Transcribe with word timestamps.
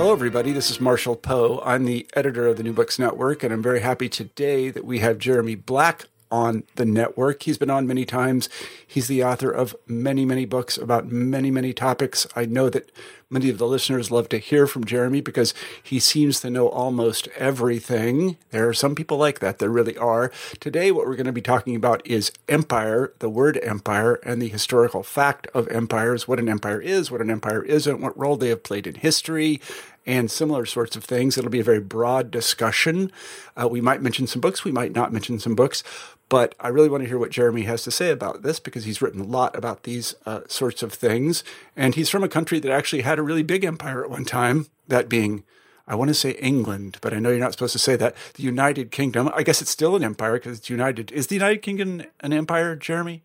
Hello, 0.00 0.12
everybody. 0.12 0.52
This 0.52 0.70
is 0.70 0.80
Marshall 0.80 1.14
Poe. 1.14 1.60
I'm 1.62 1.84
the 1.84 2.06
editor 2.14 2.46
of 2.46 2.56
the 2.56 2.62
New 2.62 2.72
Books 2.72 2.98
Network, 2.98 3.42
and 3.42 3.52
I'm 3.52 3.62
very 3.62 3.80
happy 3.80 4.08
today 4.08 4.70
that 4.70 4.86
we 4.86 5.00
have 5.00 5.18
Jeremy 5.18 5.56
Black 5.56 6.06
on 6.30 6.62
the 6.76 6.86
network. 6.86 7.42
He's 7.42 7.58
been 7.58 7.70
on 7.70 7.86
many 7.86 8.04
times. 8.06 8.48
He's 8.86 9.08
the 9.08 9.22
author 9.24 9.50
of 9.50 9.76
many, 9.86 10.24
many 10.24 10.44
books 10.46 10.78
about 10.78 11.10
many, 11.10 11.50
many 11.50 11.72
topics. 11.72 12.26
I 12.36 12.46
know 12.46 12.70
that 12.70 12.90
many 13.28 13.50
of 13.50 13.58
the 13.58 13.66
listeners 13.66 14.10
love 14.10 14.28
to 14.30 14.38
hear 14.38 14.66
from 14.66 14.84
Jeremy 14.84 15.20
because 15.20 15.54
he 15.82 15.98
seems 15.98 16.40
to 16.40 16.50
know 16.50 16.68
almost 16.68 17.28
everything. 17.36 18.36
There 18.50 18.68
are 18.68 18.74
some 18.74 18.94
people 18.94 19.18
like 19.18 19.40
that. 19.40 19.58
There 19.58 19.70
really 19.70 19.96
are. 19.98 20.30
Today, 20.60 20.92
what 20.92 21.06
we're 21.06 21.16
going 21.16 21.26
to 21.26 21.32
be 21.32 21.42
talking 21.42 21.74
about 21.74 22.06
is 22.06 22.32
empire, 22.48 23.12
the 23.18 23.30
word 23.30 23.58
empire, 23.62 24.14
and 24.24 24.40
the 24.40 24.48
historical 24.48 25.02
fact 25.02 25.48
of 25.52 25.68
empires, 25.68 26.28
what 26.28 26.38
an 26.38 26.48
empire 26.48 26.80
is, 26.80 27.10
what 27.10 27.20
an 27.20 27.30
empire 27.30 27.62
isn't, 27.62 28.00
what 28.00 28.18
role 28.18 28.36
they 28.36 28.48
have 28.48 28.62
played 28.62 28.86
in 28.86 28.94
history, 28.94 29.60
and 30.06 30.30
similar 30.30 30.66
sorts 30.66 30.96
of 30.96 31.04
things. 31.04 31.36
It'll 31.36 31.50
be 31.50 31.60
a 31.60 31.64
very 31.64 31.80
broad 31.80 32.30
discussion. 32.30 33.12
Uh, 33.60 33.68
we 33.68 33.80
might 33.80 34.02
mention 34.02 34.26
some 34.26 34.40
books, 34.40 34.64
we 34.64 34.72
might 34.72 34.94
not 34.94 35.12
mention 35.12 35.38
some 35.38 35.54
books, 35.54 35.82
but 36.28 36.54
I 36.60 36.68
really 36.68 36.88
want 36.88 37.02
to 37.02 37.08
hear 37.08 37.18
what 37.18 37.30
Jeremy 37.30 37.62
has 37.62 37.82
to 37.84 37.90
say 37.90 38.10
about 38.10 38.42
this 38.42 38.60
because 38.60 38.84
he's 38.84 39.02
written 39.02 39.20
a 39.20 39.24
lot 39.24 39.56
about 39.56 39.82
these 39.82 40.14
uh, 40.24 40.42
sorts 40.46 40.82
of 40.82 40.92
things. 40.92 41.42
And 41.76 41.94
he's 41.94 42.08
from 42.08 42.22
a 42.22 42.28
country 42.28 42.60
that 42.60 42.72
actually 42.72 43.02
had 43.02 43.18
a 43.18 43.22
really 43.22 43.42
big 43.42 43.64
empire 43.64 44.04
at 44.04 44.10
one 44.10 44.24
time, 44.24 44.66
that 44.86 45.08
being, 45.08 45.42
I 45.88 45.96
want 45.96 46.08
to 46.08 46.14
say 46.14 46.32
England, 46.32 46.98
but 47.00 47.12
I 47.12 47.18
know 47.18 47.30
you're 47.30 47.40
not 47.40 47.52
supposed 47.52 47.72
to 47.72 47.80
say 47.80 47.96
that. 47.96 48.14
The 48.34 48.44
United 48.44 48.92
Kingdom. 48.92 49.28
I 49.34 49.42
guess 49.42 49.60
it's 49.60 49.72
still 49.72 49.96
an 49.96 50.04
empire 50.04 50.34
because 50.34 50.58
it's 50.58 50.70
united. 50.70 51.10
Is 51.10 51.26
the 51.26 51.34
United 51.34 51.62
Kingdom 51.62 52.04
an 52.20 52.32
empire, 52.32 52.76
Jeremy? 52.76 53.24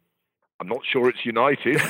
I'm 0.59 0.67
not 0.69 0.85
sure 0.89 1.09
it's 1.09 1.25
united. 1.25 1.81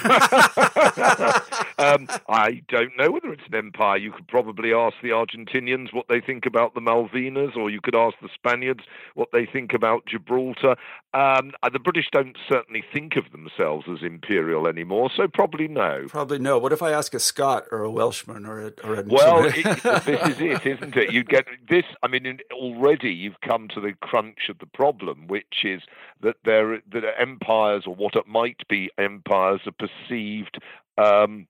um, 1.77 2.07
I 2.27 2.63
don't 2.67 2.97
know 2.97 3.11
whether 3.11 3.31
it's 3.31 3.45
an 3.47 3.55
empire. 3.55 3.97
You 3.97 4.11
could 4.11 4.27
probably 4.27 4.73
ask 4.73 4.95
the 5.03 5.09
Argentinians 5.09 5.93
what 5.93 6.07
they 6.07 6.19
think 6.19 6.47
about 6.47 6.73
the 6.73 6.81
Malvinas, 6.81 7.55
or 7.55 7.69
you 7.69 7.79
could 7.79 7.95
ask 7.95 8.15
the 8.21 8.29
Spaniards 8.33 8.83
what 9.13 9.29
they 9.31 9.45
think 9.45 9.73
about 9.73 10.07
Gibraltar. 10.07 10.77
Um, 11.13 11.51
uh, 11.61 11.69
the 11.69 11.79
British 11.79 12.07
don't 12.11 12.35
certainly 12.49 12.83
think 12.91 13.15
of 13.15 13.31
themselves 13.31 13.85
as 13.87 14.01
imperial 14.01 14.67
anymore, 14.67 15.11
so 15.15 15.27
probably 15.27 15.67
no. 15.67 16.05
Probably 16.09 16.39
no. 16.39 16.57
What 16.57 16.73
if 16.73 16.81
I 16.81 16.91
ask 16.91 17.13
a 17.13 17.19
Scot 17.19 17.65
or 17.71 17.83
a 17.83 17.91
Welshman 17.91 18.45
or 18.47 18.61
a, 18.61 18.73
or 18.83 18.95
a 18.95 19.03
well, 19.03 19.45
it, 19.45 19.63
this 20.05 20.27
is 20.27 20.41
it, 20.41 20.65
isn't 20.65 20.97
it? 20.97 21.13
You 21.13 21.23
get 21.23 21.45
this. 21.69 21.85
I 22.01 22.07
mean, 22.07 22.39
already 22.51 23.11
you've 23.11 23.39
come 23.41 23.67
to 23.69 23.79
the 23.79 23.93
crunch 23.93 24.49
of 24.49 24.57
the 24.57 24.65
problem, 24.65 25.27
which 25.27 25.63
is 25.63 25.83
that 26.21 26.37
there 26.43 26.81
that 26.91 27.03
empires 27.19 27.83
or 27.85 27.95
what 27.95 28.15
it 28.15 28.27
might 28.27 28.54
be 28.69 28.89
empires 28.97 29.61
are 29.65 29.87
perceived 29.87 30.57
um, 30.97 31.47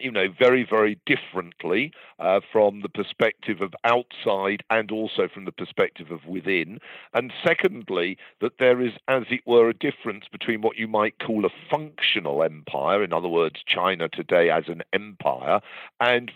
you 0.00 0.10
know, 0.10 0.28
very, 0.38 0.66
very 0.68 0.98
differently 1.06 1.92
uh, 2.18 2.40
from 2.52 2.80
the 2.82 2.88
perspective 2.88 3.60
of 3.60 3.74
outside 3.84 4.62
and 4.70 4.90
also 4.90 5.28
from 5.32 5.44
the 5.44 5.52
perspective 5.52 6.10
of 6.10 6.24
within. 6.26 6.78
And 7.14 7.32
secondly, 7.44 8.18
that 8.40 8.58
there 8.58 8.80
is, 8.80 8.92
as 9.08 9.24
it 9.30 9.40
were, 9.46 9.68
a 9.68 9.74
difference 9.74 10.24
between 10.30 10.60
what 10.60 10.76
you 10.76 10.88
might 10.88 11.18
call 11.18 11.44
a 11.44 11.50
functional 11.70 12.42
empire, 12.42 13.02
in 13.02 13.12
other 13.12 13.28
words, 13.28 13.60
China 13.66 14.08
today 14.08 14.50
as 14.50 14.64
an 14.68 14.82
empire, 14.92 15.60
and, 16.00 16.30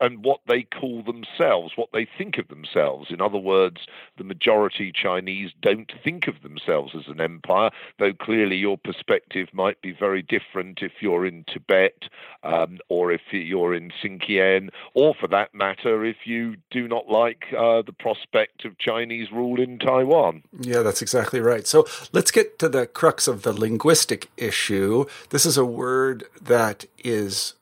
and 0.00 0.24
what 0.24 0.40
they 0.46 0.62
call 0.62 1.02
themselves, 1.02 1.72
what 1.76 1.90
they 1.92 2.06
think 2.16 2.38
of 2.38 2.48
themselves. 2.48 3.10
In 3.10 3.20
other 3.20 3.38
words, 3.38 3.86
the 4.16 4.24
majority 4.24 4.92
Chinese 4.92 5.52
don't 5.60 5.92
think 6.02 6.26
of 6.26 6.42
themselves 6.42 6.94
as 6.96 7.06
an 7.08 7.20
empire, 7.20 7.70
though 7.98 8.12
clearly 8.12 8.56
your 8.56 8.78
perspective 8.78 9.48
might 9.52 9.80
be 9.82 9.92
very 9.92 10.22
different 10.22 10.82
if 10.82 10.92
you're 11.00 11.26
in 11.26 11.44
Tibet 11.44 12.04
um, 12.42 12.78
or 12.88 13.07
or 13.08 13.12
if 13.12 13.20
you're 13.30 13.74
in 13.74 13.90
Xinjiang, 14.02 14.70
or 14.94 15.14
for 15.18 15.28
that 15.28 15.54
matter, 15.54 16.04
if 16.04 16.26
you 16.26 16.56
do 16.70 16.86
not 16.86 17.08
like 17.08 17.44
uh, 17.56 17.82
the 17.82 17.92
prospect 17.92 18.64
of 18.64 18.78
Chinese 18.78 19.30
rule 19.32 19.60
in 19.60 19.78
Taiwan. 19.78 20.42
Yeah, 20.60 20.82
that's 20.82 21.02
exactly 21.02 21.40
right. 21.40 21.66
So 21.66 21.86
let's 22.12 22.30
get 22.30 22.58
to 22.58 22.68
the 22.68 22.86
crux 22.86 23.26
of 23.26 23.42
the 23.42 23.52
linguistic 23.52 24.28
issue. 24.36 25.06
This 25.30 25.46
is 25.46 25.56
a 25.56 25.64
word 25.64 26.24
that 26.40 26.84
is 27.02 27.54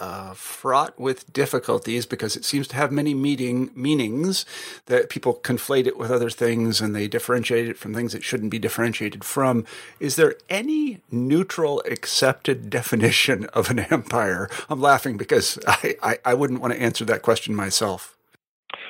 uh, 0.00 0.32
fraught 0.32 0.98
with 0.98 1.30
difficulties 1.32 2.06
because 2.06 2.34
it 2.34 2.44
seems 2.44 2.66
to 2.68 2.76
have 2.76 2.90
many 2.90 3.14
meaning 3.14 3.70
meanings 3.74 4.46
that 4.86 5.10
people 5.10 5.34
conflate 5.34 5.86
it 5.86 5.98
with 5.98 6.10
other 6.10 6.30
things 6.30 6.80
and 6.80 6.96
they 6.96 7.06
differentiate 7.06 7.68
it 7.68 7.76
from 7.76 7.94
things 7.94 8.14
it 8.14 8.24
shouldn't 8.24 8.50
be 8.50 8.58
differentiated 8.58 9.22
from. 9.22 9.64
Is 10.00 10.16
there 10.16 10.34
any 10.48 11.00
neutral 11.10 11.82
accepted 11.86 12.70
definition 12.70 13.44
of 13.46 13.70
an 13.70 13.80
empire? 13.90 14.48
I'm 14.68 14.80
laughing 14.80 15.16
because 15.16 15.58
I, 15.66 15.96
I, 16.02 16.18
I 16.24 16.34
wouldn't 16.34 16.60
want 16.60 16.72
to 16.72 16.80
answer 16.80 17.04
that 17.04 17.22
question 17.22 17.54
myself. 17.54 18.16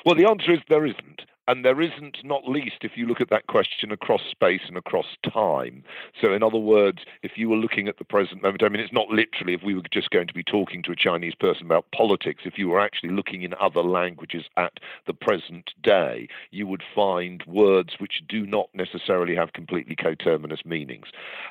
Well, 0.07 0.15
the 0.15 0.27
answer 0.27 0.53
is 0.53 0.61
there 0.69 0.87
isn't. 0.87 1.23
And 1.51 1.65
there 1.65 1.81
isn't, 1.81 2.19
not 2.23 2.47
least 2.47 2.77
if 2.83 2.93
you 2.95 3.07
look 3.07 3.21
at 3.21 3.29
that 3.31 3.49
question 3.49 3.91
across 3.91 4.21
space 4.31 4.61
and 4.69 4.77
across 4.77 5.17
time. 5.35 5.83
So, 6.21 6.33
in 6.33 6.45
other 6.45 6.61
words, 6.61 6.99
if 7.25 7.33
you 7.35 7.49
were 7.49 7.57
looking 7.57 7.89
at 7.89 7.99
the 7.99 8.05
present 8.05 8.41
moment, 8.41 8.63
I 8.63 8.69
mean, 8.69 8.81
it's 8.81 8.93
not 8.93 9.09
literally 9.09 9.55
if 9.55 9.63
we 9.65 9.75
were 9.75 9.83
just 9.93 10.11
going 10.11 10.29
to 10.29 10.33
be 10.33 10.45
talking 10.45 10.81
to 10.85 10.93
a 10.93 10.97
Chinese 10.97 11.35
person 11.35 11.67
about 11.67 11.91
politics, 11.93 12.43
if 12.45 12.57
you 12.57 12.69
were 12.69 12.79
actually 12.79 13.11
looking 13.11 13.43
in 13.43 13.53
other 13.61 13.83
languages 13.83 14.45
at 14.57 14.75
the 15.09 15.13
present 15.13 15.73
day, 15.83 16.29
you 16.53 16.69
would 16.69 16.85
find 16.95 17.43
words 17.49 17.95
which 17.99 18.23
do 18.29 18.47
not 18.47 18.69
necessarily 18.73 19.35
have 19.35 19.53
completely 19.53 19.97
coterminous 19.97 20.65
meanings. 20.65 21.09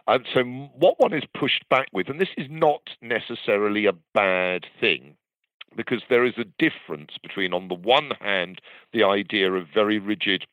And 0.07 0.25
so, 0.33 0.45
what 0.77 0.97
one 1.01 1.11
is 1.11 1.25
pushed 1.37 1.67
back 1.67 1.89
with, 1.91 2.07
and 2.07 2.21
this 2.21 2.29
is 2.37 2.47
not 2.49 2.91
necessarily 3.01 3.85
a 3.85 3.93
bad 4.13 4.65
thing, 4.79 5.17
because 5.75 6.01
there 6.09 6.25
is 6.25 6.33
a 6.37 6.45
difference 6.57 7.11
between, 7.21 7.53
on 7.53 7.67
the 7.67 7.75
one 7.75 8.11
hand, 8.19 8.59
the 8.93 9.03
idea 9.03 9.51
of 9.51 9.67
very 9.73 9.99
rigid 9.99 10.45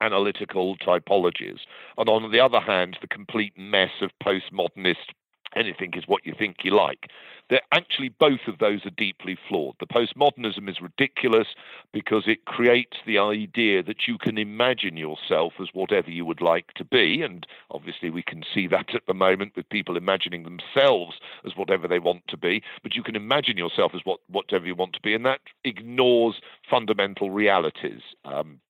analytical 0.00 0.76
typologies, 0.78 1.60
and 1.96 2.08
on 2.08 2.30
the 2.30 2.40
other 2.40 2.60
hand, 2.60 2.98
the 3.00 3.06
complete 3.06 3.52
mess 3.56 3.90
of 4.02 4.10
postmodernist 4.22 5.12
anything 5.54 5.92
is 5.94 6.04
what 6.06 6.26
you 6.26 6.34
think 6.36 6.58
you 6.62 6.74
like. 6.74 7.08
That 7.50 7.64
actually 7.72 8.08
both 8.08 8.40
of 8.48 8.58
those 8.58 8.86
are 8.86 8.90
deeply 8.90 9.36
flawed. 9.48 9.76
The 9.78 9.86
postmodernism 9.86 10.68
is 10.68 10.80
ridiculous 10.80 11.48
because 11.92 12.24
it 12.26 12.46
creates 12.46 12.96
the 13.06 13.18
idea 13.18 13.82
that 13.82 14.08
you 14.08 14.16
can 14.16 14.38
imagine 14.38 14.96
yourself 14.96 15.54
as 15.60 15.68
whatever 15.74 16.10
you 16.10 16.24
would 16.24 16.40
like 16.40 16.72
to 16.74 16.84
be, 16.84 17.22
and 17.22 17.46
obviously 17.70 18.08
we 18.10 18.22
can 18.22 18.44
see 18.54 18.66
that 18.68 18.94
at 18.94 19.06
the 19.06 19.14
moment 19.14 19.52
with 19.56 19.68
people 19.68 19.96
imagining 19.96 20.44
themselves 20.44 21.16
as 21.44 21.52
whatever 21.56 21.86
they 21.86 21.98
want 21.98 22.26
to 22.28 22.36
be. 22.36 22.62
But 22.82 22.94
you 22.94 23.02
can 23.02 23.16
imagine 23.16 23.58
yourself 23.58 23.92
as 23.94 24.00
what 24.04 24.20
whatever 24.28 24.66
you 24.66 24.74
want 24.74 24.94
to 24.94 25.00
be, 25.00 25.14
and 25.14 25.26
that 25.26 25.40
ignores 25.64 26.40
fundamental 26.68 27.30
realities. 27.30 28.00
Um, 28.24 28.60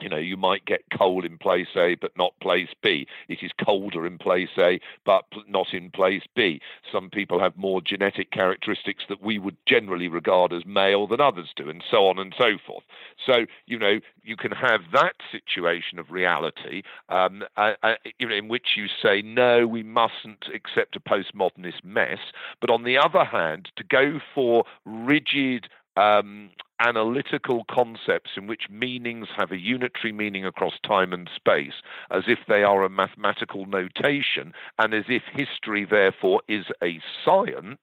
you 0.00 0.08
know, 0.08 0.16
you 0.16 0.36
might 0.36 0.64
get 0.64 0.82
cold 0.96 1.24
in 1.24 1.38
place 1.38 1.68
A 1.76 1.96
but 2.00 2.16
not 2.16 2.38
place 2.40 2.68
B. 2.82 3.06
It 3.28 3.38
is 3.42 3.52
colder 3.64 4.06
in 4.06 4.18
place 4.18 4.48
A 4.58 4.80
but 5.04 5.24
not 5.48 5.72
in 5.72 5.90
place 5.90 6.22
B. 6.34 6.60
Some 6.90 7.10
people 7.10 7.40
have 7.40 7.56
more 7.56 7.80
genetic 7.80 8.30
characteristics 8.30 9.04
that 9.08 9.22
we 9.22 9.38
would 9.38 9.56
generally 9.66 10.08
regard 10.08 10.52
as 10.52 10.66
male 10.66 11.06
than 11.06 11.20
others 11.20 11.52
do, 11.56 11.68
and 11.68 11.82
so 11.90 12.06
on 12.06 12.18
and 12.18 12.34
so 12.36 12.58
forth. 12.66 12.84
So, 13.24 13.46
you 13.66 13.78
know, 13.78 14.00
you 14.22 14.36
can 14.36 14.52
have 14.52 14.80
that 14.92 15.14
situation 15.30 15.98
of 15.98 16.10
reality 16.10 16.82
um, 17.08 17.42
uh, 17.56 17.72
uh, 17.82 17.94
in 18.18 18.48
which 18.48 18.76
you 18.76 18.86
say, 19.02 19.22
no, 19.22 19.66
we 19.66 19.82
mustn't 19.82 20.46
accept 20.54 20.96
a 20.96 21.00
postmodernist 21.00 21.84
mess. 21.84 22.18
But 22.60 22.70
on 22.70 22.84
the 22.84 22.98
other 22.98 23.24
hand, 23.24 23.70
to 23.76 23.84
go 23.84 24.20
for 24.34 24.64
rigid 24.84 25.68
um, 25.96 26.50
analytical 26.80 27.64
concepts 27.70 28.32
in 28.36 28.46
which 28.46 28.68
meanings 28.70 29.28
have 29.36 29.52
a 29.52 29.58
unitary 29.58 30.12
meaning 30.12 30.44
across 30.44 30.74
time 30.84 31.12
and 31.12 31.28
space, 31.34 31.82
as 32.10 32.24
if 32.26 32.40
they 32.48 32.62
are 32.62 32.82
a 32.82 32.90
mathematical 32.90 33.66
notation, 33.66 34.52
and 34.78 34.94
as 34.94 35.04
if 35.08 35.22
history, 35.32 35.84
therefore, 35.84 36.42
is 36.48 36.66
a 36.82 37.00
science 37.24 37.78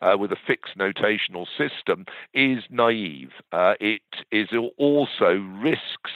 uh, 0.00 0.16
with 0.18 0.32
a 0.32 0.36
fixed 0.46 0.76
notational 0.76 1.46
system, 1.56 2.04
is 2.34 2.64
naive. 2.70 3.32
Uh, 3.52 3.74
it 3.80 4.02
is 4.30 4.48
also 4.76 5.34
risks. 5.60 6.12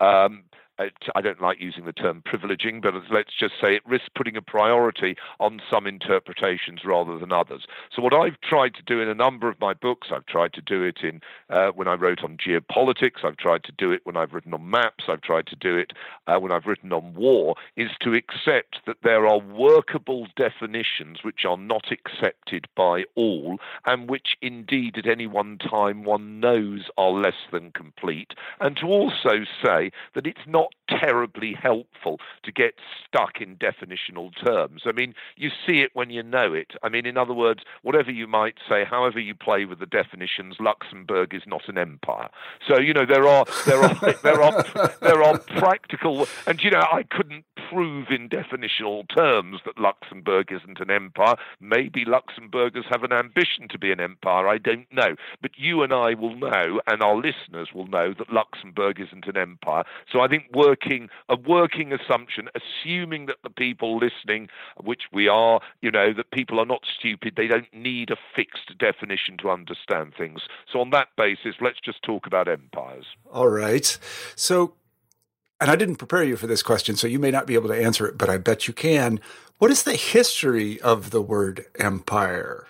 Um, 0.00 0.44
I 0.78 1.20
don't 1.20 1.40
like 1.40 1.60
using 1.60 1.84
the 1.84 1.92
term 1.92 2.22
privileging, 2.26 2.82
but 2.82 2.94
let's 3.10 3.32
just 3.38 3.54
say 3.62 3.76
it 3.76 3.86
risks 3.86 4.08
putting 4.14 4.36
a 4.36 4.42
priority 4.42 5.16
on 5.38 5.60
some 5.70 5.86
interpretations 5.86 6.84
rather 6.84 7.18
than 7.18 7.32
others. 7.32 7.66
So, 7.94 8.02
what 8.02 8.12
I've 8.12 8.40
tried 8.40 8.74
to 8.74 8.82
do 8.82 9.00
in 9.00 9.08
a 9.08 9.14
number 9.14 9.48
of 9.48 9.60
my 9.60 9.74
books, 9.74 10.08
I've 10.10 10.26
tried 10.26 10.52
to 10.54 10.60
do 10.60 10.82
it 10.82 10.98
in 11.02 11.20
uh, 11.48 11.68
when 11.68 11.86
I 11.86 11.94
wrote 11.94 12.24
on 12.24 12.36
geopolitics, 12.36 13.24
I've 13.24 13.36
tried 13.36 13.62
to 13.64 13.72
do 13.72 13.92
it 13.92 14.00
when 14.04 14.16
I've 14.16 14.32
written 14.32 14.52
on 14.52 14.68
maps, 14.68 15.04
I've 15.08 15.20
tried 15.20 15.46
to 15.48 15.56
do 15.56 15.76
it 15.76 15.92
uh, 16.26 16.38
when 16.38 16.50
I've 16.50 16.66
written 16.66 16.92
on 16.92 17.14
war, 17.14 17.54
is 17.76 17.90
to 18.00 18.14
accept 18.14 18.80
that 18.86 19.02
there 19.02 19.26
are 19.26 19.38
workable 19.38 20.26
definitions 20.36 21.18
which 21.22 21.44
are 21.44 21.56
not 21.56 21.92
accepted 21.92 22.66
by 22.74 23.04
all, 23.14 23.58
and 23.86 24.10
which 24.10 24.36
indeed 24.42 24.98
at 24.98 25.06
any 25.06 25.26
one 25.26 25.58
time 25.58 26.02
one 26.02 26.40
knows 26.40 26.88
are 26.98 27.10
less 27.10 27.46
than 27.52 27.70
complete, 27.70 28.34
and 28.60 28.76
to 28.78 28.86
also 28.86 29.44
say 29.64 29.92
that 30.14 30.26
it's 30.26 30.46
not 30.46 30.63
not 30.64 31.00
terribly 31.00 31.54
helpful 31.60 32.18
to 32.42 32.52
get 32.52 32.74
stuck 33.06 33.40
in 33.40 33.56
definitional 33.56 34.30
terms. 34.44 34.82
I 34.86 34.92
mean, 34.92 35.14
you 35.36 35.50
see 35.66 35.80
it 35.80 35.90
when 35.94 36.10
you 36.10 36.22
know 36.22 36.52
it. 36.52 36.72
I 36.82 36.88
mean, 36.88 37.06
in 37.06 37.16
other 37.16 37.34
words, 37.34 37.60
whatever 37.82 38.10
you 38.10 38.26
might 38.26 38.54
say, 38.68 38.84
however 38.84 39.18
you 39.18 39.34
play 39.34 39.64
with 39.64 39.78
the 39.78 39.86
definitions, 39.86 40.56
Luxembourg 40.60 41.34
is 41.34 41.42
not 41.46 41.68
an 41.68 41.78
empire. 41.78 42.28
So 42.68 42.78
you 42.78 42.92
know 42.92 43.06
there 43.06 43.26
are 43.26 43.44
there 43.66 43.82
are 43.82 44.14
there 44.22 44.42
are 44.42 44.64
there 45.00 45.22
are 45.22 45.38
practical, 45.58 46.26
and 46.46 46.62
you 46.62 46.70
know 46.70 46.84
I 46.92 47.02
couldn't 47.10 47.44
prove 47.68 48.08
in 48.10 48.28
definitional 48.28 49.04
terms 49.14 49.60
that 49.64 49.78
Luxembourg 49.78 50.52
isn't 50.52 50.80
an 50.80 50.90
empire. 50.90 51.36
Maybe 51.60 52.04
Luxembourgers 52.04 52.84
have 52.90 53.02
an 53.02 53.12
ambition 53.12 53.68
to 53.70 53.78
be 53.78 53.90
an 53.90 54.00
empire. 54.00 54.48
I 54.48 54.58
don't 54.58 54.90
know, 54.92 55.16
but 55.40 55.52
you 55.56 55.82
and 55.82 55.92
I 55.92 56.14
will 56.14 56.36
know, 56.36 56.80
and 56.86 57.02
our 57.02 57.16
listeners 57.16 57.70
will 57.74 57.86
know 57.86 58.14
that 58.18 58.32
Luxembourg 58.32 59.00
isn't 59.00 59.26
an 59.26 59.36
empire. 59.36 59.84
So 60.10 60.20
I 60.20 60.28
think 60.28 60.44
working 60.54 61.08
a 61.28 61.36
working 61.36 61.92
assumption, 61.92 62.48
assuming 62.54 63.26
that 63.26 63.36
the 63.42 63.50
people 63.50 63.98
listening, 63.98 64.48
which 64.82 65.02
we 65.12 65.28
are, 65.28 65.60
you 65.82 65.90
know, 65.90 66.12
that 66.12 66.30
people 66.30 66.58
are 66.60 66.66
not 66.66 66.82
stupid, 66.98 67.34
they 67.36 67.46
don't 67.46 67.72
need 67.72 68.10
a 68.10 68.16
fixed 68.34 68.76
definition 68.78 69.36
to 69.38 69.50
understand 69.50 70.14
things. 70.16 70.42
So 70.72 70.80
on 70.80 70.90
that 70.90 71.08
basis, 71.16 71.56
let's 71.60 71.80
just 71.84 72.02
talk 72.02 72.26
about 72.26 72.48
empires. 72.48 73.06
All 73.32 73.48
right. 73.48 73.98
So 74.36 74.74
and 75.60 75.70
I 75.70 75.76
didn't 75.76 75.96
prepare 75.96 76.24
you 76.24 76.36
for 76.36 76.46
this 76.46 76.62
question, 76.62 76.96
so 76.96 77.06
you 77.06 77.18
may 77.18 77.30
not 77.30 77.46
be 77.46 77.54
able 77.54 77.68
to 77.68 77.80
answer 77.80 78.06
it, 78.06 78.18
but 78.18 78.28
I 78.28 78.38
bet 78.38 78.66
you 78.68 78.74
can. 78.74 79.20
What 79.58 79.70
is 79.70 79.84
the 79.84 79.94
history 79.94 80.80
of 80.80 81.10
the 81.10 81.22
word 81.22 81.66
empire? 81.78 82.66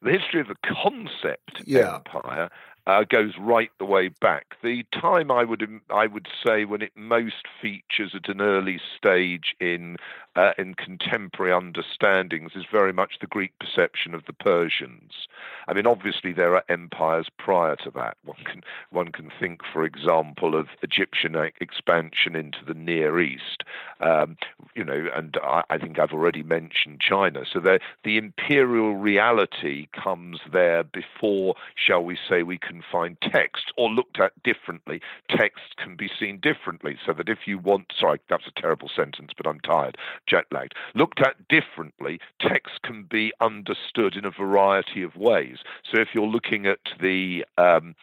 The 0.00 0.12
history 0.12 0.40
of 0.40 0.48
the 0.48 0.56
concept 0.82 1.62
yeah. 1.64 1.96
empire 1.96 2.50
uh, 2.86 3.04
goes 3.04 3.34
right 3.38 3.70
the 3.78 3.84
way 3.84 4.08
back. 4.08 4.56
The 4.62 4.84
time 4.92 5.30
I 5.30 5.44
would 5.44 5.80
I 5.90 6.06
would 6.06 6.28
say 6.44 6.64
when 6.64 6.82
it 6.82 6.92
most 6.96 7.46
features 7.60 8.12
at 8.14 8.28
an 8.28 8.40
early 8.40 8.80
stage 8.96 9.54
in 9.60 9.96
uh, 10.34 10.52
in 10.56 10.74
contemporary 10.74 11.52
understandings 11.52 12.52
is 12.54 12.64
very 12.70 12.92
much 12.92 13.18
the 13.20 13.26
Greek 13.26 13.52
perception 13.58 14.14
of 14.14 14.24
the 14.26 14.32
Persians. 14.32 15.28
I 15.68 15.74
mean, 15.74 15.86
obviously 15.86 16.32
there 16.32 16.54
are 16.54 16.64
empires 16.68 17.28
prior 17.38 17.76
to 17.76 17.90
that. 17.94 18.16
One 18.24 18.42
can 18.44 18.62
one 18.90 19.12
can 19.12 19.30
think, 19.38 19.60
for 19.72 19.84
example, 19.84 20.54
of 20.54 20.68
Egyptian 20.82 21.36
expansion 21.60 22.34
into 22.34 22.64
the 22.66 22.74
Near 22.74 23.20
East. 23.20 23.62
Um, 24.00 24.36
you 24.74 24.84
know, 24.84 25.08
and 25.14 25.36
I, 25.42 25.62
I, 25.70 25.78
think 25.78 25.98
I've 25.98 26.12
already 26.12 26.42
mentioned 26.42 27.00
China. 27.00 27.44
So 27.50 27.60
the 27.60 27.78
the 28.04 28.16
imperial 28.16 28.96
reality 28.96 29.88
comes 29.92 30.40
there 30.50 30.82
before, 30.82 31.54
shall 31.76 32.02
we 32.02 32.18
say, 32.28 32.42
we 32.42 32.58
can 32.58 32.71
find 32.80 33.20
text 33.20 33.72
or 33.76 33.90
looked 33.90 34.18
at 34.20 34.40
differently. 34.42 35.00
Text 35.28 35.76
can 35.76 35.96
be 35.96 36.08
seen 36.18 36.38
differently. 36.40 36.96
So 37.04 37.12
that 37.12 37.28
if 37.28 37.40
you 37.46 37.58
want, 37.58 37.92
sorry, 37.98 38.20
that's 38.30 38.46
a 38.46 38.60
terrible 38.60 38.88
sentence, 38.94 39.32
but 39.36 39.46
I'm 39.46 39.60
tired 39.60 39.96
jet 40.26 40.46
lagged. 40.50 40.74
Looked 40.94 41.20
at 41.20 41.48
differently, 41.48 42.20
text 42.40 42.82
can 42.82 43.04
be 43.04 43.32
understood 43.40 44.16
in 44.16 44.24
a 44.24 44.30
variety 44.30 45.02
of 45.02 45.16
ways. 45.16 45.58
So 45.90 46.00
if 46.00 46.08
you're 46.14 46.26
looking 46.26 46.66
at 46.66 46.78
the 47.00 47.44
um, 47.58 47.94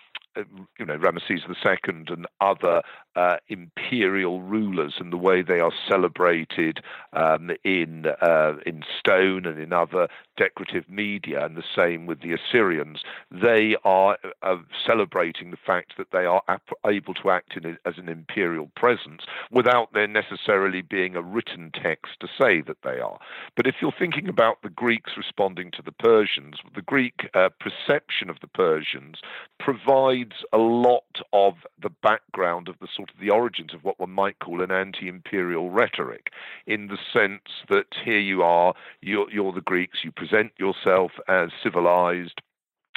you 0.77 0.86
know, 0.86 0.97
Ramesses 0.97 1.41
II 1.47 2.06
and 2.07 2.27
other 2.41 2.81
uh, 3.15 3.38
imperial 3.47 4.41
rulers 4.41 4.95
and 5.00 5.12
the 5.12 5.18
way 5.18 5.41
they 5.41 5.59
are 5.59 5.71
celebrated 5.89 6.80
um, 7.13 7.51
in 7.63 8.06
uh, 8.21 8.53
in 8.65 8.83
stone 9.00 9.45
and 9.45 9.59
in 9.59 9.74
other 9.74 10.07
decorative 10.38 10.88
media, 10.89 11.45
and 11.45 11.57
the 11.57 11.63
same 11.75 12.06
with 12.06 12.21
the 12.21 12.33
Assyrians. 12.33 13.01
They 13.31 13.75
are 13.83 14.18
uh, 14.41 14.56
celebrating 14.86 15.51
the 15.51 15.57
fact 15.57 15.97
that 15.97 16.12
they 16.12 16.25
are 16.25 16.41
ap- 16.47 16.69
able 16.86 17.13
to 17.15 17.30
act 17.30 17.57
in 17.57 17.77
as 17.86 17.97
an 17.97 18.09
imperial 18.09 18.69
presence 18.75 19.24
without 19.51 19.94
there 19.94 20.07
necessarily 20.07 20.81
being 20.81 21.15
a 21.15 21.21
written 21.21 21.71
text 21.74 22.13
to 22.21 22.27
say 22.27 22.62
that 22.62 22.77
they 22.83 23.00
are. 23.00 23.19
But 23.56 23.68
if 23.68 23.75
you're 23.81 23.94
thinking 23.97 24.30
about 24.30 24.62
the 24.62 24.69
Greeks 24.69 25.12
responding 25.18 25.71
to 25.71 25.81
the 25.81 25.91
Persians, 25.91 26.57
the 26.75 26.81
Greek 26.81 27.30
uh, 27.33 27.50
perception 27.59 28.30
of 28.30 28.38
the 28.41 28.47
Persians 28.47 29.19
provides 29.59 30.28
a 30.53 30.57
lot 30.57 31.21
of 31.33 31.55
the 31.81 31.89
background 31.89 32.67
of 32.67 32.75
the 32.79 32.87
sort 32.95 33.09
of 33.09 33.19
the 33.19 33.29
origins 33.29 33.73
of 33.73 33.83
what 33.83 33.99
one 33.99 34.11
might 34.11 34.39
call 34.39 34.61
an 34.61 34.71
anti-imperial 34.71 35.69
rhetoric, 35.69 36.31
in 36.65 36.87
the 36.87 36.97
sense 37.13 37.63
that 37.69 37.87
here 38.03 38.19
you 38.19 38.43
are, 38.43 38.73
you're, 39.01 39.29
you're 39.31 39.53
the 39.53 39.61
Greeks, 39.61 39.99
you 40.03 40.11
present 40.11 40.51
yourself 40.57 41.11
as 41.27 41.49
civilized, 41.63 42.41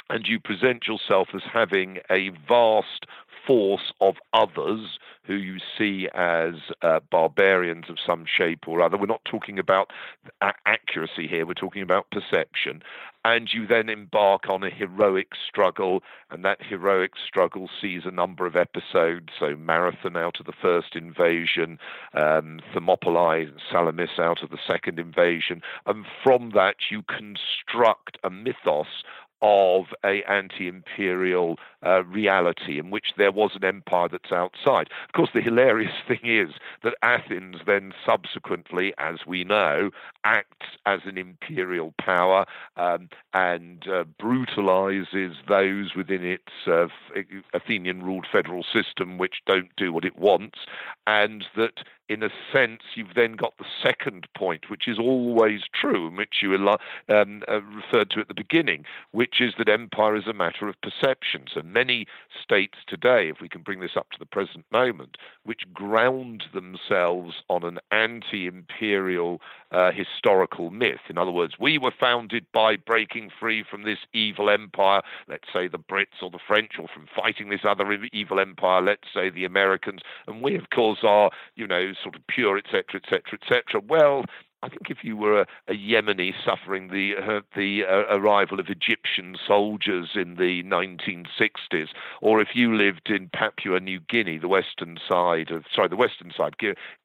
and 0.09 0.27
you 0.27 0.39
present 0.39 0.87
yourself 0.87 1.29
as 1.33 1.41
having 1.51 1.99
a 2.09 2.29
vast 2.47 3.05
force 3.47 3.93
of 3.99 4.15
others 4.33 4.99
who 5.25 5.35
you 5.35 5.57
see 5.77 6.07
as 6.13 6.53
uh, 6.81 6.99
barbarians 7.11 7.85
of 7.89 7.97
some 8.05 8.25
shape 8.25 8.67
or 8.67 8.81
other. 8.81 8.97
We're 8.97 9.05
not 9.05 9.25
talking 9.25 9.57
about 9.57 9.91
a- 10.41 10.53
accuracy 10.65 11.27
here, 11.27 11.45
we're 11.45 11.53
talking 11.53 11.81
about 11.81 12.11
perception. 12.11 12.83
And 13.25 13.49
you 13.53 13.65
then 13.65 13.87
embark 13.87 14.49
on 14.49 14.63
a 14.63 14.69
heroic 14.69 15.29
struggle, 15.47 16.03
and 16.29 16.43
that 16.43 16.61
heroic 16.61 17.11
struggle 17.25 17.69
sees 17.81 18.01
a 18.03 18.11
number 18.11 18.45
of 18.45 18.57
episodes. 18.57 19.29
So, 19.39 19.55
Marathon 19.55 20.17
out 20.17 20.41
of 20.41 20.45
the 20.45 20.51
first 20.61 20.97
invasion, 20.97 21.79
um, 22.13 22.59
Thermopylae 22.73 23.43
and 23.43 23.61
Salamis 23.71 24.19
out 24.19 24.43
of 24.43 24.49
the 24.49 24.57
second 24.67 24.99
invasion. 24.99 25.61
And 25.85 26.05
from 26.21 26.51
that, 26.53 26.75
you 26.91 27.01
construct 27.03 28.17
a 28.25 28.29
mythos 28.29 29.03
of 29.43 29.87
a 30.05 30.23
anti-imperial 30.23 31.59
uh, 31.85 32.03
reality 32.05 32.79
in 32.79 32.89
which 32.89 33.07
there 33.17 33.31
was 33.31 33.51
an 33.55 33.65
empire 33.65 34.07
that's 34.09 34.31
outside. 34.31 34.87
Of 35.09 35.13
course, 35.13 35.29
the 35.33 35.41
hilarious 35.41 35.91
thing 36.07 36.21
is 36.23 36.51
that 36.81 36.95
Athens 37.03 37.57
then 37.67 37.93
subsequently, 38.05 38.93
as 38.97 39.19
we 39.27 39.43
know, 39.43 39.91
acts 40.23 40.67
as 40.85 41.01
an 41.05 41.17
imperial 41.17 41.93
power 41.99 42.45
um, 42.77 43.09
and 43.33 43.85
uh, 43.87 44.05
brutalizes 44.17 45.35
those 45.49 45.93
within 45.93 46.25
its 46.25 46.53
uh, 46.65 46.87
Athenian-ruled 47.53 48.25
federal 48.31 48.63
system 48.63 49.17
which 49.17 49.41
don't 49.45 49.75
do 49.75 49.91
what 49.91 50.05
it 50.05 50.17
wants, 50.17 50.59
and 51.05 51.45
that 51.57 51.79
in 52.13 52.23
a 52.23 52.29
sense, 52.51 52.81
you've 52.95 53.15
then 53.15 53.33
got 53.33 53.57
the 53.57 53.65
second 53.81 54.27
point, 54.37 54.69
which 54.69 54.87
is 54.87 54.99
always 54.99 55.61
true, 55.73 56.09
which 56.15 56.41
you 56.41 56.53
um, 56.53 57.41
uh, 57.47 57.61
referred 57.61 58.11
to 58.11 58.19
at 58.19 58.27
the 58.27 58.33
beginning, 58.33 58.85
which 59.11 59.41
is 59.41 59.53
that 59.57 59.67
empire 59.67 60.15
is 60.15 60.27
a 60.27 60.33
matter 60.33 60.67
of 60.67 60.75
perception. 60.81 61.45
So 61.53 61.61
many 61.63 62.05
states 62.41 62.77
today, 62.87 63.29
if 63.29 63.41
we 63.41 63.49
can 63.49 63.61
bring 63.61 63.79
this 63.79 63.97
up 63.97 64.11
to 64.11 64.19
the 64.19 64.25
present 64.25 64.65
moment, 64.71 65.17
which 65.43 65.61
ground 65.73 66.43
themselves 66.53 67.35
on 67.49 67.63
an 67.63 67.79
anti 67.91 68.45
imperial 68.47 69.41
uh, 69.71 69.91
historical 69.91 70.69
myth. 70.69 71.01
In 71.09 71.17
other 71.17 71.31
words, 71.31 71.55
we 71.59 71.77
were 71.77 71.93
founded 71.99 72.45
by 72.53 72.75
breaking 72.75 73.31
free 73.39 73.63
from 73.69 73.83
this 73.83 73.97
evil 74.13 74.49
empire, 74.49 75.01
let's 75.27 75.47
say 75.51 75.67
the 75.67 75.79
Brits 75.79 76.21
or 76.21 76.29
the 76.29 76.39
French, 76.45 76.73
or 76.79 76.87
from 76.93 77.07
fighting 77.15 77.49
this 77.49 77.61
other 77.67 77.91
evil 78.13 78.39
empire, 78.39 78.81
let's 78.81 79.07
say 79.13 79.31
the 79.31 79.45
Americans, 79.45 80.01
and 80.27 80.43
we, 80.43 80.55
of 80.55 80.69
course, 80.69 80.99
are, 81.03 81.31
you 81.55 81.65
know, 81.65 81.93
sort 82.03 82.15
of 82.15 82.21
pure, 82.27 82.57
etc., 82.57 82.83
etc., 82.95 83.21
etc. 83.41 83.81
Well, 83.87 84.25
I 84.63 84.69
think 84.69 84.89
if 84.89 85.03
you 85.03 85.17
were 85.17 85.41
a, 85.41 85.47
a 85.67 85.73
Yemeni 85.73 86.33
suffering 86.45 86.87
the 86.87 87.15
uh, 87.17 87.41
the 87.53 87.83
uh, 87.83 88.15
arrival 88.15 88.61
of 88.61 88.67
Egyptian 88.69 89.35
soldiers 89.45 90.11
in 90.15 90.35
the 90.35 90.63
1960s, 90.63 91.89
or 92.21 92.39
if 92.39 92.49
you 92.53 92.73
lived 92.73 93.09
in 93.09 93.29
Papua 93.33 93.81
New 93.81 93.99
Guinea, 93.99 94.37
the 94.37 94.47
western 94.47 94.97
side 95.05 95.51
of 95.51 95.65
sorry, 95.75 95.89
the 95.89 95.97
western 95.97 96.31
side, 96.31 96.55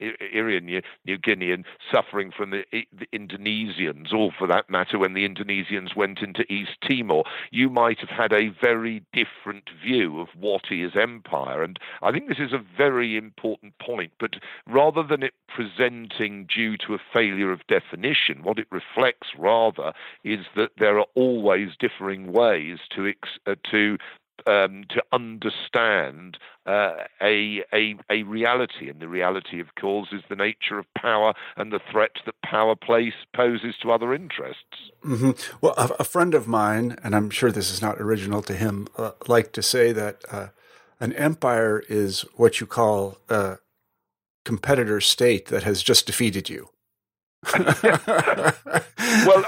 Irian 0.00 0.62
New, 0.62 0.83
New 1.05 1.19
Guinea, 1.19 1.50
and 1.50 1.65
suffering 1.93 2.31
from 2.31 2.50
the, 2.50 2.65
the, 2.73 3.07
Indonesians, 3.12 4.12
or 4.12 4.31
for 4.38 4.47
that 4.47 4.71
matter, 4.71 4.97
when 4.97 5.15
the 5.15 5.29
Indonesians 5.29 5.97
went 5.97 6.21
into 6.21 6.50
East 6.53 6.77
Timor, 6.87 7.25
you 7.50 7.69
might 7.69 7.99
have 7.99 8.11
had 8.11 8.33
a 8.33 8.50
very 8.61 9.03
different 9.12 9.69
view 9.83 10.21
of 10.21 10.29
what 10.38 10.71
is 10.71 10.93
empire. 10.95 11.65
And 11.65 11.77
I 12.03 12.12
think 12.12 12.29
this 12.29 12.38
is 12.38 12.53
a 12.53 12.65
very 12.77 13.17
important 13.17 13.77
point. 13.79 14.12
But 14.21 14.35
rather 14.69 15.03
than 15.03 15.25
it 15.25 15.35
presenting 15.59 16.47
due 16.47 16.77
to 16.77 16.95
a 16.95 16.99
failure 17.12 17.50
of 17.50 17.67
definition. 17.67 18.45
What 18.45 18.61
it 18.61 18.69
reflects 18.71 19.29
rather 19.37 19.93
is 20.23 20.47
that 20.55 20.71
there 20.79 21.00
are 21.00 21.07
always 21.17 21.71
differing 21.81 22.33
ways 22.33 22.79
to 22.95 23.12
uh, 23.45 23.57
to 23.73 23.99
um, 24.47 24.85
to 24.91 25.03
understand 25.11 26.38
uh, 26.65 26.93
a, 27.21 27.65
a, 27.75 27.97
a 28.09 28.23
reality. 28.23 28.88
And 28.88 29.00
the 29.00 29.09
reality, 29.09 29.59
of 29.59 29.75
course, 29.75 30.11
is 30.12 30.23
the 30.29 30.37
nature 30.37 30.79
of 30.79 30.87
power 30.95 31.35
and 31.57 31.73
the 31.73 31.81
threat 31.91 32.12
that 32.25 32.41
power 32.45 32.77
place 32.77 33.15
poses 33.35 33.75
to 33.83 33.91
other 33.91 34.15
interests. 34.15 34.93
Mm-hmm. 35.05 35.33
Well, 35.61 35.75
a, 35.77 35.91
a, 35.99 36.05
friend 36.05 36.35
of 36.35 36.47
mine, 36.47 36.97
and 37.03 37.17
I'm 37.17 37.31
sure 37.31 37.50
this 37.50 37.73
is 37.73 37.83
not 37.83 38.00
original 38.00 38.43
to 38.43 38.55
him, 38.55 38.87
uh, 38.97 39.11
like 39.27 39.53
to 39.55 39.62
say 39.62 39.91
that 39.91 40.23
uh, 40.31 40.49
an 41.00 41.15
empire 41.15 41.83
is 41.88 42.21
what 42.37 42.61
you 42.61 42.67
call 42.69 43.19
a 43.29 43.59
competitor 44.49 44.99
state 44.99 45.49
that 45.49 45.62
has 45.64 45.83
just 45.83 46.07
defeated 46.07 46.49
you. 46.49 46.71
well, 47.55 47.62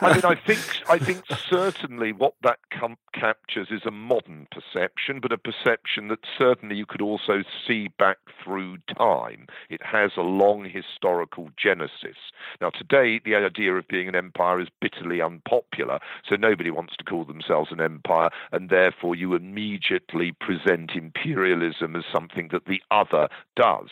I 0.00 0.12
mean, 0.14 0.24
I 0.24 0.36
think 0.46 0.60
I 0.88 0.98
think 0.98 1.24
certainly 1.48 2.12
what 2.12 2.34
that 2.42 2.58
com- 2.70 2.98
captures 3.14 3.68
is 3.70 3.80
a 3.84 3.90
modern 3.90 4.46
perception, 4.52 5.20
but 5.20 5.32
a 5.32 5.38
perception 5.38 6.08
that 6.08 6.20
certainly 6.38 6.76
you 6.76 6.84
could 6.86 7.00
also 7.00 7.42
see 7.66 7.88
back 7.98 8.18
through 8.44 8.76
time. 8.96 9.46
It 9.70 9.80
has 9.82 10.12
a 10.16 10.20
long 10.20 10.68
historical 10.70 11.48
genesis. 11.60 12.16
Now, 12.60 12.70
today, 12.70 13.20
the 13.24 13.34
idea 13.34 13.74
of 13.74 13.88
being 13.88 14.06
an 14.06 14.14
empire 14.14 14.60
is 14.60 14.68
bitterly 14.80 15.20
unpopular, 15.20 15.98
so 16.28 16.36
nobody 16.36 16.70
wants 16.70 16.94
to 16.98 17.04
call 17.04 17.24
themselves 17.24 17.72
an 17.72 17.80
empire, 17.80 18.28
and 18.52 18.68
therefore 18.68 19.16
you 19.16 19.34
immediately 19.34 20.30
present 20.30 20.92
imperialism 20.94 21.96
as 21.96 22.04
something 22.12 22.50
that 22.52 22.66
the 22.66 22.82
other 22.92 23.28
does 23.56 23.88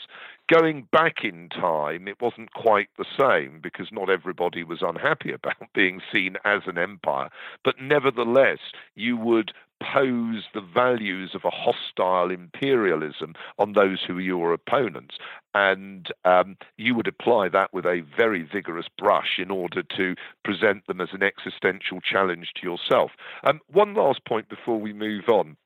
going 0.49 0.89
back 0.91 1.25
in 1.25 1.49
time, 1.49 2.09
it 2.09 2.21
wasn't 2.21 2.53
quite 2.53 2.89
the 2.97 3.05
same 3.19 3.61
because 3.63 3.89
not 3.93 4.11
everybody 4.11 4.65
was 4.65 4.83
unhappy 4.83 5.33
about 5.33 5.73
being 5.75 6.01
seen 6.13 6.37
as 6.45 6.63
an 6.67 6.79
empire. 6.79 7.29
But 7.65 7.81
nevertheless, 7.81 8.59
you 8.95 9.17
would 9.17 9.53
pose 9.81 10.45
the 10.55 10.61
values 10.61 11.35
of 11.35 11.45
a 11.45 11.51
hostile 11.51 12.31
imperialism 12.31 13.35
on 13.59 13.75
those 13.75 14.03
who 14.05 14.15
were 14.15 14.21
your 14.21 14.53
opponents. 14.53 15.17
And 15.55 16.09
um, 16.25 16.57
you 16.77 16.95
would 16.95 17.07
apply 17.07 17.49
that 17.51 17.73
with 17.73 17.85
a 17.85 18.05
very 18.17 18.43
vigorous 18.43 18.87
brush 18.99 19.39
in 19.39 19.51
order 19.51 19.83
to 19.97 20.15
present 20.45 20.87
them 20.87 21.01
as 21.01 21.11
an 21.13 21.23
existential 21.23 22.01
challenge 22.01 22.53
to 22.57 22.67
yourself. 22.67 23.13
Um, 23.45 23.61
one 23.71 23.95
last 23.95 24.25
point 24.25 24.49
before 24.49 24.81
we 24.81 24.93
move 24.93 25.29
on. 25.29 25.57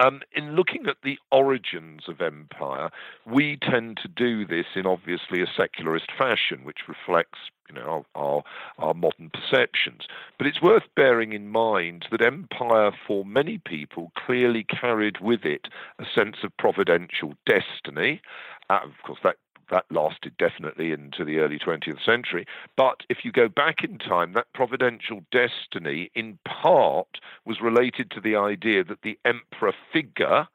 Um, 0.00 0.20
in 0.32 0.54
looking 0.54 0.86
at 0.86 0.96
the 1.02 1.18
origins 1.30 2.02
of 2.08 2.20
empire, 2.20 2.90
we 3.26 3.58
tend 3.60 3.98
to 3.98 4.08
do 4.08 4.46
this 4.46 4.66
in 4.74 4.86
obviously 4.86 5.42
a 5.42 5.46
secularist 5.46 6.10
fashion, 6.16 6.64
which 6.64 6.88
reflects 6.88 7.38
you 7.68 7.74
know, 7.74 8.04
our, 8.14 8.22
our, 8.22 8.42
our 8.78 8.94
modern 8.94 9.30
perceptions. 9.30 10.02
But 10.38 10.46
it's 10.46 10.62
worth 10.62 10.84
bearing 10.96 11.32
in 11.32 11.48
mind 11.48 12.06
that 12.10 12.22
empire, 12.22 12.92
for 13.06 13.24
many 13.24 13.58
people, 13.58 14.12
clearly 14.16 14.64
carried 14.64 15.20
with 15.20 15.44
it 15.44 15.68
a 15.98 16.04
sense 16.14 16.36
of 16.44 16.56
providential 16.56 17.34
destiny. 17.46 18.22
Uh, 18.70 18.80
of 18.84 18.92
course, 19.04 19.20
that 19.22 19.36
that 19.70 19.84
lasted 19.90 20.36
definitely 20.36 20.92
into 20.92 21.24
the 21.24 21.38
early 21.38 21.58
20th 21.58 22.04
century. 22.04 22.44
But 22.76 23.02
if 23.08 23.18
you 23.24 23.32
go 23.32 23.48
back 23.48 23.84
in 23.84 23.98
time, 23.98 24.32
that 24.32 24.52
providential 24.52 25.20
destiny, 25.30 26.10
in 26.14 26.38
part, 26.44 27.20
was 27.44 27.60
related 27.60 28.10
to 28.10 28.20
the 28.20 28.36
idea 28.36 28.84
that 28.84 29.02
the 29.02 29.18
emperor 29.24 29.72
figure 29.92 30.46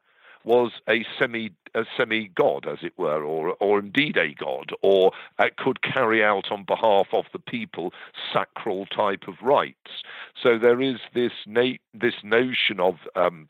was 0.44 0.70
a 0.88 1.04
semi 1.18 1.50
a 1.74 1.84
semi 1.96 2.28
god, 2.28 2.66
as 2.66 2.78
it 2.82 2.96
were, 2.96 3.22
or 3.22 3.56
or 3.60 3.80
indeed 3.80 4.16
a 4.16 4.32
god, 4.32 4.70
or 4.80 5.12
uh, 5.38 5.46
could 5.58 5.82
carry 5.82 6.24
out 6.24 6.50
on 6.50 6.64
behalf 6.64 7.08
of 7.12 7.26
the 7.32 7.38
people 7.38 7.92
sacral 8.32 8.86
type 8.86 9.24
of 9.28 9.34
rites. 9.42 10.04
So 10.40 10.56
there 10.56 10.80
is 10.80 10.96
this 11.12 11.32
na- 11.46 11.82
this 11.92 12.14
notion 12.22 12.78
of 12.78 12.94
um, 13.16 13.48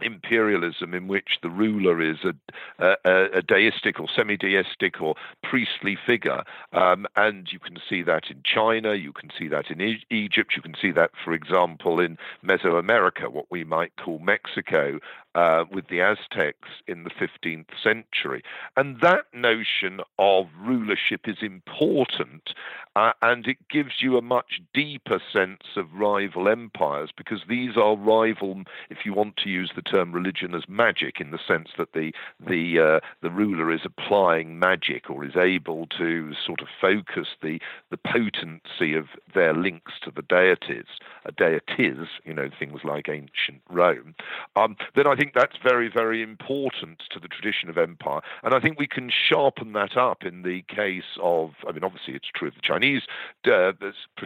imperialism 0.00 0.94
in 0.94 1.08
which 1.08 1.38
the 1.42 1.50
ruler 1.50 2.00
is 2.00 2.18
a, 2.24 2.96
a, 3.04 3.24
a 3.34 3.42
deistic 3.42 4.00
or 4.00 4.06
semi-deistic 4.14 5.00
or 5.00 5.14
priestly 5.42 5.96
figure, 6.06 6.42
um, 6.72 7.06
and 7.16 7.48
you 7.52 7.58
can 7.58 7.78
see 7.88 8.02
that 8.02 8.30
in 8.30 8.42
China, 8.44 8.94
you 8.94 9.12
can 9.12 9.30
see 9.36 9.48
that 9.48 9.70
in 9.70 9.80
e- 9.80 10.04
Egypt, 10.10 10.52
you 10.56 10.62
can 10.62 10.74
see 10.80 10.90
that, 10.92 11.10
for 11.24 11.32
example, 11.32 12.00
in 12.00 12.16
Mesoamerica, 12.44 13.28
what 13.30 13.46
we 13.50 13.64
might 13.64 13.92
call 13.96 14.18
Mexico, 14.18 14.98
uh, 15.38 15.64
with 15.70 15.86
the 15.86 16.00
Aztecs 16.00 16.68
in 16.88 17.04
the 17.04 17.10
15th 17.10 17.68
century. 17.80 18.42
And 18.76 19.00
that 19.02 19.26
notion 19.32 20.00
of 20.18 20.46
rulership 20.60 21.28
is 21.28 21.36
important, 21.42 22.50
uh, 22.96 23.12
and 23.22 23.46
it 23.46 23.58
gives 23.70 24.00
you 24.00 24.16
a 24.16 24.22
much 24.22 24.60
deeper 24.74 25.20
sense 25.32 25.62
of 25.76 25.86
rival 25.94 26.48
empires 26.48 27.10
because 27.16 27.42
these 27.48 27.76
are 27.76 27.96
rival, 27.96 28.62
if 28.90 28.98
you 29.04 29.14
want 29.14 29.36
to 29.36 29.48
use 29.48 29.70
the 29.76 29.82
term 29.82 30.10
religion 30.12 30.56
as 30.56 30.68
magic, 30.68 31.20
in 31.20 31.30
the 31.30 31.38
sense 31.46 31.68
that 31.78 31.92
the 31.92 32.10
the 32.44 32.80
uh, 32.80 33.06
the 33.22 33.30
ruler 33.30 33.72
is 33.72 33.82
applying 33.84 34.58
magic 34.58 35.08
or 35.08 35.24
is 35.24 35.36
able 35.36 35.86
to 35.86 36.34
sort 36.44 36.60
of 36.60 36.66
focus 36.80 37.28
the 37.42 37.60
the 37.90 37.96
potency 37.96 38.94
of 38.94 39.06
their 39.34 39.54
links 39.54 39.92
to 40.02 40.10
the 40.10 40.22
deities, 40.22 40.86
uh, 41.24 41.30
deities, 41.36 42.08
you 42.24 42.34
know, 42.34 42.50
things 42.58 42.80
like 42.82 43.08
ancient 43.08 43.60
Rome. 43.70 44.16
Um, 44.56 44.76
then 44.96 45.06
I 45.06 45.14
think 45.14 45.27
think 45.28 45.34
that's 45.34 45.62
very, 45.62 45.88
very 45.88 46.22
important 46.22 47.02
to 47.10 47.20
the 47.20 47.28
tradition 47.28 47.68
of 47.68 47.76
empire. 47.76 48.20
And 48.42 48.54
I 48.54 48.60
think 48.60 48.78
we 48.78 48.86
can 48.86 49.10
sharpen 49.10 49.72
that 49.74 49.96
up 49.96 50.24
in 50.24 50.42
the 50.42 50.62
case 50.74 51.18
of, 51.20 51.50
I 51.68 51.72
mean, 51.72 51.84
obviously 51.84 52.14
it's 52.14 52.28
true 52.34 52.48
of 52.48 52.54
the 52.54 52.60
Chinese 52.62 53.02
uh, 53.44 53.72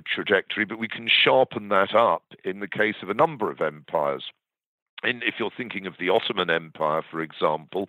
trajectory, 0.05 0.65
but 0.65 0.79
we 0.79 0.89
can 0.89 1.09
sharpen 1.09 1.69
that 1.71 1.95
up 1.95 2.23
in 2.45 2.61
the 2.61 2.69
case 2.69 2.97
of 3.03 3.11
a 3.11 3.15
number 3.15 3.51
of 3.51 3.61
empires. 3.61 4.25
And 5.03 5.25
if 5.25 5.35
you're 5.39 5.51
thinking 5.57 5.89
of 5.89 5.95
the 5.99 6.09
Ottoman 6.09 6.49
Empire, 6.49 7.03
for 7.11 7.21
example, 7.21 7.89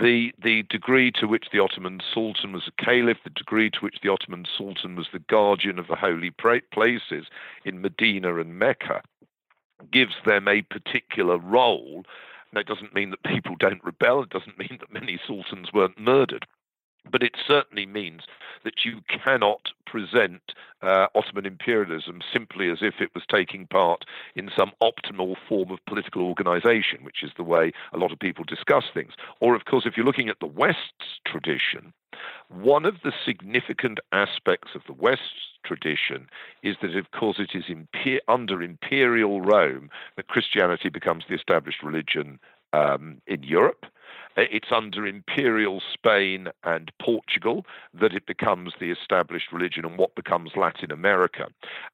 the 0.00 0.30
the 0.40 0.62
degree 0.70 1.10
to 1.20 1.26
which 1.26 1.46
the 1.52 1.58
Ottoman 1.58 2.00
Sultan 2.12 2.52
was 2.52 2.68
a 2.68 2.84
caliph, 2.84 3.18
the 3.24 3.30
degree 3.30 3.70
to 3.70 3.80
which 3.80 3.96
the 4.00 4.08
Ottoman 4.08 4.46
Sultan 4.56 4.94
was 4.94 5.08
the 5.12 5.18
guardian 5.18 5.80
of 5.80 5.88
the 5.88 5.96
holy 5.96 6.30
places 6.30 7.26
in 7.64 7.80
Medina 7.80 8.36
and 8.36 8.56
Mecca, 8.56 9.02
gives 9.90 10.14
them 10.24 10.46
a 10.46 10.62
particular 10.62 11.38
role 11.38 12.04
that 12.56 12.66
doesn't 12.66 12.94
mean 12.94 13.10
that 13.10 13.22
people 13.22 13.56
don't 13.58 13.84
rebel. 13.84 14.22
It 14.22 14.30
doesn't 14.30 14.58
mean 14.58 14.78
that 14.80 14.92
many 14.92 15.18
sultans 15.26 15.72
weren't 15.72 15.98
murdered. 15.98 16.46
But 17.10 17.22
it 17.22 17.36
certainly 17.46 17.84
means 17.84 18.22
that 18.64 18.84
you 18.84 19.02
cannot 19.08 19.68
present 19.86 20.40
uh, 20.82 21.06
Ottoman 21.14 21.44
imperialism 21.44 22.20
simply 22.32 22.70
as 22.70 22.78
if 22.80 22.94
it 23.00 23.10
was 23.14 23.24
taking 23.28 23.66
part 23.66 24.04
in 24.34 24.50
some 24.56 24.72
optimal 24.82 25.36
form 25.48 25.70
of 25.70 25.84
political 25.86 26.22
organization, 26.22 27.04
which 27.04 27.22
is 27.22 27.30
the 27.36 27.44
way 27.44 27.72
a 27.92 27.98
lot 27.98 28.10
of 28.10 28.18
people 28.18 28.44
discuss 28.44 28.84
things. 28.92 29.12
Or, 29.40 29.54
of 29.54 29.66
course, 29.66 29.84
if 29.86 29.96
you're 29.96 30.06
looking 30.06 30.30
at 30.30 30.40
the 30.40 30.46
West's 30.46 31.20
tradition, 31.26 31.92
one 32.48 32.86
of 32.86 32.96
the 33.04 33.12
significant 33.24 34.00
aspects 34.12 34.70
of 34.74 34.82
the 34.86 34.94
West's 34.94 35.53
tradition 35.64 36.28
is 36.62 36.76
that, 36.82 36.96
of 36.96 37.10
course, 37.10 37.38
it 37.38 37.56
is 37.56 37.64
imper- 37.64 38.20
under 38.28 38.62
imperial 38.62 39.40
Rome 39.40 39.90
that 40.16 40.28
Christianity 40.28 40.88
becomes 40.88 41.24
the 41.28 41.34
established 41.34 41.82
religion 41.82 42.38
um, 42.72 43.20
in 43.26 43.42
Europe. 43.42 43.86
It's 44.36 44.72
under 44.72 45.06
imperial 45.06 45.80
Spain 45.92 46.48
and 46.64 46.90
Portugal 47.00 47.64
that 47.92 48.14
it 48.14 48.26
becomes 48.26 48.72
the 48.80 48.90
established 48.90 49.52
religion 49.52 49.84
and 49.84 49.96
what 49.96 50.16
becomes 50.16 50.52
Latin 50.56 50.90
America. 50.90 51.46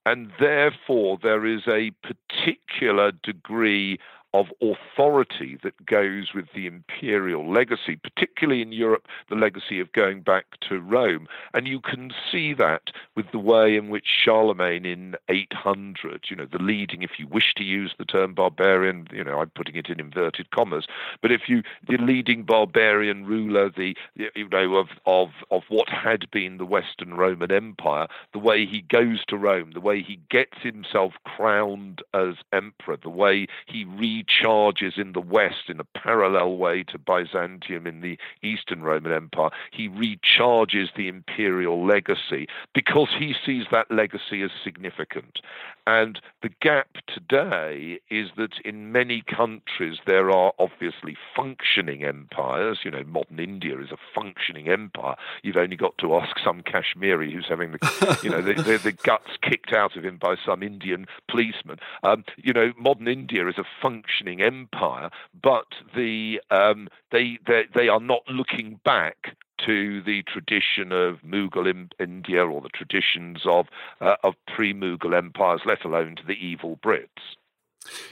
And 0.06 0.32
therefore, 0.40 1.18
there 1.22 1.44
is 1.44 1.62
a 1.68 1.92
particular 2.02 3.12
degree 3.12 3.98
of 4.32 4.46
authority 4.60 5.58
that 5.62 5.86
goes 5.86 6.32
with 6.34 6.46
the 6.54 6.66
imperial 6.66 7.50
legacy, 7.50 7.96
particularly 7.96 8.62
in 8.62 8.72
Europe, 8.72 9.06
the 9.28 9.34
legacy 9.34 9.80
of 9.80 9.92
going 9.92 10.20
back 10.20 10.44
to 10.68 10.80
Rome. 10.80 11.26
And 11.52 11.66
you 11.66 11.80
can 11.80 12.12
see 12.30 12.54
that 12.54 12.90
with 13.16 13.26
the 13.32 13.38
way 13.38 13.76
in 13.76 13.88
which 13.88 14.06
Charlemagne 14.06 14.86
in 14.86 15.16
800, 15.28 16.26
you 16.28 16.36
know, 16.36 16.46
the 16.50 16.62
leading, 16.62 17.02
if 17.02 17.18
you 17.18 17.26
wish 17.26 17.54
to 17.56 17.64
use 17.64 17.94
the 17.98 18.04
term 18.04 18.34
barbarian, 18.34 19.08
you 19.12 19.24
know, 19.24 19.40
I'm 19.40 19.50
putting 19.50 19.74
it 19.74 19.88
in 19.88 19.98
inverted 19.98 20.50
commas, 20.50 20.86
but 21.22 21.32
if 21.32 21.48
you, 21.48 21.62
the 21.88 21.96
leading 21.96 22.44
barbarian 22.44 23.26
ruler, 23.26 23.68
the, 23.68 23.96
you 24.14 24.48
know, 24.48 24.76
of, 24.76 24.88
of, 25.06 25.30
of 25.50 25.62
what 25.68 25.88
had 25.88 26.30
been 26.30 26.58
the 26.58 26.64
Western 26.64 27.14
Roman 27.14 27.50
Empire, 27.50 28.06
the 28.32 28.38
way 28.38 28.64
he 28.64 28.82
goes 28.82 29.24
to 29.28 29.36
Rome, 29.36 29.72
the 29.72 29.80
way 29.80 30.02
he 30.02 30.20
gets 30.30 30.58
himself 30.62 31.14
crowned 31.24 32.02
as 32.14 32.34
emperor, 32.52 32.96
the 32.96 33.10
way 33.10 33.46
he 33.66 33.84
re 33.84 34.19
recharges 34.20 34.98
in 34.98 35.12
the 35.12 35.20
West 35.20 35.68
in 35.68 35.80
a 35.80 35.84
parallel 35.84 36.56
way 36.56 36.82
to 36.84 36.98
Byzantium 36.98 37.86
in 37.86 38.00
the 38.00 38.18
Eastern 38.42 38.82
Roman 38.82 39.12
Empire. 39.12 39.50
He 39.70 39.88
recharges 39.88 40.88
the 40.96 41.08
imperial 41.08 41.86
legacy 41.86 42.46
because 42.74 43.08
he 43.18 43.34
sees 43.44 43.64
that 43.70 43.90
legacy 43.90 44.42
as 44.42 44.50
significant. 44.62 45.38
And 45.86 46.20
the 46.42 46.50
gap 46.60 46.88
today 47.06 48.00
is 48.10 48.28
that 48.36 48.52
in 48.64 48.92
many 48.92 49.22
countries 49.22 49.98
there 50.06 50.30
are 50.30 50.52
obviously 50.58 51.16
functioning 51.34 52.04
empires. 52.04 52.80
You 52.84 52.90
know, 52.90 53.04
modern 53.04 53.40
India 53.40 53.78
is 53.80 53.90
a 53.90 53.96
functioning 54.14 54.68
empire. 54.68 55.16
You've 55.42 55.56
only 55.56 55.76
got 55.76 55.96
to 55.98 56.14
ask 56.16 56.36
some 56.44 56.62
Kashmiri 56.62 57.32
who's 57.32 57.46
having 57.48 57.72
the, 57.72 58.18
you 58.22 58.30
know, 58.30 58.42
the, 58.42 58.54
the, 58.54 58.78
the 58.78 58.92
guts 58.92 59.30
kicked 59.42 59.72
out 59.72 59.96
of 59.96 60.04
him 60.04 60.18
by 60.18 60.36
some 60.44 60.62
Indian 60.62 61.06
policeman. 61.28 61.78
Um, 62.02 62.24
you 62.36 62.52
know, 62.52 62.72
modern 62.78 63.08
India 63.08 63.48
is 63.48 63.58
a 63.58 63.64
functioning 63.82 64.09
functioning 64.10 64.42
empire, 64.42 65.10
but 65.42 65.66
the 65.94 66.40
um, 66.50 66.88
they, 67.10 67.38
they 67.46 67.64
they 67.74 67.88
are 67.88 68.00
not 68.00 68.22
looking 68.28 68.80
back 68.84 69.36
to 69.66 70.02
the 70.02 70.22
tradition 70.22 70.92
of 70.92 71.20
Mughal 71.22 71.68
in 71.68 71.90
India 71.98 72.44
or 72.46 72.60
the 72.60 72.68
traditions 72.70 73.42
of 73.44 73.66
uh, 74.00 74.16
of 74.22 74.34
pre-Mughal 74.54 75.16
empires, 75.16 75.62
let 75.66 75.84
alone 75.84 76.16
to 76.16 76.26
the 76.26 76.34
evil 76.34 76.78
Brits. 76.82 77.36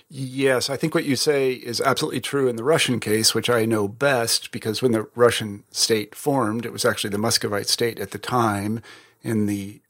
Yes, 0.08 0.70
I 0.70 0.76
think 0.76 0.94
what 0.94 1.04
you 1.04 1.14
say 1.14 1.52
is 1.52 1.80
absolutely 1.80 2.22
true 2.22 2.48
in 2.48 2.56
the 2.56 2.64
Russian 2.64 3.00
case, 3.00 3.34
which 3.34 3.50
I 3.50 3.66
know 3.66 3.86
best 3.86 4.50
because 4.50 4.80
when 4.80 4.92
the 4.92 5.08
Russian 5.14 5.64
state 5.70 6.14
formed, 6.14 6.64
it 6.64 6.72
was 6.72 6.86
actually 6.86 7.10
the 7.10 7.18
Muscovite 7.18 7.68
state 7.68 7.98
at 8.00 8.12
the 8.12 8.18
time 8.18 8.80
in 9.22 9.44
the 9.44 9.82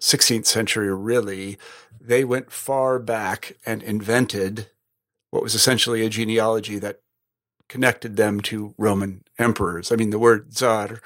16th 0.00 0.46
century, 0.46 0.94
really, 0.94 1.58
they 2.00 2.22
went 2.24 2.52
far 2.52 2.98
back 2.98 3.56
and 3.64 3.82
invented 3.82 4.68
what 5.34 5.42
was 5.42 5.56
essentially 5.56 6.06
a 6.06 6.08
genealogy 6.08 6.78
that 6.78 7.00
connected 7.68 8.16
them 8.16 8.40
to 8.40 8.72
Roman 8.78 9.24
emperors. 9.36 9.90
I 9.90 9.96
mean, 9.96 10.10
the 10.10 10.18
word 10.18 10.52
Tsar 10.52 11.00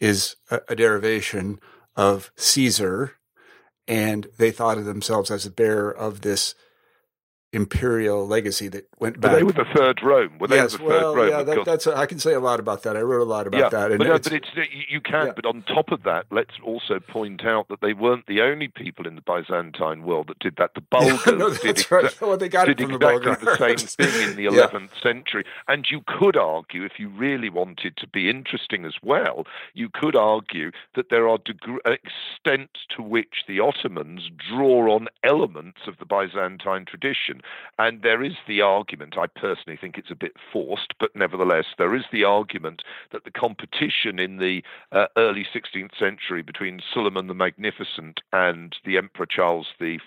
is 0.00 0.36
a, 0.50 0.62
a 0.70 0.74
derivation 0.74 1.60
of 1.94 2.32
Caesar, 2.34 3.18
and 3.86 4.28
they 4.38 4.50
thought 4.50 4.78
of 4.78 4.86
themselves 4.86 5.30
as 5.30 5.44
the 5.44 5.50
bearer 5.50 5.94
of 5.94 6.22
this 6.22 6.54
imperial 7.54 8.26
legacy 8.26 8.68
that 8.68 8.88
went 8.98 9.20
back. 9.20 9.32
But 9.32 9.36
they 9.36 9.42
were 9.44 9.52
the 9.52 9.64
third 9.74 10.02
Rome. 10.02 10.38
Were 10.38 10.48
they 10.48 10.56
yes, 10.56 10.72
the 10.72 10.78
third 10.78 10.86
well, 10.86 11.16
Rome? 11.16 11.28
yeah, 11.28 11.42
that, 11.42 11.64
that's 11.64 11.86
I 11.86 12.06
can 12.06 12.18
say 12.18 12.34
a 12.34 12.40
lot 12.40 12.60
about 12.60 12.82
that. 12.82 12.96
I 12.96 13.00
wrote 13.00 13.22
a 13.22 13.24
lot 13.24 13.46
about 13.46 13.58
yeah, 13.60 13.68
that. 13.68 13.90
And 13.90 13.98
but, 13.98 14.06
no, 14.08 14.14
it's, 14.14 14.28
but 14.28 14.36
it's 14.36 14.48
you 14.88 15.00
can. 15.00 15.26
Yeah. 15.28 15.32
But 15.36 15.46
on 15.46 15.62
top 15.62 15.92
of 15.92 16.02
that, 16.02 16.26
let's 16.30 16.54
also 16.62 17.00
point 17.00 17.44
out 17.44 17.68
that 17.68 17.80
they 17.80 17.92
weren't 17.94 18.26
the 18.26 18.40
only 18.42 18.68
people 18.68 19.06
in 19.06 19.14
the 19.14 19.20
Byzantine 19.22 20.02
world 20.02 20.28
that 20.28 20.38
did 20.40 20.56
that. 20.56 20.74
The 20.74 20.80
Bulgars 20.90 21.26
no, 21.26 21.50
did, 21.54 21.90
right. 21.90 22.04
exa- 22.06 22.20
Well, 22.20 22.36
they 22.36 22.48
got 22.48 22.68
it 22.68 22.78
from 22.80 22.88
the 22.90 22.94
exactly 22.96 23.30
the 23.32 23.56
Bulgars. 23.56 23.90
same 23.96 24.08
thing 24.08 24.30
in 24.30 24.36
the 24.36 24.42
Yeah. 24.54 24.68
11th 24.68 25.00
century. 25.02 25.44
And 25.68 25.86
you 25.90 26.02
could 26.06 26.36
argue, 26.36 26.84
if 26.84 26.98
you 26.98 27.08
really 27.08 27.50
wanted 27.50 27.96
to 27.98 28.06
be 28.06 28.28
interesting 28.28 28.84
as 28.84 28.94
well, 29.02 29.46
you 29.72 29.88
could 29.88 30.16
argue 30.16 30.70
that 30.94 31.10
there 31.10 31.28
are 31.28 31.38
degre- 31.38 31.78
extent 31.86 32.70
to 32.96 33.02
which 33.02 33.44
the 33.48 33.60
Ottomans 33.60 34.30
draw 34.50 34.94
on 34.94 35.08
elements 35.22 35.80
of 35.86 35.98
the 35.98 36.04
Byzantine 36.04 36.84
tradition. 36.86 37.40
And 37.78 38.02
there 38.02 38.22
is 38.22 38.34
the 38.46 38.60
argument, 38.60 39.16
I 39.18 39.26
personally 39.26 39.76
think 39.76 39.98
it's 39.98 40.10
a 40.10 40.16
bit 40.16 40.32
forced, 40.52 40.94
but 41.00 41.14
nevertheless, 41.14 41.66
there 41.76 41.94
is 41.94 42.04
the 42.12 42.24
argument 42.24 42.82
that 43.12 43.24
the 43.24 43.30
competition 43.30 44.18
in 44.18 44.38
the 44.38 44.62
uh, 44.92 45.06
early 45.16 45.44
16th 45.54 45.98
century 45.98 46.42
between 46.42 46.80
Suleiman 46.92 47.26
the 47.26 47.34
Magnificent 47.34 48.20
and 48.32 48.76
the 48.84 48.96
Emperor 48.96 49.26
Charles 49.26 49.68
V, 49.78 49.98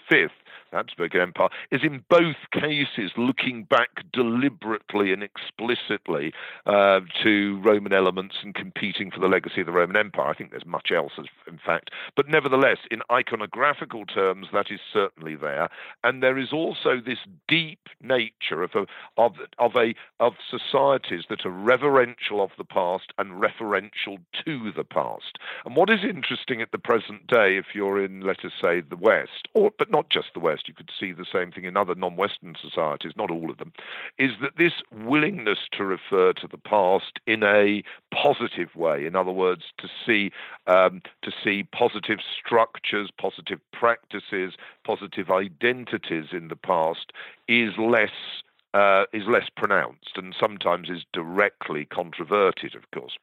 Habsburg 0.71 1.15
Empire, 1.15 1.49
is 1.71 1.81
in 1.83 2.03
both 2.09 2.35
cases 2.51 3.11
looking 3.17 3.63
back 3.63 3.89
deliberately 4.11 5.13
and 5.13 5.23
explicitly 5.23 6.33
uh, 6.65 7.01
to 7.23 7.61
Roman 7.63 7.93
elements 7.93 8.35
and 8.43 8.53
competing 8.53 9.11
for 9.11 9.19
the 9.19 9.27
legacy 9.27 9.61
of 9.61 9.67
the 9.67 9.73
Roman 9.73 9.97
Empire. 9.97 10.27
I 10.27 10.33
think 10.33 10.51
there's 10.51 10.65
much 10.65 10.91
else, 10.91 11.13
in 11.47 11.59
fact. 11.63 11.91
But 12.15 12.27
nevertheless, 12.27 12.77
in 12.91 13.01
iconographical 13.11 14.11
terms, 14.13 14.47
that 14.53 14.71
is 14.71 14.79
certainly 14.91 15.35
there. 15.35 15.69
And 16.03 16.21
there 16.21 16.37
is 16.37 16.51
also 16.51 16.99
this 17.03 17.19
deep 17.47 17.89
nature 18.01 18.63
of 18.63 18.71
a, 18.75 18.85
of, 19.17 19.33
of 19.57 19.75
a 19.75 19.93
of 20.19 20.33
societies 20.49 21.25
that 21.29 21.45
are 21.45 21.51
reverential 21.51 22.41
of 22.41 22.51
the 22.57 22.63
past 22.63 23.11
and 23.17 23.41
referential 23.41 24.17
to 24.45 24.71
the 24.71 24.83
past. 24.83 25.37
And 25.65 25.75
what 25.75 25.89
is 25.89 25.99
interesting 26.03 26.61
at 26.61 26.71
the 26.71 26.77
present 26.77 27.27
day, 27.27 27.57
if 27.57 27.67
you're 27.73 28.03
in, 28.03 28.21
let 28.21 28.43
us 28.43 28.51
say, 28.61 28.81
the 28.81 28.95
West, 28.97 29.47
or 29.53 29.71
but 29.77 29.91
not 29.91 30.09
just 30.09 30.33
the 30.37 30.43
West, 30.43 30.67
you 30.67 30.73
could 30.73 30.91
see 30.99 31.11
the 31.11 31.25
same 31.31 31.51
thing 31.51 31.63
in 31.63 31.75
other 31.75 31.95
non-Western 31.95 32.55
societies, 32.61 33.13
not 33.15 33.31
all 33.31 33.49
of 33.49 33.57
them, 33.57 33.73
is 34.19 34.31
that 34.39 34.57
this 34.57 34.73
willingness 34.91 35.57
to 35.71 35.83
refer 35.83 36.31
to 36.33 36.47
the 36.47 36.59
past 36.59 37.19
in 37.25 37.41
a 37.41 37.81
positive 38.13 38.75
way, 38.75 39.03
in 39.05 39.15
other 39.15 39.31
words, 39.31 39.63
to 39.79 39.87
see 40.05 40.31
um, 40.67 41.01
to 41.23 41.31
see 41.43 41.63
positive 41.63 42.19
structures, 42.21 43.09
positive 43.19 43.59
practices, 43.73 44.53
positive 44.85 45.31
identities 45.31 46.27
in 46.31 46.49
the 46.49 46.55
past, 46.55 47.11
is 47.47 47.71
less 47.79 48.43
uh, 48.75 49.05
is 49.13 49.23
less 49.27 49.49
pronounced 49.55 50.11
and 50.17 50.35
sometimes 50.39 50.87
is 50.89 51.03
directly 51.13 51.85
controverted, 51.85 52.75
of 52.75 52.83
course. 52.91 53.17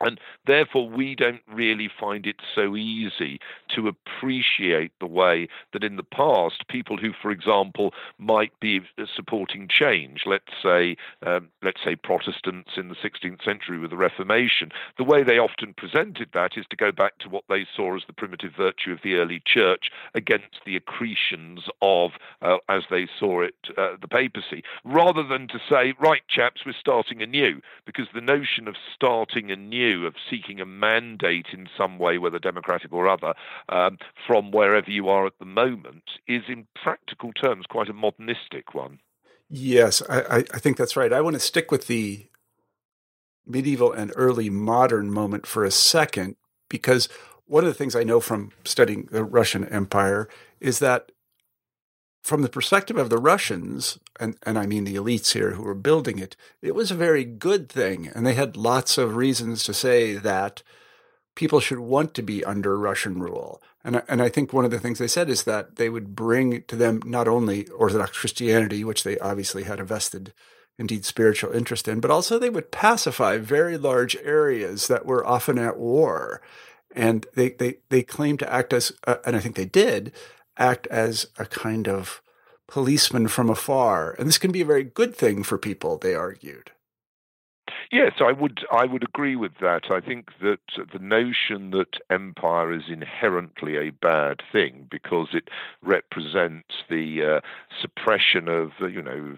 And 0.00 0.20
therefore, 0.46 0.88
we 0.88 1.14
don't 1.14 1.42
really 1.52 1.88
find 1.88 2.26
it 2.26 2.36
so 2.54 2.76
easy 2.76 3.40
to 3.74 3.88
appreciate 3.88 4.92
the 5.00 5.06
way 5.06 5.48
that 5.72 5.84
in 5.84 5.96
the 5.96 6.02
past, 6.02 6.68
people 6.68 6.96
who, 6.96 7.12
for 7.20 7.30
example, 7.30 7.94
might 8.18 8.58
be 8.60 8.80
supporting 9.14 9.68
change, 9.68 10.22
let's 10.26 10.52
say, 10.62 10.96
um, 11.24 11.48
let's 11.62 11.82
say 11.82 11.96
Protestants 11.96 12.72
in 12.76 12.88
the 12.88 12.94
16th 12.94 13.44
century 13.44 13.78
with 13.78 13.90
the 13.90 13.96
Reformation, 13.96 14.70
the 14.98 15.04
way 15.04 15.22
they 15.22 15.38
often 15.38 15.74
presented 15.74 16.28
that 16.34 16.52
is 16.56 16.66
to 16.70 16.76
go 16.76 16.92
back 16.92 17.18
to 17.18 17.28
what 17.28 17.44
they 17.48 17.66
saw 17.74 17.96
as 17.96 18.02
the 18.06 18.12
primitive 18.12 18.52
virtue 18.56 18.92
of 18.92 19.00
the 19.02 19.14
early 19.14 19.42
church 19.44 19.90
against 20.14 20.60
the 20.64 20.76
accretions 20.76 21.60
of, 21.82 22.12
uh, 22.42 22.56
as 22.68 22.84
they 22.90 23.06
saw 23.18 23.40
it, 23.42 23.54
uh, 23.76 23.96
the 24.00 24.08
papacy, 24.08 24.62
rather 24.84 25.22
than 25.22 25.48
to 25.48 25.58
say, 25.68 25.94
right, 25.98 26.22
chaps, 26.28 26.62
we're 26.64 26.72
starting 26.78 27.22
anew, 27.22 27.60
because 27.84 28.06
the 28.14 28.20
notion 28.20 28.68
of 28.68 28.74
starting 28.94 29.50
anew, 29.50 29.85
of 29.94 30.14
seeking 30.30 30.60
a 30.60 30.66
mandate 30.66 31.46
in 31.52 31.68
some 31.76 31.98
way, 31.98 32.18
whether 32.18 32.38
democratic 32.38 32.92
or 32.92 33.08
other, 33.08 33.34
um, 33.68 33.98
from 34.26 34.50
wherever 34.50 34.90
you 34.90 35.08
are 35.08 35.26
at 35.26 35.38
the 35.38 35.44
moment, 35.44 36.04
is 36.26 36.42
in 36.48 36.66
practical 36.82 37.32
terms 37.32 37.66
quite 37.68 37.88
a 37.88 37.92
modernistic 37.92 38.74
one. 38.74 38.98
Yes, 39.48 40.02
I, 40.08 40.44
I 40.52 40.58
think 40.58 40.76
that's 40.76 40.96
right. 40.96 41.12
I 41.12 41.20
want 41.20 41.34
to 41.34 41.40
stick 41.40 41.70
with 41.70 41.86
the 41.86 42.26
medieval 43.46 43.92
and 43.92 44.12
early 44.16 44.50
modern 44.50 45.10
moment 45.10 45.46
for 45.46 45.64
a 45.64 45.70
second, 45.70 46.36
because 46.68 47.08
one 47.44 47.62
of 47.62 47.68
the 47.68 47.74
things 47.74 47.94
I 47.94 48.02
know 48.02 48.18
from 48.18 48.50
studying 48.64 49.08
the 49.12 49.22
Russian 49.22 49.64
Empire 49.68 50.28
is 50.58 50.80
that 50.80 51.12
from 52.26 52.42
the 52.42 52.48
perspective 52.48 52.96
of 52.96 53.08
the 53.08 53.18
Russians, 53.18 54.00
and, 54.18 54.36
and 54.42 54.58
I 54.58 54.66
mean 54.66 54.82
the 54.82 54.96
elites 54.96 55.32
here 55.34 55.52
who 55.52 55.62
were 55.62 55.76
building 55.76 56.18
it, 56.18 56.34
it 56.60 56.74
was 56.74 56.90
a 56.90 56.96
very 56.96 57.24
good 57.24 57.68
thing. 57.68 58.08
And 58.12 58.26
they 58.26 58.34
had 58.34 58.56
lots 58.56 58.98
of 58.98 59.14
reasons 59.14 59.62
to 59.62 59.72
say 59.72 60.14
that 60.14 60.64
people 61.36 61.60
should 61.60 61.78
want 61.78 62.14
to 62.14 62.22
be 62.22 62.44
under 62.44 62.76
Russian 62.76 63.20
rule. 63.20 63.62
And, 63.84 63.98
I- 63.98 64.02
and 64.08 64.20
I 64.20 64.28
think 64.28 64.52
one 64.52 64.64
of 64.64 64.72
the 64.72 64.80
things 64.80 64.98
they 64.98 65.06
said 65.06 65.30
is 65.30 65.44
that 65.44 65.76
they 65.76 65.88
would 65.88 66.16
bring 66.16 66.62
to 66.62 66.74
them 66.74 67.00
not 67.04 67.28
only 67.28 67.68
Orthodox 67.68 68.18
Christianity, 68.18 68.82
which 68.82 69.04
they 69.04 69.16
obviously 69.20 69.62
had 69.62 69.78
a 69.78 69.84
vested, 69.84 70.32
indeed 70.80 71.04
spiritual 71.04 71.52
interest 71.52 71.86
in, 71.86 72.00
but 72.00 72.10
also 72.10 72.40
they 72.40 72.50
would 72.50 72.72
pacify 72.72 73.38
very 73.38 73.78
large 73.78 74.16
areas 74.24 74.88
that 74.88 75.06
were 75.06 75.24
often 75.24 75.60
at 75.60 75.78
war. 75.78 76.42
And 76.90 77.24
they, 77.36 77.50
they, 77.50 77.76
they 77.88 78.02
claimed 78.02 78.40
to 78.40 78.52
act 78.52 78.72
as, 78.72 78.90
uh, 79.06 79.18
and 79.24 79.36
I 79.36 79.38
think 79.38 79.54
they 79.54 79.66
did, 79.66 80.12
act 80.58 80.86
as 80.88 81.26
a 81.38 81.46
kind 81.46 81.88
of 81.88 82.22
policeman 82.66 83.28
from 83.28 83.48
afar. 83.50 84.14
And 84.18 84.28
this 84.28 84.38
can 84.38 84.52
be 84.52 84.60
a 84.60 84.66
very 84.66 84.84
good 84.84 85.14
thing 85.14 85.42
for 85.42 85.58
people, 85.58 85.98
they 85.98 86.14
argued. 86.14 86.72
Yes, 87.92 88.14
I 88.20 88.32
would. 88.32 88.64
I 88.72 88.84
would 88.84 89.04
agree 89.04 89.36
with 89.36 89.52
that. 89.60 89.90
I 89.90 90.00
think 90.00 90.30
that 90.42 90.58
the 90.92 90.98
notion 90.98 91.70
that 91.70 91.98
empire 92.10 92.72
is 92.72 92.84
inherently 92.88 93.76
a 93.76 93.90
bad 93.90 94.42
thing 94.50 94.88
because 94.90 95.28
it 95.32 95.48
represents 95.82 96.82
the 96.90 97.24
uh, 97.24 97.40
suppression 97.80 98.48
of, 98.48 98.72
uh, 98.80 98.86
you 98.86 99.02
know, 99.02 99.36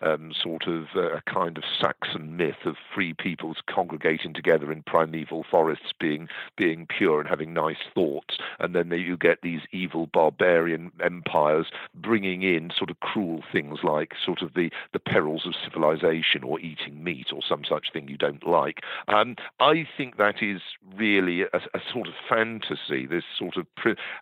um, 0.00 0.32
sort 0.32 0.66
of 0.66 0.86
uh, 0.96 1.12
a 1.12 1.20
kind 1.22 1.58
of 1.58 1.64
Saxon 1.78 2.36
myth 2.38 2.64
of 2.64 2.76
free 2.94 3.12
peoples 3.12 3.58
congregating 3.68 4.32
together 4.32 4.72
in 4.72 4.82
primeval 4.82 5.44
forests, 5.50 5.92
being 5.98 6.28
being 6.56 6.86
pure 6.86 7.20
and 7.20 7.28
having 7.28 7.52
nice 7.52 7.84
thoughts, 7.94 8.38
and 8.58 8.74
then 8.74 8.90
you 8.90 9.16
get 9.16 9.42
these 9.42 9.60
evil 9.72 10.06
barbarian 10.06 10.90
empires 11.02 11.66
bringing 11.94 12.42
in 12.42 12.70
sort 12.76 12.90
of 12.90 12.98
cruel 13.00 13.42
things 13.52 13.80
like 13.82 14.14
sort 14.24 14.40
of 14.40 14.54
the 14.54 14.70
the 14.92 14.98
perils 14.98 15.46
of 15.46 15.54
civilization 15.62 16.42
or 16.42 16.58
eating 16.60 17.04
meat 17.04 17.26
or 17.32 17.40
some 17.46 17.62
such 17.64 17.89
thing 17.92 18.08
you 18.08 18.16
don't 18.16 18.46
like. 18.46 18.80
Um, 19.08 19.36
I 19.58 19.86
think 19.96 20.16
that 20.16 20.42
is 20.42 20.60
really 20.96 21.42
a, 21.42 21.58
a 21.74 21.80
sort 21.92 22.08
of 22.08 22.14
fantasy, 22.28 23.06
this 23.06 23.24
sort 23.38 23.56
of, 23.56 23.66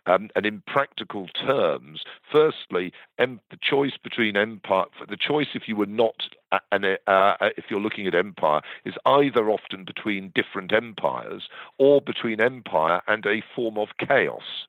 um, 0.05 0.29
and 0.35 0.45
in 0.45 0.61
practical 0.67 1.27
terms, 1.27 2.03
firstly, 2.31 2.91
em- 3.17 3.41
the 3.49 3.57
choice 3.61 3.97
between 4.01 4.37
empire, 4.37 4.85
the 5.07 5.17
choice 5.17 5.47
if 5.53 5.67
you 5.67 5.75
were 5.75 5.85
not 5.85 6.29
a- 6.51 6.61
an, 6.71 6.97
uh, 7.07 7.35
if 7.57 7.65
you're 7.69 7.79
looking 7.79 8.07
at 8.07 8.15
empire, 8.15 8.61
is 8.85 8.95
either 9.05 9.49
often 9.49 9.83
between 9.83 10.31
different 10.35 10.73
empires 10.73 11.49
or 11.77 12.01
between 12.01 12.41
empire 12.41 13.01
and 13.07 13.25
a 13.25 13.41
form 13.55 13.77
of 13.77 13.89
chaos. 13.97 14.67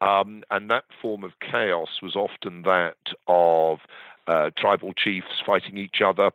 Um, 0.00 0.42
and 0.50 0.68
that 0.70 0.84
form 1.00 1.22
of 1.22 1.38
chaos 1.38 2.02
was 2.02 2.16
often 2.16 2.62
that 2.62 2.96
of 3.28 3.78
uh, 4.26 4.50
tribal 4.56 4.92
chiefs 4.92 5.40
fighting 5.44 5.78
each 5.78 6.00
other, 6.04 6.30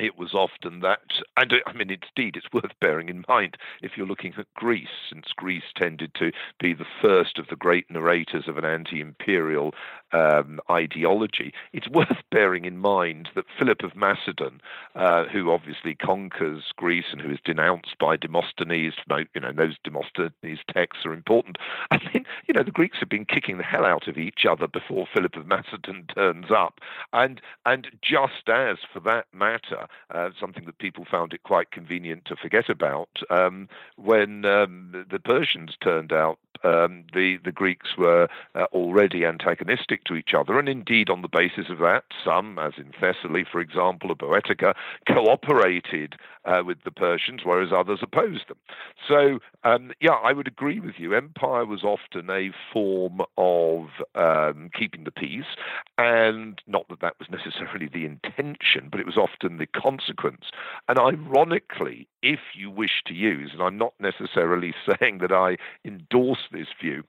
it 0.00 0.18
was 0.18 0.34
often 0.34 0.80
that, 0.80 1.00
and 1.36 1.52
uh, 1.52 1.56
I 1.66 1.72
mean, 1.72 1.90
indeed, 1.90 2.36
it's 2.36 2.52
worth 2.52 2.72
bearing 2.80 3.08
in 3.08 3.24
mind 3.28 3.56
if 3.82 3.92
you're 3.96 4.06
looking 4.06 4.34
at 4.38 4.52
Greece, 4.54 4.88
since 5.10 5.26
Greece 5.36 5.72
tended 5.76 6.14
to 6.14 6.32
be 6.58 6.74
the 6.74 6.86
first 7.00 7.38
of 7.38 7.48
the 7.48 7.56
great 7.56 7.90
narrators 7.90 8.48
of 8.48 8.56
an 8.56 8.64
anti 8.64 9.00
imperial 9.00 9.74
um, 10.12 10.60
ideology. 10.70 11.52
It's 11.72 11.88
worth 11.88 12.08
bearing 12.30 12.64
in 12.64 12.78
mind 12.78 13.28
that 13.34 13.44
Philip 13.58 13.82
of 13.82 13.96
Macedon, 13.96 14.60
uh, 14.94 15.24
who 15.24 15.50
obviously 15.50 15.94
conquers 15.94 16.64
Greece 16.76 17.06
and 17.12 17.20
who 17.20 17.30
is 17.30 17.38
denounced 17.44 17.98
by 17.98 18.16
Demosthenes, 18.16 18.94
you 19.34 19.40
know, 19.40 19.52
those 19.52 19.76
Demosthenes 19.84 20.60
texts 20.72 21.04
are 21.04 21.12
important. 21.12 21.56
I 21.90 21.98
mean, 22.12 22.24
you 22.46 22.54
know, 22.54 22.62
the 22.62 22.70
Greeks 22.70 22.98
have 23.00 23.08
been 23.08 23.24
kicking 23.24 23.58
the 23.58 23.64
hell 23.64 23.84
out 23.84 24.08
of 24.08 24.18
each 24.18 24.44
other 24.48 24.66
before 24.66 25.06
Philip 25.12 25.36
of 25.36 25.46
Macedon 25.46 26.06
turns 26.14 26.50
up. 26.50 26.80
And, 27.12 27.40
and 27.66 27.88
just 28.02 28.48
as, 28.48 28.78
for 28.92 29.00
that 29.00 29.26
matter, 29.32 29.81
uh, 30.10 30.30
something 30.38 30.64
that 30.66 30.78
people 30.78 31.04
found 31.10 31.32
it 31.32 31.42
quite 31.42 31.70
convenient 31.70 32.24
to 32.26 32.36
forget 32.36 32.68
about, 32.68 33.08
um, 33.30 33.68
when 33.96 34.44
um, 34.44 35.06
the 35.10 35.18
Persians 35.18 35.76
turned 35.80 36.12
out 36.12 36.38
um, 36.64 37.04
the 37.14 37.38
the 37.44 37.52
Greeks 37.52 37.96
were 37.96 38.28
uh, 38.54 38.64
already 38.72 39.24
antagonistic 39.24 40.04
to 40.04 40.14
each 40.14 40.34
other, 40.34 40.58
and 40.58 40.68
indeed 40.68 41.10
on 41.10 41.22
the 41.22 41.28
basis 41.28 41.70
of 41.70 41.78
that, 41.78 42.04
some, 42.24 42.58
as 42.58 42.72
in 42.76 42.92
Thessaly, 43.00 43.44
for 43.50 43.60
example, 43.60 44.10
or 44.10 44.16
Boeotia, 44.16 44.74
cooperated 45.06 46.16
uh, 46.44 46.62
with 46.64 46.78
the 46.84 46.90
Persians, 46.90 47.42
whereas 47.44 47.70
others 47.72 48.00
opposed 48.02 48.48
them. 48.48 48.58
So, 49.06 49.38
um, 49.64 49.92
yeah, 50.00 50.12
I 50.12 50.32
would 50.32 50.48
agree 50.48 50.80
with 50.80 50.94
you. 50.98 51.14
Empire 51.14 51.64
was 51.64 51.84
often 51.84 52.30
a 52.30 52.50
form 52.72 53.20
of 53.36 53.88
um, 54.14 54.70
keeping 54.76 55.04
the 55.04 55.10
peace, 55.10 55.56
and 55.98 56.60
not 56.66 56.88
that 56.88 57.00
that 57.00 57.18
was 57.18 57.28
necessarily 57.30 57.88
the 57.92 58.04
intention, 58.04 58.88
but 58.90 59.00
it 59.00 59.06
was 59.06 59.16
often 59.16 59.58
the 59.58 59.66
consequence. 59.66 60.46
And 60.88 60.98
ironically, 60.98 62.08
if 62.22 62.40
you 62.54 62.70
wish 62.70 63.02
to 63.06 63.14
use, 63.14 63.50
and 63.52 63.62
I'm 63.62 63.78
not 63.78 63.94
necessarily 64.00 64.74
saying 65.00 65.18
that 65.18 65.32
I 65.32 65.56
endorse 65.84 66.46
this 66.50 66.68
view, 66.80 67.04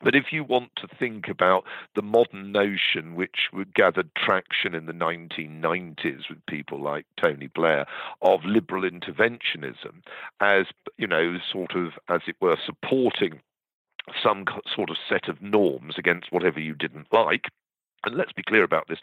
but 0.00 0.14
if 0.14 0.32
you 0.32 0.44
want 0.44 0.70
to 0.76 0.86
think 0.86 1.28
about 1.28 1.64
the 1.96 2.02
modern 2.02 2.52
notion, 2.52 3.16
which 3.16 3.50
gathered 3.74 4.14
traction 4.14 4.74
in 4.74 4.86
the 4.86 4.92
1990s 4.92 6.28
with 6.28 6.44
people 6.46 6.80
like 6.80 7.04
Tony 7.20 7.48
Blair, 7.48 7.84
of 8.22 8.44
liberal 8.44 8.88
interventionism 8.88 10.02
as, 10.40 10.66
you 10.98 11.06
know, 11.06 11.38
sort 11.52 11.74
of, 11.74 11.94
as 12.08 12.20
it 12.28 12.36
were, 12.40 12.56
supporting 12.64 13.40
some 14.22 14.44
sort 14.72 14.90
of 14.90 14.96
set 15.08 15.28
of 15.28 15.42
norms 15.42 15.96
against 15.98 16.32
whatever 16.32 16.60
you 16.60 16.74
didn't 16.74 17.12
like. 17.12 17.46
And 18.06 18.16
let's 18.16 18.32
be 18.32 18.44
clear 18.44 18.62
about 18.62 18.86
this 18.88 19.00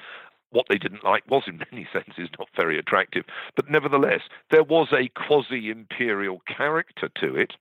what 0.56 0.68
they 0.70 0.78
didn't 0.78 1.04
like 1.04 1.30
was 1.30 1.44
in 1.48 1.64
many 1.72 1.88
senses 1.94 2.30
not 2.40 2.48
very 2.56 2.80
attractive. 2.80 3.26
But 3.56 3.70
nevertheless, 3.70 4.22
there 4.50 4.64
was 4.64 4.88
a 4.92 5.10
quasi 5.10 5.70
imperial 5.70 6.42
character 6.48 7.10
to 7.20 7.36
it 7.36 7.54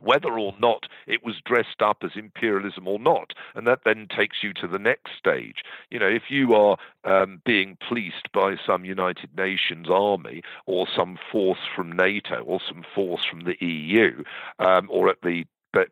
whether 0.00 0.38
or 0.38 0.54
not 0.58 0.86
it 1.06 1.24
was 1.24 1.40
dressed 1.46 1.80
up 1.80 1.98
as 2.02 2.10
imperialism 2.14 2.86
or 2.86 2.98
not. 2.98 3.32
And 3.54 3.66
that 3.66 3.80
then 3.84 4.06
takes 4.14 4.42
you 4.42 4.52
to 4.54 4.68
the 4.68 4.78
next 4.78 5.12
stage. 5.18 5.62
You 5.90 5.98
know, 5.98 6.08
if 6.08 6.24
you 6.28 6.54
are 6.54 6.76
um, 7.04 7.40
being 7.44 7.78
policed 7.88 8.30
by 8.32 8.56
some 8.66 8.84
United 8.84 9.30
Nations 9.36 9.88
army 9.88 10.42
or 10.66 10.86
some 10.94 11.18
force 11.32 11.60
from 11.74 11.92
NATO 11.92 12.42
or 12.42 12.60
some 12.66 12.84
force 12.94 13.24
from 13.24 13.44
the 13.44 13.56
EU 13.64 14.24
um, 14.58 14.88
or 14.90 15.08
at 15.08 15.22
the 15.22 15.44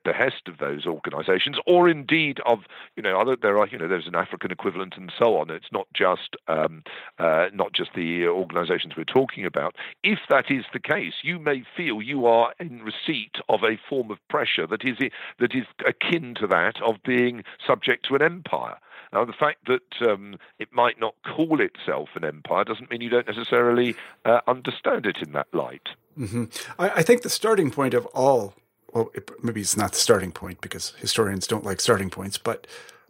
behest 0.05 0.49
of 0.49 0.59
those 0.59 0.87
organisations, 0.87 1.59
or 1.66 1.88
indeed 1.88 2.40
of 2.47 2.61
you 2.97 3.03
know 3.03 3.21
other 3.21 3.37
there 3.37 3.59
are 3.59 3.66
you 3.66 3.79
know 3.79 3.88
there's 3.88 4.07
an 4.07 4.14
African 4.14 4.51
equivalent 4.51 4.95
and 4.97 5.12
so 5.18 5.37
on. 5.37 5.51
It's 5.51 5.73
not 5.73 5.87
just 5.95 6.37
um, 6.49 6.83
uh, 7.18 7.49
not 7.53 7.73
just 7.73 7.90
the 7.95 8.27
organisations 8.27 8.95
we're 8.97 9.05
talking 9.05 9.45
about. 9.45 9.77
If 10.03 10.21
that 10.29 10.51
is 10.51 10.64
the 10.73 10.81
case, 10.81 11.14
you 11.23 11.38
may 11.38 11.64
feel 11.77 12.03
you 12.03 12.27
are 12.27 12.55
in 12.59 12.83
receipt 12.83 13.37
of 13.49 13.62
a 13.62 13.79
form 13.88 14.11
of 14.11 14.18
pressure 14.29 14.66
that 14.66 14.85
is 14.85 14.99
that 15.38 15.55
is 15.55 15.66
akin 15.87 16.35
to 16.40 16.47
that 16.49 16.81
of 16.83 16.97
being 17.05 17.45
subject 17.66 18.07
to 18.09 18.14
an 18.14 18.23
empire. 18.23 18.79
Now, 19.12 19.27
the 19.27 19.33
fact 19.33 19.66
that 19.66 20.09
um, 20.11 20.37
it 20.59 20.73
might 20.73 20.99
not 20.99 21.14
call 21.25 21.61
itself 21.61 22.11
an 22.14 22.25
empire 22.25 22.64
doesn't 22.64 22.90
mean 22.90 23.03
you 23.03 23.11
don't 23.11 23.27
necessarily 23.27 23.95
uh, 24.25 24.40
understand 24.47 25.05
it 25.05 25.18
in 25.18 25.33
that 25.33 25.49
light. 25.53 25.88
Mm-hmm. 26.18 26.45
I, 26.79 26.90
I, 26.90 27.03
think 27.03 27.23
the 27.23 27.31
starting 27.31 27.71
point 27.71 27.95
of 27.95 28.07
all 28.07 28.55
well, 28.92 29.11
it, 29.14 29.31
maybe 29.42 29.61
it's 29.61 29.76
not 29.76 29.92
the 29.92 29.98
starting 29.98 30.33
point 30.33 30.61
because 30.61 30.90
historians 30.98 31.46
don't 31.46 31.64
like 31.64 31.81
starting 31.81 32.11
points, 32.11 32.38
but 32.38 32.66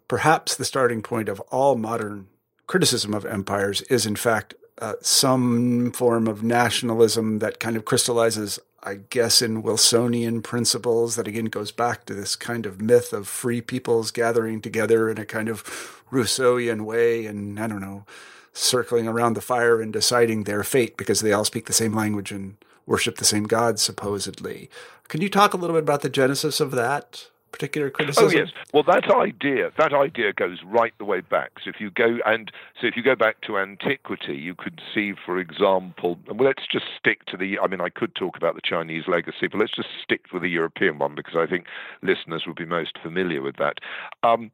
perhaps 0.08 0.54
the 0.54 0.64
starting 0.64 1.02
point 1.02 1.28
of 1.28 1.40
all 1.50 1.76
modern 1.76 2.28
criticism 2.66 3.12
of 3.12 3.26
empires 3.26 3.82
is, 3.82 4.06
in 4.06 4.16
fact, 4.16 4.54
uh, 4.78 4.94
some 5.00 5.92
form 5.92 6.26
of 6.26 6.42
nationalism 6.42 7.38
that 7.40 7.60
kind 7.60 7.76
of 7.76 7.84
crystallizes, 7.84 8.58
I 8.82 8.94
guess, 9.10 9.42
in 9.42 9.62
Wilsonian 9.62 10.42
principles 10.42 11.16
that 11.16 11.28
again 11.28 11.46
goes 11.46 11.72
back 11.72 12.04
to 12.06 12.14
this 12.14 12.36
kind 12.36 12.64
of 12.64 12.80
myth 12.80 13.12
of 13.12 13.28
free 13.28 13.60
peoples 13.60 14.10
gathering 14.10 14.60
together 14.60 15.08
in 15.08 15.18
a 15.18 15.26
kind 15.26 15.48
of 15.48 15.62
Rousseauian 16.10 16.82
way 16.82 17.26
and, 17.26 17.60
I 17.60 17.66
don't 17.66 17.80
know, 17.80 18.06
circling 18.52 19.08
around 19.08 19.34
the 19.34 19.40
fire 19.40 19.80
and 19.80 19.92
deciding 19.92 20.44
their 20.44 20.62
fate 20.62 20.96
because 20.96 21.20
they 21.20 21.32
all 21.32 21.44
speak 21.44 21.66
the 21.66 21.72
same 21.72 21.94
language 21.94 22.32
and 22.32 22.56
worship 22.86 23.16
the 23.16 23.24
same 23.24 23.44
God, 23.44 23.78
supposedly. 23.78 24.70
Can 25.08 25.20
you 25.20 25.28
talk 25.28 25.54
a 25.54 25.56
little 25.56 25.74
bit 25.74 25.82
about 25.82 26.02
the 26.02 26.08
genesis 26.08 26.60
of 26.60 26.70
that 26.72 27.28
particular 27.52 27.90
criticism? 27.90 28.28
Oh 28.28 28.30
yes. 28.30 28.48
Well, 28.72 28.82
that 28.84 29.10
idea 29.10 29.70
that 29.76 29.92
idea 29.92 30.32
goes 30.32 30.58
right 30.64 30.92
the 30.98 31.04
way 31.04 31.20
back. 31.20 31.52
So 31.62 31.70
if 31.70 31.80
you 31.80 31.90
go 31.90 32.18
and 32.26 32.50
so 32.80 32.86
if 32.86 32.96
you 32.96 33.02
go 33.02 33.14
back 33.14 33.42
to 33.42 33.58
antiquity, 33.58 34.34
you 34.34 34.54
could 34.54 34.80
see, 34.92 35.12
for 35.24 35.38
example, 35.38 36.18
well, 36.26 36.48
let's 36.48 36.66
just 36.70 36.86
stick 36.98 37.26
to 37.26 37.36
the. 37.36 37.58
I 37.60 37.66
mean, 37.68 37.80
I 37.80 37.90
could 37.90 38.14
talk 38.14 38.36
about 38.36 38.54
the 38.54 38.62
Chinese 38.64 39.04
legacy, 39.06 39.46
but 39.50 39.58
let's 39.58 39.76
just 39.76 39.90
stick 40.02 40.32
with 40.32 40.42
the 40.42 40.50
European 40.50 40.98
one 40.98 41.14
because 41.14 41.36
I 41.36 41.46
think 41.46 41.66
listeners 42.02 42.44
would 42.46 42.56
be 42.56 42.64
most 42.64 42.98
familiar 43.02 43.42
with 43.42 43.56
that. 43.56 43.78
Um, 44.22 44.50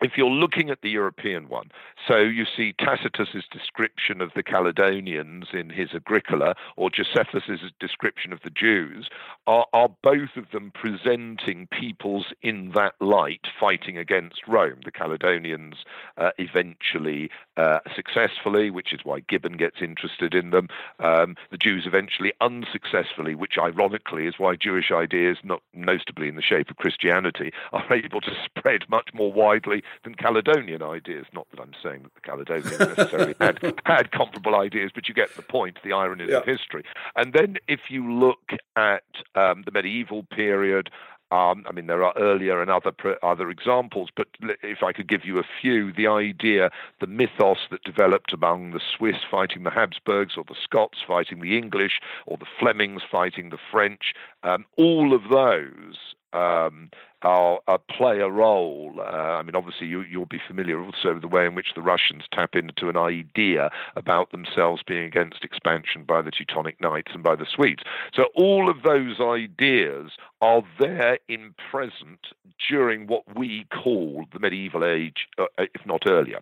if 0.00 0.12
you're 0.16 0.30
looking 0.30 0.70
at 0.70 0.82
the 0.82 0.90
European 0.90 1.48
one, 1.48 1.70
so 2.06 2.18
you 2.18 2.44
see 2.44 2.74
Tacitus's 2.78 3.44
description 3.50 4.20
of 4.20 4.30
the 4.34 4.42
Caledonians 4.42 5.48
in 5.52 5.70
his 5.70 5.90
Agricola, 5.94 6.54
or 6.76 6.90
Josephus's 6.90 7.60
description 7.80 8.32
of 8.32 8.40
the 8.42 8.50
Jews, 8.50 9.08
are, 9.46 9.66
are 9.72 9.90
both 10.02 10.36
of 10.36 10.50
them 10.52 10.72
presenting 10.74 11.66
peoples 11.66 12.26
in 12.42 12.72
that 12.74 12.94
light 13.00 13.46
fighting 13.58 13.98
against 13.98 14.46
Rome. 14.46 14.80
The 14.84 14.92
Caledonians 14.92 15.76
uh, 16.16 16.30
eventually 16.38 17.30
uh, 17.58 17.80
successfully, 17.94 18.70
which 18.70 18.92
is 18.92 19.00
why 19.02 19.20
Gibbon 19.20 19.56
gets 19.56 19.82
interested 19.82 20.32
in 20.32 20.50
them. 20.50 20.68
Um, 21.00 21.36
the 21.50 21.58
Jews 21.58 21.84
eventually 21.86 22.32
unsuccessfully, 22.40 23.34
which 23.34 23.58
ironically 23.58 24.26
is 24.26 24.34
why 24.38 24.54
Jewish 24.54 24.92
ideas, 24.92 25.38
not 25.42 25.60
notably 25.74 26.28
in 26.28 26.36
the 26.36 26.42
shape 26.42 26.70
of 26.70 26.76
Christianity, 26.76 27.52
are 27.72 27.92
able 27.92 28.20
to 28.20 28.32
spread 28.44 28.88
much 28.88 29.08
more 29.12 29.32
widely 29.32 29.82
than 30.04 30.14
Caledonian 30.14 30.82
ideas. 30.82 31.26
Not 31.32 31.48
that 31.50 31.60
I'm 31.60 31.74
saying 31.82 32.04
that 32.04 32.14
the 32.14 32.20
Caledonians 32.20 32.78
necessarily 32.96 33.34
had, 33.40 33.58
had 33.84 34.12
comparable 34.12 34.54
ideas, 34.54 34.92
but 34.94 35.08
you 35.08 35.14
get 35.14 35.34
the 35.34 35.42
point, 35.42 35.78
the 35.82 35.92
ironies 35.92 36.30
yeah. 36.30 36.38
of 36.38 36.44
history. 36.44 36.84
And 37.16 37.32
then 37.32 37.56
if 37.66 37.80
you 37.88 38.12
look 38.12 38.52
at 38.76 39.02
um, 39.34 39.64
the 39.64 39.72
medieval 39.72 40.22
period, 40.22 40.90
um, 41.30 41.64
I 41.68 41.72
mean, 41.72 41.86
there 41.86 42.04
are 42.04 42.14
earlier 42.16 42.62
and 42.62 42.70
other 42.70 42.92
other 43.22 43.50
examples, 43.50 44.08
but 44.16 44.28
if 44.62 44.82
I 44.82 44.92
could 44.92 45.08
give 45.08 45.24
you 45.24 45.38
a 45.38 45.44
few, 45.60 45.92
the 45.92 46.06
idea, 46.06 46.70
the 47.00 47.06
mythos 47.06 47.58
that 47.70 47.82
developed 47.84 48.32
among 48.32 48.70
the 48.70 48.80
Swiss 48.80 49.16
fighting 49.30 49.62
the 49.62 49.70
Habsburgs, 49.70 50.36
or 50.38 50.44
the 50.44 50.56
Scots 50.62 50.98
fighting 51.06 51.40
the 51.40 51.58
English, 51.58 52.00
or 52.26 52.38
the 52.38 52.46
Flemings 52.58 53.02
fighting 53.10 53.50
the 53.50 53.58
French, 53.70 54.14
um, 54.42 54.64
all 54.76 55.12
of 55.12 55.28
those 55.30 56.14
um, 56.32 56.90
are, 57.22 57.60
are, 57.66 57.78
play 57.78 58.20
a 58.20 58.28
role. 58.28 58.94
Uh, 58.98 59.02
I 59.02 59.42
mean, 59.42 59.56
obviously, 59.56 59.86
you, 59.86 60.02
you'll 60.02 60.26
be 60.26 60.40
familiar 60.46 60.80
also 60.80 61.14
with 61.14 61.22
the 61.22 61.28
way 61.28 61.46
in 61.46 61.54
which 61.54 61.68
the 61.74 61.82
Russians 61.82 62.24
tap 62.32 62.54
into 62.54 62.88
an 62.88 62.96
idea 62.96 63.70
about 63.96 64.30
themselves 64.30 64.82
being 64.86 65.04
against 65.04 65.44
expansion 65.44 66.04
by 66.06 66.22
the 66.22 66.30
Teutonic 66.30 66.80
Knights 66.80 67.12
and 67.14 67.22
by 67.22 67.34
the 67.34 67.46
Swedes. 67.52 67.82
So, 68.14 68.26
all 68.34 68.70
of 68.70 68.82
those 68.82 69.20
ideas 69.20 70.12
are 70.40 70.62
there 70.78 71.18
in 71.28 71.54
present 71.70 72.28
during 72.68 73.06
what 73.06 73.22
we 73.36 73.66
call 73.72 74.24
the 74.32 74.38
medieval 74.38 74.84
age, 74.84 75.28
uh, 75.38 75.46
if 75.58 75.84
not 75.86 76.02
earlier. 76.06 76.40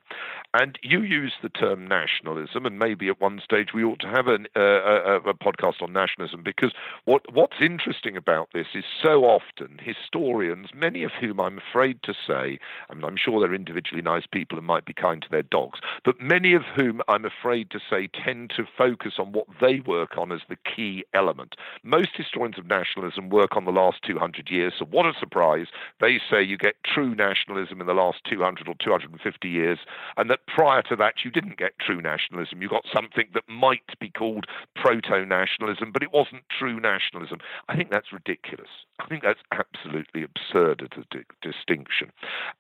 And 0.55 0.79
you 0.83 1.03
use 1.03 1.35
the 1.43 1.49
term 1.49 1.87
nationalism, 1.87 2.67
and 2.67 2.79
maybe 2.79 3.09
at 3.09 3.21
one 3.21 3.41
stage 3.43 3.69
we 3.75 3.85
ought 3.85 4.01
to 4.01 4.09
have 4.09 4.27
an, 4.27 4.47
uh, 4.57 4.61
a, 4.61 5.17
a 5.17 5.35
podcast 5.35 5.83
on 5.83 5.93
nationalism 5.93 6.43
because 6.43 6.73
what, 7.05 7.23
what's 7.33 7.57
interesting 7.61 8.17
about 8.17 8.49
this 8.55 8.69
is 8.75 8.85
so 9.03 9.25
often 9.25 9.79
historians 9.83 10.66
many 10.75 11.03
of 11.03 11.13
whom 11.13 11.41
I'm 11.41 11.59
afraid 11.59 12.03
to 12.05 12.13
say, 12.13 12.59
I 12.89 12.95
mean, 12.95 13.05
I'm 13.05 13.17
sure 13.17 13.41
they're 13.41 13.55
individually 13.55 14.03
nice 14.03 14.27
people 14.27 14.59
and 14.59 14.67
might 14.67 14.85
be 14.85 14.93
kind 14.93 15.23
to 15.23 15.29
their 15.31 15.43
dogs, 15.43 15.81
but 16.05 16.21
many 16.21 16.55
of 16.55 16.63
whom 16.75 17.01
I'm 17.09 17.25
afraid 17.25 17.71
to 17.71 17.81
say 17.91 18.09
tend 18.09 18.51
to 18.57 18.65
focus 18.77 19.15
on 19.19 19.33
what 19.33 19.47
they 19.61 19.81
work 19.81 20.17
on 20.17 20.33
as 20.33 20.41
the 20.49 20.57
key 20.57 21.05
element. 21.15 21.57
Most 21.83 22.11
historians 22.17 22.59
of 22.59 22.67
nationalism 22.67 23.29
work 23.29 23.57
on 23.57 23.65
the 23.65 23.73
last 23.73 24.03
200 24.03 24.51
years, 24.51 24.75
so 24.79 24.85
what 24.87 25.07
a 25.07 25.13
surprise. 25.19 25.67
They 26.01 26.21
say 26.31 26.43
you 26.43 26.59
get 26.59 26.77
true 26.85 27.15
nationalism 27.15 27.81
in 27.81 27.87
the 27.87 27.95
last 27.95 28.19
200 28.29 28.69
or 28.69 28.75
250 28.79 29.49
years, 29.49 29.79
and 30.17 30.31
that 30.31 30.47
prior 30.47 30.83
to 30.83 30.97
that 30.97 31.25
you 31.25 31.31
didn't 31.31 31.59
get 31.59 31.79
true 31.79 32.01
nationalism. 32.01 32.63
You 32.63 32.69
got 32.69 32.87
something 32.93 33.27
that 33.35 33.49
might 33.49 33.99
be 34.01 34.11
called 34.11 34.47
proto 34.75 35.25
nationalism, 35.25 35.93
but 35.93 36.03
it 36.03 36.13
wasn't 36.13 36.43
true 36.59 36.81
nationalism. 36.81 37.39
I 37.69 37.77
think 37.77 37.91
that's 37.91 38.13
ridiculous. 38.13 38.69
I 38.99 39.07
think 39.07 39.23
that's 39.23 39.41
absolutely 39.53 40.23
absurd 40.23 40.56
absurd 40.57 40.83
of 40.83 40.91
the 40.91 41.05
di- 41.11 41.51
distinction. 41.51 42.11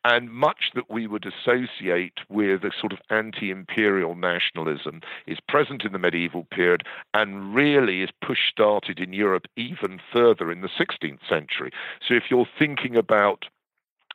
And 0.04 0.30
much 0.30 0.70
that 0.74 0.90
we 0.90 1.06
would 1.06 1.26
associate 1.26 2.18
with 2.28 2.64
a 2.64 2.70
sort 2.78 2.92
of 2.92 2.98
anti 3.10 3.50
imperial 3.50 4.14
nationalism 4.14 5.00
is 5.26 5.38
present 5.48 5.84
in 5.84 5.92
the 5.92 5.98
medieval 5.98 6.44
period 6.50 6.82
and 7.14 7.54
really 7.54 8.02
is 8.02 8.10
push 8.24 8.50
started 8.50 8.98
in 8.98 9.12
Europe 9.12 9.46
even 9.56 10.00
further 10.12 10.50
in 10.50 10.60
the 10.60 10.68
16th 10.68 11.20
century. 11.28 11.70
So 12.06 12.14
if 12.14 12.24
you're 12.30 12.48
thinking 12.58 12.96
about 12.96 13.46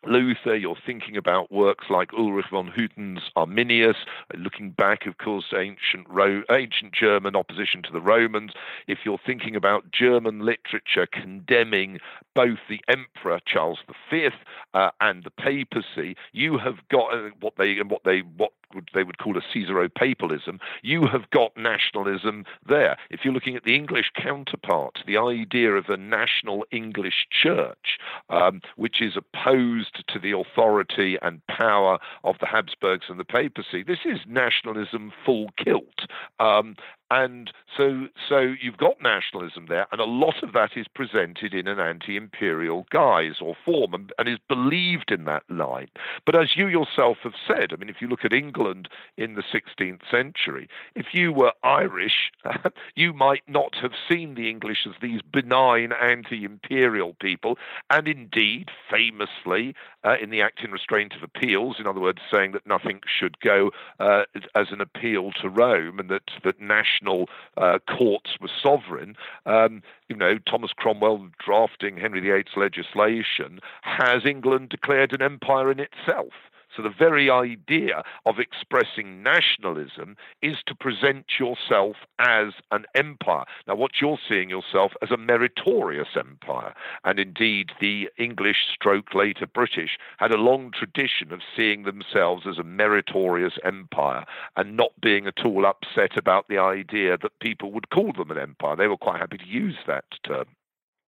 Luther, 0.03 0.55
you're 0.55 0.77
thinking 0.83 1.15
about 1.15 1.51
works 1.51 1.85
like 1.89 2.13
Ulrich 2.13 2.47
von 2.49 2.67
Hutten's 2.67 3.29
Arminius, 3.35 3.97
looking 4.35 4.71
back, 4.71 5.05
of 5.05 5.19
course, 5.19 5.53
ancient 5.55 6.09
Ro- 6.09 6.43
ancient 6.49 6.93
German 6.93 7.35
opposition 7.35 7.83
to 7.83 7.91
the 7.91 8.01
Romans. 8.01 8.53
If 8.87 8.99
you're 9.05 9.19
thinking 9.23 9.55
about 9.55 9.91
German 9.91 10.39
literature 10.39 11.05
condemning 11.05 11.99
both 12.33 12.57
the 12.67 12.81
Emperor 12.87 13.39
Charles 13.45 13.79
V 14.09 14.29
uh, 14.73 14.89
and 14.99 15.23
the 15.23 15.29
papacy, 15.29 16.15
you 16.31 16.57
have 16.57 16.77
got 16.89 17.13
uh, 17.13 17.29
what 17.39 17.53
they 17.57 17.77
what 17.81 18.03
they 18.03 18.21
what 18.37 18.53
would, 18.75 18.89
they 18.93 19.03
would 19.03 19.17
call 19.17 19.37
a 19.37 19.41
Caesaro-papalism, 19.41 20.59
you 20.81 21.07
have 21.07 21.29
got 21.29 21.55
nationalism 21.57 22.45
there. 22.67 22.97
If 23.09 23.21
you're 23.23 23.33
looking 23.33 23.55
at 23.55 23.63
the 23.63 23.75
English 23.75 24.11
counterpart, 24.15 24.99
the 25.05 25.17
idea 25.17 25.71
of 25.73 25.89
a 25.89 25.97
national 25.97 26.65
English 26.71 27.27
church, 27.31 27.99
um, 28.29 28.61
which 28.75 29.01
is 29.01 29.17
opposed 29.17 30.03
to 30.07 30.19
the 30.19 30.37
authority 30.37 31.17
and 31.21 31.45
power 31.47 31.99
of 32.23 32.35
the 32.39 32.45
Habsburgs 32.45 33.05
and 33.09 33.19
the 33.19 33.25
papacy, 33.25 33.83
this 33.83 33.99
is 34.05 34.19
nationalism 34.27 35.11
full 35.25 35.49
kilt. 35.57 36.07
Um, 36.39 36.75
and 37.11 37.51
so, 37.75 38.07
so 38.29 38.53
you've 38.61 38.77
got 38.77 39.01
nationalism 39.01 39.65
there, 39.67 39.85
and 39.91 39.99
a 39.99 40.05
lot 40.05 40.41
of 40.43 40.53
that 40.53 40.71
is 40.77 40.87
presented 40.87 41.53
in 41.53 41.67
an 41.67 41.77
anti-imperial 41.77 42.85
guise 42.89 43.41
or 43.41 43.55
form, 43.65 43.93
and, 43.93 44.13
and, 44.17 44.29
is 44.29 44.39
believed 44.47 45.11
in 45.11 45.25
that 45.25 45.43
line. 45.49 45.89
But 46.25 46.41
as 46.41 46.55
you 46.55 46.67
yourself 46.67 47.17
have 47.23 47.33
said, 47.45 47.73
I 47.73 47.75
mean, 47.75 47.89
if 47.89 47.97
you 48.01 48.07
look 48.07 48.23
at 48.23 48.31
England 48.31 48.87
in 49.17 49.35
the 49.35 49.43
16th 49.43 50.09
century, 50.09 50.69
if 50.95 51.07
you 51.11 51.33
were 51.33 51.51
Irish, 51.63 52.31
you 52.95 53.11
might 53.11 53.43
not 53.45 53.75
have 53.81 53.91
seen 54.09 54.35
the 54.35 54.49
English 54.49 54.87
as 54.87 54.95
these 55.01 55.21
benign 55.21 55.91
anti-imperial 55.91 57.17
people, 57.19 57.57
and 57.89 58.07
indeed, 58.07 58.69
famously, 58.89 59.75
uh, 60.05 60.15
in 60.21 60.29
the 60.29 60.41
Act 60.41 60.61
in 60.63 60.71
Restraint 60.71 61.13
of 61.13 61.23
Appeals, 61.23 61.75
in 61.77 61.87
other 61.87 61.99
words, 61.99 62.19
saying 62.31 62.53
that 62.53 62.65
nothing 62.65 63.01
should 63.05 63.37
go 63.41 63.71
uh, 63.99 64.23
as 64.55 64.67
an 64.71 64.79
appeal 64.79 65.31
to 65.41 65.49
Rome, 65.49 65.99
and 65.99 66.09
that 66.09 66.31
that 66.43 66.61
national 66.61 67.00
national 67.01 67.29
uh, 67.57 67.79
courts 67.87 68.31
were 68.39 68.49
sovereign. 68.61 69.15
Um, 69.45 69.81
you 70.09 70.15
know, 70.15 70.37
Thomas 70.49 70.71
Cromwell 70.75 71.29
drafting 71.43 71.97
Henry 71.97 72.19
VIII's 72.19 72.55
legislation 72.55 73.59
has 73.81 74.25
England 74.25 74.69
declared 74.69 75.13
an 75.13 75.21
empire 75.21 75.71
in 75.71 75.79
itself. 75.79 76.33
So 76.75 76.83
the 76.83 76.89
very 76.89 77.29
idea 77.29 78.03
of 78.25 78.39
expressing 78.39 79.23
nationalism 79.23 80.15
is 80.41 80.57
to 80.67 80.75
present 80.75 81.25
yourself 81.39 81.97
as 82.19 82.53
an 82.71 82.85
empire. 82.95 83.45
Now, 83.67 83.75
what 83.75 83.91
you're 84.01 84.19
seeing 84.27 84.49
yourself 84.49 84.93
as 85.01 85.11
a 85.11 85.17
meritorious 85.17 86.09
empire. 86.15 86.73
And 87.03 87.19
indeed, 87.19 87.71
the 87.79 88.09
English 88.17 88.57
stroke 88.73 89.13
later 89.13 89.45
British 89.45 89.97
had 90.17 90.31
a 90.31 90.37
long 90.37 90.71
tradition 90.71 91.31
of 91.31 91.41
seeing 91.55 91.83
themselves 91.83 92.45
as 92.47 92.57
a 92.57 92.63
meritorious 92.63 93.53
empire 93.63 94.25
and 94.55 94.77
not 94.77 94.91
being 95.01 95.27
at 95.27 95.45
all 95.45 95.65
upset 95.65 96.17
about 96.17 96.47
the 96.47 96.57
idea 96.57 97.17
that 97.17 97.39
people 97.39 97.71
would 97.71 97.89
call 97.89 98.13
them 98.13 98.31
an 98.31 98.37
empire. 98.37 98.75
They 98.75 98.87
were 98.87 98.97
quite 98.97 99.19
happy 99.19 99.37
to 99.37 99.47
use 99.47 99.77
that 99.87 100.05
term. 100.23 100.45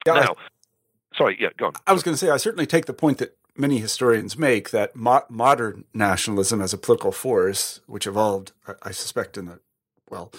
Yeah, 0.06 0.14
now, 0.14 0.20
I, 0.20 1.16
sorry, 1.16 1.36
yeah, 1.38 1.48
go 1.56 1.66
on. 1.66 1.72
I 1.86 1.92
was 1.92 2.02
going 2.02 2.14
to 2.14 2.18
say, 2.18 2.30
I 2.30 2.36
certainly 2.38 2.66
take 2.66 2.86
the 2.86 2.94
point 2.94 3.18
that 3.18 3.36
many 3.56 3.78
historians 3.78 4.38
make 4.38 4.70
that 4.70 4.96
mo- 4.96 5.24
modern 5.28 5.84
nationalism 5.94 6.60
as 6.60 6.72
a 6.72 6.78
political 6.78 7.12
force, 7.12 7.80
which 7.86 8.06
evolved, 8.06 8.52
I 8.82 8.90
suspect, 8.90 9.36
in 9.36 9.46
the 9.46 9.60
well, 10.08 10.32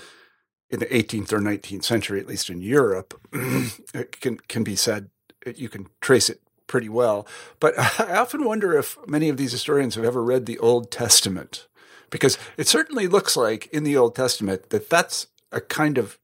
in 0.69 0.79
the 0.79 0.85
18th 0.87 1.31
or 1.31 1.39
19th 1.39 1.83
century, 1.83 2.19
at 2.19 2.27
least 2.27 2.49
in 2.49 2.61
Europe, 2.61 3.19
can 4.19 4.37
can 4.47 4.63
be 4.63 4.75
said 4.75 5.09
you 5.55 5.69
can 5.69 5.87
trace 6.01 6.29
it 6.29 6.41
pretty 6.67 6.89
well. 6.89 7.27
But 7.59 7.77
I 7.99 8.17
often 8.17 8.43
wonder 8.43 8.77
if 8.77 8.97
many 9.07 9.29
of 9.29 9.37
these 9.37 9.51
historians 9.51 9.95
have 9.95 10.05
ever 10.05 10.23
read 10.23 10.45
the 10.45 10.59
Old 10.59 10.91
Testament, 10.91 11.67
because 12.09 12.37
it 12.57 12.67
certainly 12.67 13.07
looks 13.07 13.35
like 13.35 13.67
in 13.67 13.83
the 13.83 13.97
Old 13.97 14.15
Testament 14.15 14.69
that 14.69 14.89
that's 14.89 15.27
a 15.51 15.61
kind 15.61 15.97
of 15.97 16.17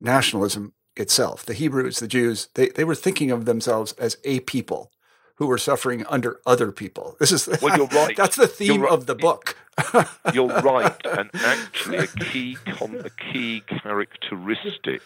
nationalism 0.00 0.72
itself. 0.96 1.44
The 1.44 1.54
Hebrews, 1.54 2.00
the 2.00 2.08
Jews, 2.08 2.48
they, 2.54 2.68
they 2.68 2.84
were 2.84 2.94
thinking 2.94 3.30
of 3.30 3.44
themselves 3.44 3.92
as 3.94 4.16
a 4.24 4.40
people 4.40 4.90
who 5.38 5.46
were 5.46 5.58
suffering 5.58 6.04
under 6.06 6.40
other 6.44 6.72
people. 6.72 7.16
This 7.20 7.32
is 7.32 7.48
well, 7.62 7.76
you're 7.76 7.86
right. 7.92 8.16
That's 8.16 8.36
the 8.36 8.48
theme 8.48 8.82
right. 8.82 8.92
of 8.92 9.06
the 9.06 9.14
book. 9.14 9.56
you're 10.34 10.48
right, 10.48 10.96
and 11.06 11.30
actually, 11.34 11.98
a 11.98 12.06
key 12.08 12.56
con- 12.66 13.02
a 13.04 13.10
key 13.32 13.62
characteristic 13.82 15.02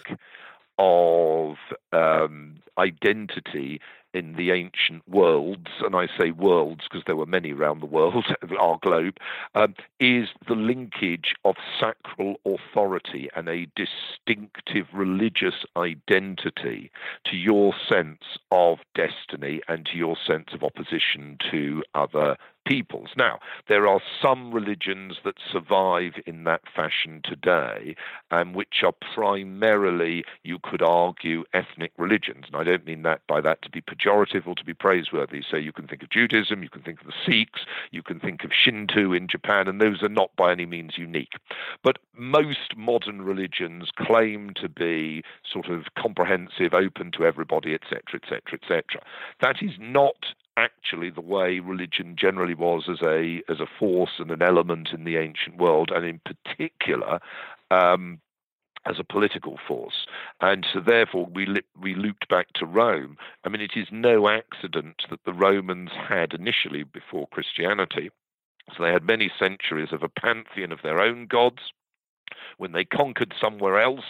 of 0.78 1.56
um, 1.92 2.56
identity 2.78 3.80
in 4.14 4.34
the 4.34 4.50
ancient 4.50 5.06
worlds, 5.08 5.68
and 5.80 5.94
I 5.94 6.08
say 6.18 6.30
worlds 6.30 6.82
because 6.84 7.04
there 7.06 7.16
were 7.16 7.26
many 7.26 7.52
around 7.52 7.80
the 7.80 7.86
world, 7.86 8.26
our 8.60 8.78
globe, 8.82 9.18
um, 9.54 9.74
is 10.00 10.28
the 10.46 10.54
linkage 10.54 11.34
of 11.44 11.56
sacral 11.80 12.36
authority 12.44 13.28
and 13.34 13.48
a 13.48 13.66
distinctive 13.76 14.86
religious 14.92 15.64
identity 15.76 16.90
to 17.24 17.36
your 17.36 17.74
sense 17.88 18.38
of 18.50 18.78
destiny 18.94 19.60
and 19.68 19.86
to 19.86 19.96
your 19.96 20.16
sense 20.26 20.48
of 20.52 20.62
opposition 20.62 21.38
to 21.50 21.82
other 21.94 22.36
peoples. 22.64 23.10
Now, 23.16 23.38
there 23.68 23.86
are 23.86 24.00
some 24.20 24.52
religions 24.52 25.18
that 25.24 25.36
survive 25.50 26.14
in 26.26 26.44
that 26.44 26.62
fashion 26.74 27.20
today, 27.24 27.96
and 28.30 28.54
which 28.54 28.82
are 28.82 28.94
primarily, 29.14 30.24
you 30.42 30.58
could 30.62 30.82
argue, 30.82 31.44
ethnic 31.52 31.92
religions. 31.96 32.46
And 32.46 32.56
I 32.56 32.64
don't 32.64 32.86
mean 32.86 33.02
that 33.02 33.26
by 33.26 33.40
that 33.40 33.62
to 33.62 33.70
be 33.70 33.80
pejorative 33.80 34.46
or 34.46 34.54
to 34.54 34.64
be 34.64 34.74
praiseworthy. 34.74 35.42
So 35.48 35.56
you 35.56 35.72
can 35.72 35.86
think 35.86 36.02
of 36.02 36.10
Judaism, 36.10 36.62
you 36.62 36.70
can 36.70 36.82
think 36.82 37.00
of 37.00 37.06
the 37.06 37.12
Sikhs, 37.26 37.66
you 37.90 38.02
can 38.02 38.20
think 38.20 38.44
of 38.44 38.50
Shinto 38.52 39.12
in 39.12 39.28
Japan, 39.28 39.68
and 39.68 39.80
those 39.80 40.02
are 40.02 40.08
not 40.08 40.34
by 40.36 40.52
any 40.52 40.66
means 40.66 40.98
unique. 40.98 41.34
But 41.82 41.98
most 42.16 42.76
modern 42.76 43.22
religions 43.22 43.90
claim 43.96 44.52
to 44.56 44.68
be 44.68 45.22
sort 45.50 45.66
of 45.68 45.86
comprehensive, 45.96 46.74
open 46.74 47.10
to 47.12 47.26
everybody, 47.26 47.74
etc., 47.74 48.20
etc., 48.22 48.40
etc. 48.54 49.02
That 49.40 49.62
is 49.62 49.72
not 49.78 50.34
actually 50.56 51.10
the 51.10 51.20
way 51.20 51.60
religion 51.60 52.16
generally 52.18 52.54
was 52.54 52.88
as 52.88 53.00
a 53.02 53.42
as 53.48 53.60
a 53.60 53.66
force 53.78 54.12
and 54.18 54.30
an 54.30 54.42
element 54.42 54.90
in 54.92 55.04
the 55.04 55.16
ancient 55.16 55.56
world, 55.58 55.90
and 55.94 56.04
in 56.04 56.20
particular. 56.24 57.20
Um, 57.70 58.20
as 58.84 58.98
a 58.98 59.04
political 59.04 59.58
force. 59.68 60.06
And 60.40 60.66
so, 60.72 60.80
therefore, 60.80 61.28
we, 61.32 61.46
li- 61.46 61.62
we 61.80 61.94
looped 61.94 62.28
back 62.28 62.48
to 62.54 62.66
Rome. 62.66 63.16
I 63.44 63.48
mean, 63.48 63.60
it 63.60 63.76
is 63.76 63.86
no 63.92 64.28
accident 64.28 65.02
that 65.08 65.20
the 65.24 65.32
Romans 65.32 65.90
had 65.92 66.32
initially, 66.32 66.82
before 66.82 67.28
Christianity, 67.28 68.10
so 68.76 68.82
they 68.82 68.92
had 68.92 69.04
many 69.04 69.30
centuries 69.38 69.92
of 69.92 70.02
a 70.02 70.08
pantheon 70.08 70.72
of 70.72 70.82
their 70.82 71.00
own 71.00 71.26
gods. 71.26 71.72
When 72.56 72.72
they 72.72 72.84
conquered 72.84 73.34
somewhere 73.40 73.80
else, 73.80 74.04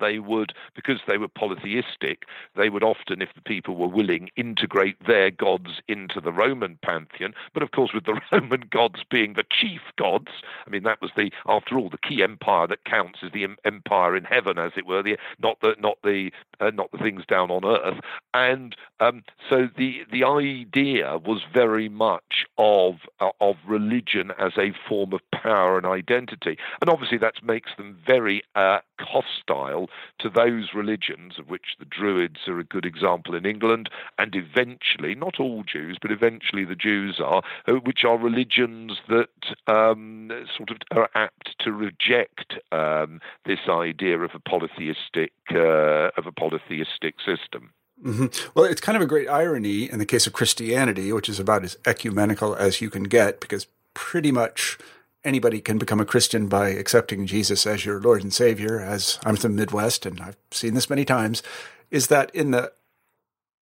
they 0.00 0.18
would, 0.18 0.52
because 0.74 1.00
they 1.06 1.18
were 1.18 1.28
polytheistic, 1.28 2.24
they 2.56 2.68
would 2.68 2.82
often, 2.82 3.22
if 3.22 3.34
the 3.34 3.40
people 3.42 3.76
were 3.76 3.88
willing, 3.88 4.30
integrate 4.36 4.96
their 5.06 5.30
gods 5.30 5.80
into 5.88 6.20
the 6.20 6.32
Roman 6.32 6.78
pantheon. 6.82 7.34
But 7.52 7.62
of 7.62 7.70
course, 7.72 7.92
with 7.92 8.04
the 8.04 8.20
Roman 8.32 8.64
gods 8.70 9.00
being 9.10 9.34
the 9.34 9.44
chief 9.50 9.80
gods, 9.98 10.30
I 10.66 10.70
mean, 10.70 10.82
that 10.84 11.00
was 11.00 11.10
the, 11.16 11.30
after 11.46 11.78
all, 11.78 11.90
the 11.90 11.98
key 11.98 12.22
empire 12.22 12.66
that 12.66 12.84
counts 12.84 13.20
is 13.22 13.32
the 13.32 13.46
empire 13.64 14.16
in 14.16 14.24
heaven, 14.24 14.58
as 14.58 14.72
it 14.76 14.86
were, 14.86 15.02
the, 15.02 15.16
not 15.40 15.60
the 15.60 15.74
not 15.78 15.98
the 16.02 16.30
uh, 16.60 16.70
not 16.70 16.90
the 16.92 16.98
things 16.98 17.24
down 17.26 17.50
on 17.50 17.64
earth. 17.64 18.00
And 18.32 18.76
um, 19.00 19.22
so 19.48 19.68
the 19.76 20.02
the 20.10 20.24
idea 20.24 21.18
was 21.18 21.42
very 21.52 21.88
much 21.88 22.46
of 22.58 22.96
uh, 23.20 23.30
of 23.40 23.56
religion 23.66 24.32
as 24.38 24.52
a 24.58 24.72
form 24.88 25.12
of 25.12 25.20
power 25.30 25.76
and 25.76 25.86
identity, 25.86 26.58
and 26.80 26.90
obviously 26.90 27.18
that 27.18 27.44
makes 27.44 27.70
them 27.76 27.98
very 28.06 28.42
uh, 28.54 28.78
hostile 29.00 29.83
to 30.18 30.28
those 30.28 30.70
religions, 30.74 31.38
of 31.38 31.48
which 31.48 31.76
the 31.78 31.84
Druids 31.84 32.46
are 32.46 32.58
a 32.58 32.64
good 32.64 32.84
example 32.84 33.34
in 33.34 33.46
England, 33.46 33.88
and 34.18 34.34
eventually, 34.34 35.14
not 35.14 35.40
all 35.40 35.62
Jews, 35.62 35.98
but 36.00 36.10
eventually 36.10 36.64
the 36.64 36.74
Jews 36.74 37.20
are, 37.22 37.42
uh, 37.68 37.74
which 37.74 38.04
are 38.04 38.18
religions 38.18 38.98
that 39.08 39.28
um, 39.66 40.30
sort 40.56 40.70
of 40.70 40.78
are 40.92 41.10
apt 41.14 41.56
to 41.60 41.72
reject 41.72 42.54
um, 42.72 43.20
this 43.44 43.60
idea 43.68 44.18
of 44.18 44.30
a 44.34 44.38
polytheistic 44.38 45.32
uh, 45.52 46.10
of 46.16 46.26
a 46.26 46.32
polytheistic 46.32 47.16
system. 47.20 47.72
Mm-hmm. 48.04 48.50
Well, 48.54 48.64
it's 48.64 48.80
kind 48.80 48.96
of 48.96 49.02
a 49.02 49.06
great 49.06 49.28
irony 49.28 49.90
in 49.90 49.98
the 49.98 50.06
case 50.06 50.26
of 50.26 50.32
Christianity, 50.32 51.12
which 51.12 51.28
is 51.28 51.38
about 51.38 51.64
as 51.64 51.78
ecumenical 51.86 52.54
as 52.54 52.80
you 52.80 52.90
can 52.90 53.04
get, 53.04 53.40
because 53.40 53.66
pretty 53.94 54.32
much 54.32 54.78
anybody 55.24 55.60
can 55.60 55.78
become 55.78 56.00
a 56.00 56.04
Christian 56.04 56.48
by 56.48 56.70
accepting 56.70 57.26
Jesus 57.26 57.66
as 57.66 57.84
your 57.84 58.00
Lord 58.00 58.22
and 58.22 58.32
Savior, 58.32 58.80
as 58.80 59.18
I'm 59.24 59.36
from 59.36 59.52
the 59.52 59.62
Midwest 59.62 60.06
and 60.06 60.20
I've 60.20 60.36
seen 60.50 60.74
this 60.74 60.90
many 60.90 61.04
times, 61.04 61.42
is 61.90 62.08
that 62.08 62.34
in 62.34 62.50
the 62.50 62.72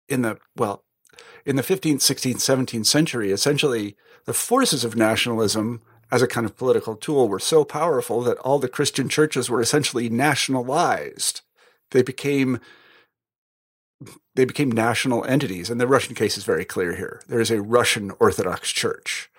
in 0.08 0.22
the 0.22 0.38
well, 0.56 0.84
in 1.46 1.56
the 1.56 1.64
15th, 1.64 1.98
16th, 1.98 2.36
17th 2.36 2.86
century, 2.86 3.32
essentially 3.32 3.96
the 4.26 4.34
forces 4.34 4.84
of 4.84 4.96
nationalism 4.96 5.82
as 6.12 6.22
a 6.22 6.28
kind 6.28 6.46
of 6.46 6.58
political 6.58 6.96
tool 6.96 7.28
were 7.28 7.40
so 7.40 7.64
powerful 7.64 8.22
that 8.22 8.38
all 8.40 8.60
the 8.60 8.70
Christian 8.70 9.10
churches 9.10 9.50
were 9.50 9.62
essentially 9.62 10.10
nationalized. 10.10 11.42
They 11.92 12.02
became 12.02 12.60
they 14.36 14.46
became 14.46 14.72
national 14.72 15.24
entities. 15.26 15.70
And 15.70 15.80
the 15.80 15.88
Russian 15.88 16.16
case 16.16 16.38
is 16.38 16.44
very 16.44 16.66
clear 16.66 16.96
here. 16.96 17.22
There 17.28 17.40
is 17.40 17.50
a 17.50 17.62
Russian 17.62 18.12
Orthodox 18.20 18.72
Church. 18.72 19.30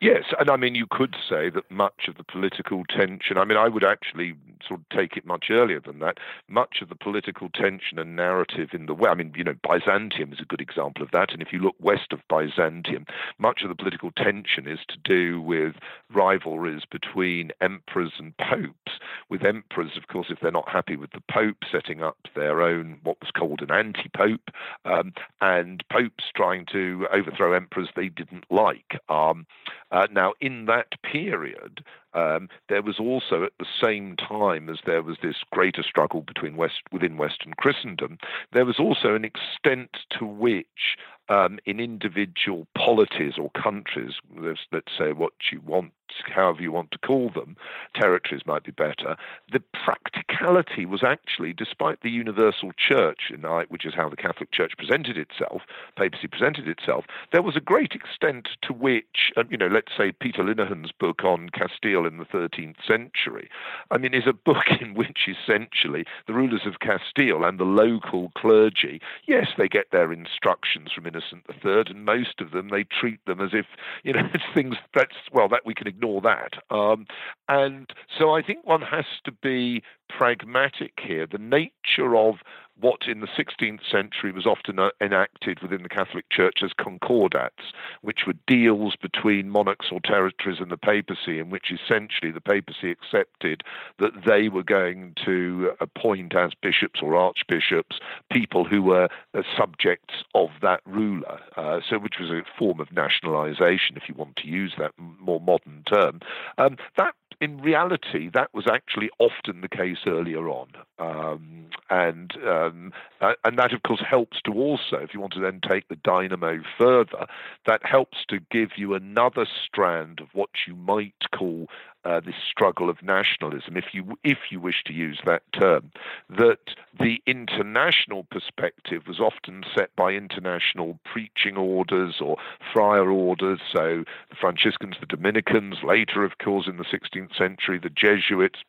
Yes, 0.00 0.24
and 0.38 0.50
I 0.50 0.56
mean, 0.56 0.74
you 0.74 0.86
could 0.90 1.16
say 1.28 1.50
that 1.50 1.70
much 1.70 2.08
of 2.08 2.16
the 2.16 2.24
political 2.24 2.84
tension, 2.84 3.38
I 3.38 3.44
mean, 3.44 3.58
I 3.58 3.68
would 3.68 3.84
actually 3.84 4.34
sort 4.66 4.80
of 4.80 4.88
take 4.88 5.16
it 5.16 5.26
much 5.26 5.46
earlier 5.50 5.80
than 5.80 5.98
that. 6.00 6.18
Much 6.48 6.78
of 6.82 6.88
the 6.88 6.94
political 6.94 7.48
tension 7.50 7.98
and 7.98 8.16
narrative 8.16 8.70
in 8.72 8.86
the 8.86 8.94
West, 8.94 9.12
I 9.12 9.14
mean, 9.14 9.32
you 9.36 9.44
know, 9.44 9.54
Byzantium 9.62 10.32
is 10.32 10.40
a 10.40 10.44
good 10.44 10.60
example 10.60 11.02
of 11.02 11.10
that. 11.12 11.32
And 11.32 11.42
if 11.42 11.52
you 11.52 11.58
look 11.58 11.76
west 11.80 12.12
of 12.12 12.20
Byzantium, 12.28 13.06
much 13.38 13.62
of 13.62 13.68
the 13.68 13.74
political 13.74 14.10
tension 14.12 14.66
is 14.66 14.80
to 14.88 14.96
do 15.04 15.40
with 15.40 15.74
rivalries 16.12 16.82
between 16.90 17.52
emperors 17.60 18.12
and 18.18 18.36
popes. 18.36 18.98
With 19.28 19.44
emperors, 19.44 19.92
of 19.96 20.08
course, 20.08 20.28
if 20.30 20.40
they're 20.40 20.50
not 20.50 20.68
happy 20.68 20.96
with 20.96 21.10
the 21.12 21.22
pope, 21.30 21.58
setting 21.70 22.02
up 22.02 22.18
their 22.34 22.62
own, 22.62 22.98
what 23.02 23.20
was 23.20 23.30
called 23.30 23.62
an 23.62 23.70
anti 23.70 24.08
pope, 24.14 24.50
um, 24.84 25.12
and 25.40 25.84
popes 25.90 26.24
trying 26.36 26.66
to 26.72 27.06
overthrow 27.12 27.52
emperors 27.52 27.88
they 27.94 28.08
didn't 28.08 28.44
like. 28.50 29.00
Um, 29.08 29.46
uh, 29.90 30.06
now, 30.10 30.34
in 30.40 30.66
that 30.66 31.00
period, 31.02 31.84
um, 32.14 32.48
there 32.68 32.82
was 32.82 32.98
also 32.98 33.44
at 33.44 33.52
the 33.58 33.66
same 33.82 34.16
time 34.16 34.68
as 34.68 34.78
there 34.86 35.02
was 35.02 35.16
this 35.22 35.36
greater 35.50 35.82
struggle 35.82 36.22
between 36.22 36.56
West 36.56 36.82
within 36.92 37.16
Western 37.16 37.54
Christendom, 37.54 38.18
there 38.52 38.64
was 38.64 38.78
also 38.78 39.14
an 39.14 39.24
extent 39.24 39.90
to 40.18 40.24
which 40.24 40.96
um, 41.28 41.58
in 41.64 41.80
individual 41.80 42.66
polities 42.76 43.34
or 43.38 43.50
countries, 43.50 44.14
let's 44.36 44.92
say 44.98 45.12
what 45.12 45.32
you 45.50 45.60
want, 45.60 45.92
however 46.34 46.60
you 46.60 46.70
want 46.70 46.90
to 46.90 46.98
call 46.98 47.30
them, 47.30 47.56
territories 47.94 48.42
might 48.46 48.64
be 48.64 48.70
better. 48.70 49.16
The 49.50 49.62
practicality 49.72 50.84
was 50.84 51.02
actually, 51.02 51.52
despite 51.52 52.02
the 52.02 52.10
universal 52.10 52.72
church, 52.76 53.32
which 53.68 53.86
is 53.86 53.94
how 53.94 54.08
the 54.08 54.16
Catholic 54.16 54.52
Church 54.52 54.72
presented 54.76 55.16
itself, 55.16 55.62
papacy 55.96 56.28
presented 56.28 56.68
itself, 56.68 57.06
there 57.32 57.42
was 57.42 57.56
a 57.56 57.60
great 57.60 57.92
extent 57.92 58.48
to 58.62 58.72
which, 58.72 59.32
uh, 59.36 59.44
you 59.48 59.56
know, 59.56 59.68
let's 59.68 59.92
say 59.96 60.12
Peter 60.12 60.42
Linehan's 60.42 60.92
book 60.92 61.24
on 61.24 61.48
Castile 61.50 62.06
in 62.06 62.18
the 62.18 62.24
13th 62.24 62.76
century, 62.86 63.48
I 63.90 63.98
mean, 63.98 64.14
is 64.14 64.26
a 64.26 64.32
book 64.32 64.66
in 64.80 64.94
which 64.94 65.28
essentially 65.28 66.04
the 66.26 66.34
rulers 66.34 66.66
of 66.66 66.80
Castile 66.80 67.44
and 67.44 67.58
the 67.58 67.64
local 67.64 68.30
clergy, 68.36 69.00
yes, 69.26 69.48
they 69.56 69.68
get 69.68 69.90
their 69.90 70.12
instructions 70.12 70.92
from 70.92 71.06
Innocent 71.14 71.44
III, 71.64 71.84
and 71.94 72.04
most 72.04 72.40
of 72.40 72.50
them 72.50 72.68
they 72.68 72.84
treat 72.84 73.24
them 73.26 73.40
as 73.40 73.50
if 73.52 73.66
you 74.02 74.12
know 74.12 74.28
things 74.54 74.76
that's 74.94 75.16
well 75.32 75.48
that 75.48 75.64
we 75.64 75.74
can 75.74 75.86
ignore 75.86 76.20
that. 76.22 76.54
Um, 76.74 77.06
and 77.48 77.90
so 78.18 78.34
I 78.34 78.42
think 78.42 78.66
one 78.66 78.82
has 78.82 79.04
to 79.24 79.32
be 79.32 79.82
pragmatic 80.08 80.98
here. 81.02 81.26
The 81.26 81.38
nature 81.38 82.16
of 82.16 82.36
what 82.80 83.02
in 83.06 83.20
the 83.20 83.28
16th 83.28 83.80
century 83.90 84.32
was 84.32 84.46
often 84.46 84.78
uh, 84.78 84.90
enacted 85.00 85.60
within 85.60 85.82
the 85.82 85.88
Catholic 85.88 86.28
Church 86.30 86.60
as 86.62 86.72
concordats, 86.72 87.72
which 88.02 88.20
were 88.26 88.34
deals 88.46 88.96
between 89.00 89.50
monarchs 89.50 89.86
or 89.92 90.00
territories 90.00 90.58
and 90.60 90.70
the 90.70 90.76
papacy, 90.76 91.38
in 91.38 91.50
which 91.50 91.72
essentially 91.72 92.30
the 92.32 92.40
papacy 92.40 92.90
accepted 92.90 93.62
that 93.98 94.24
they 94.26 94.48
were 94.48 94.62
going 94.62 95.14
to 95.24 95.72
appoint 95.80 96.34
as 96.34 96.52
bishops 96.60 97.00
or 97.02 97.16
archbishops 97.16 97.98
people 98.30 98.64
who 98.64 98.82
were 98.82 99.08
uh, 99.34 99.42
subjects 99.56 100.14
of 100.34 100.50
that 100.62 100.80
ruler. 100.86 101.40
Uh, 101.56 101.80
so, 101.88 101.98
which 101.98 102.18
was 102.18 102.30
a 102.30 102.42
form 102.58 102.80
of 102.80 102.92
nationalization, 102.92 103.96
if 103.96 104.08
you 104.08 104.14
want 104.14 104.36
to 104.36 104.48
use 104.48 104.74
that 104.78 104.92
more 104.98 105.40
modern 105.40 105.82
term. 105.86 106.20
Um, 106.58 106.76
that 106.96 107.14
in 107.40 107.58
reality, 107.58 108.30
that 108.32 108.52
was 108.54 108.66
actually 108.66 109.10
often 109.18 109.60
the 109.60 109.68
case 109.68 109.98
earlier 110.06 110.48
on, 110.48 110.68
um, 110.98 111.66
and 111.90 112.32
um, 112.46 112.92
and 113.20 113.58
that 113.58 113.72
of 113.72 113.82
course 113.82 114.02
helps 114.08 114.40
to 114.42 114.52
also, 114.52 114.96
if 114.96 115.14
you 115.14 115.20
want 115.20 115.32
to 115.34 115.40
then 115.40 115.60
take 115.66 115.88
the 115.88 115.96
dynamo 115.96 116.60
further, 116.78 117.26
that 117.66 117.84
helps 117.84 118.18
to 118.28 118.40
give 118.50 118.70
you 118.76 118.94
another 118.94 119.46
strand 119.66 120.20
of 120.20 120.28
what 120.32 120.50
you 120.66 120.74
might 120.74 121.14
call 121.34 121.66
uh, 122.04 122.20
this 122.20 122.34
struggle 122.50 122.90
of 122.90 123.02
nationalism, 123.02 123.76
if 123.76 123.86
you 123.92 124.18
if 124.22 124.38
you 124.50 124.60
wish 124.60 124.82
to 124.86 124.92
use 124.92 125.20
that 125.24 125.42
term, 125.52 125.90
that 126.28 126.74
the 126.98 127.22
international 127.26 128.24
perspective 128.30 129.02
was 129.06 129.20
often 129.20 129.64
set 129.76 129.94
by 129.96 130.12
international 130.12 130.98
preaching 131.04 131.56
orders 131.56 132.16
or 132.20 132.36
friar 132.72 133.10
orders. 133.10 133.60
So 133.72 134.04
the 134.30 134.36
Franciscans, 134.40 134.96
the 135.00 135.06
Dominicans, 135.06 135.76
later, 135.82 136.24
of 136.24 136.38
course, 136.38 136.66
in 136.68 136.76
the 136.76 136.84
16th 136.84 137.36
century, 137.36 137.78
the 137.78 137.90
Jesuits, 137.90 138.60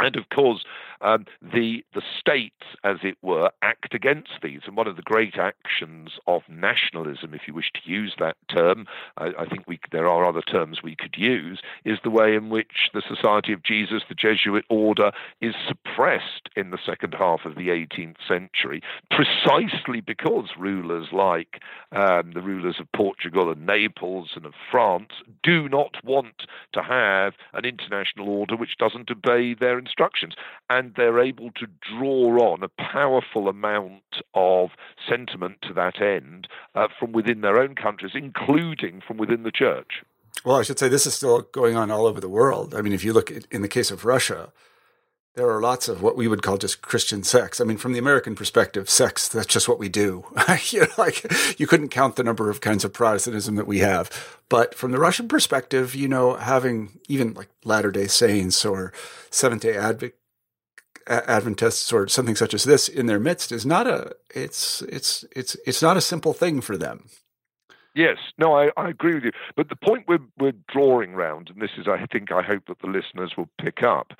and 0.00 0.16
of 0.16 0.28
course, 0.30 0.64
um, 1.02 1.26
the 1.40 1.84
the 1.94 2.02
states, 2.18 2.64
as 2.84 2.98
it 3.02 3.16
were, 3.22 3.50
act 3.62 3.94
against 3.94 4.32
these. 4.42 4.60
And 4.66 4.76
one 4.76 4.86
of 4.86 4.96
the 4.96 5.02
great 5.02 5.36
actions 5.36 6.12
of 6.26 6.42
nationalism, 6.48 7.34
if 7.34 7.42
you 7.46 7.54
wish 7.54 7.70
to 7.72 7.90
use 7.90 8.14
that 8.18 8.36
term, 8.48 8.86
I, 9.16 9.32
I 9.38 9.46
think 9.46 9.66
we, 9.66 9.80
there 9.92 10.08
are 10.08 10.24
other 10.24 10.42
terms 10.42 10.82
we 10.82 10.96
could 10.96 11.16
use, 11.16 11.60
is 11.84 11.98
the 12.02 12.10
way 12.10 12.34
in 12.34 12.50
which 12.50 12.90
the 12.92 13.02
Society 13.06 13.52
of 13.52 13.62
Jesus, 13.62 14.02
the 14.08 14.14
Jesuit 14.14 14.64
order, 14.68 15.12
is 15.40 15.54
suppressed 15.66 16.48
in 16.56 16.70
the 16.70 16.78
second 16.84 17.14
half 17.14 17.44
of 17.44 17.54
the 17.54 17.68
18th 17.68 18.16
century, 18.26 18.82
precisely 19.10 20.00
because 20.00 20.50
rulers 20.58 21.08
like 21.12 21.60
um, 21.92 22.32
the 22.32 22.42
rulers 22.42 22.76
of 22.78 22.90
Portugal 22.92 23.50
and 23.50 23.66
Naples 23.66 24.30
and 24.34 24.44
of 24.44 24.54
France 24.70 25.12
do 25.42 25.68
not 25.68 25.96
want 26.04 26.46
to 26.72 26.82
have 26.82 27.34
an 27.54 27.64
international 27.64 28.28
order 28.28 28.56
which 28.56 28.76
doesn't 28.78 29.10
obey 29.10 29.54
their 29.54 29.78
instructions. 29.90 30.34
And 30.68 30.94
they're 30.96 31.18
able 31.18 31.50
to 31.52 31.66
draw 31.80 32.52
on 32.52 32.62
a 32.62 32.68
powerful 32.68 33.48
amount 33.48 34.22
of 34.34 34.70
sentiment 35.08 35.56
to 35.62 35.74
that 35.74 36.00
end 36.00 36.46
uh, 36.74 36.88
from 36.98 37.12
within 37.12 37.40
their 37.40 37.58
own 37.58 37.74
countries, 37.74 38.12
including 38.14 39.02
from 39.06 39.16
within 39.16 39.42
the 39.42 39.50
church. 39.52 40.02
Well, 40.44 40.56
I 40.56 40.62
should 40.62 40.78
say 40.78 40.88
this 40.88 41.06
is 41.06 41.14
still 41.14 41.42
going 41.42 41.76
on 41.76 41.90
all 41.90 42.06
over 42.06 42.20
the 42.20 42.28
world. 42.28 42.74
I 42.74 42.82
mean, 42.82 42.92
if 42.92 43.04
you 43.04 43.12
look 43.12 43.30
at, 43.30 43.46
in 43.50 43.62
the 43.62 43.68
case 43.68 43.90
of 43.90 44.04
Russia, 44.04 44.52
there 45.34 45.48
are 45.48 45.60
lots 45.60 45.88
of 45.88 46.02
what 46.02 46.16
we 46.16 46.26
would 46.26 46.42
call 46.42 46.58
just 46.58 46.82
Christian 46.82 47.22
sects. 47.22 47.60
I 47.60 47.64
mean, 47.64 47.76
from 47.76 47.92
the 47.92 47.98
American 47.98 48.34
perspective, 48.34 48.90
sex, 48.90 49.28
that's 49.28 49.46
just 49.46 49.68
what 49.68 49.78
we 49.78 49.88
do. 49.88 50.24
you 50.70 50.80
know, 50.80 50.86
like 50.98 51.24
you 51.58 51.66
couldn't 51.66 51.90
count 51.90 52.16
the 52.16 52.24
number 52.24 52.50
of 52.50 52.60
kinds 52.60 52.84
of 52.84 52.92
Protestantism 52.92 53.54
that 53.56 53.66
we 53.66 53.78
have. 53.78 54.38
But 54.48 54.74
from 54.74 54.90
the 54.90 54.98
Russian 54.98 55.28
perspective, 55.28 55.94
you 55.94 56.08
know, 56.08 56.34
having 56.34 56.98
even 57.08 57.34
like 57.34 57.48
Latter 57.64 57.92
day 57.92 58.08
Saints 58.08 58.64
or 58.64 58.92
Seventh 59.30 59.62
day 59.62 59.76
Advent, 59.76 60.14
Adventists 61.06 61.92
or 61.92 62.08
something 62.08 62.36
such 62.36 62.54
as 62.54 62.64
this 62.64 62.88
in 62.88 63.06
their 63.06 63.20
midst 63.20 63.52
is 63.52 63.64
not 63.64 63.86
a, 63.86 64.14
it's, 64.34 64.82
it's, 64.82 65.24
it's, 65.34 65.56
it's 65.66 65.82
not 65.82 65.96
a 65.96 66.00
simple 66.00 66.32
thing 66.32 66.60
for 66.60 66.76
them. 66.76 67.08
Yes, 67.94 68.18
no, 68.38 68.56
I, 68.56 68.70
I 68.76 68.88
agree 68.88 69.14
with 69.14 69.24
you. 69.24 69.32
But 69.56 69.68
the 69.68 69.76
point 69.76 70.04
we're, 70.06 70.20
we're 70.38 70.52
drawing 70.68 71.14
round, 71.14 71.50
and 71.50 71.60
this 71.60 71.72
is, 71.76 71.88
I 71.88 72.06
think, 72.06 72.30
I 72.30 72.42
hope 72.42 72.66
that 72.68 72.80
the 72.80 72.86
listeners 72.86 73.32
will 73.36 73.48
pick 73.60 73.82
up, 73.82 74.12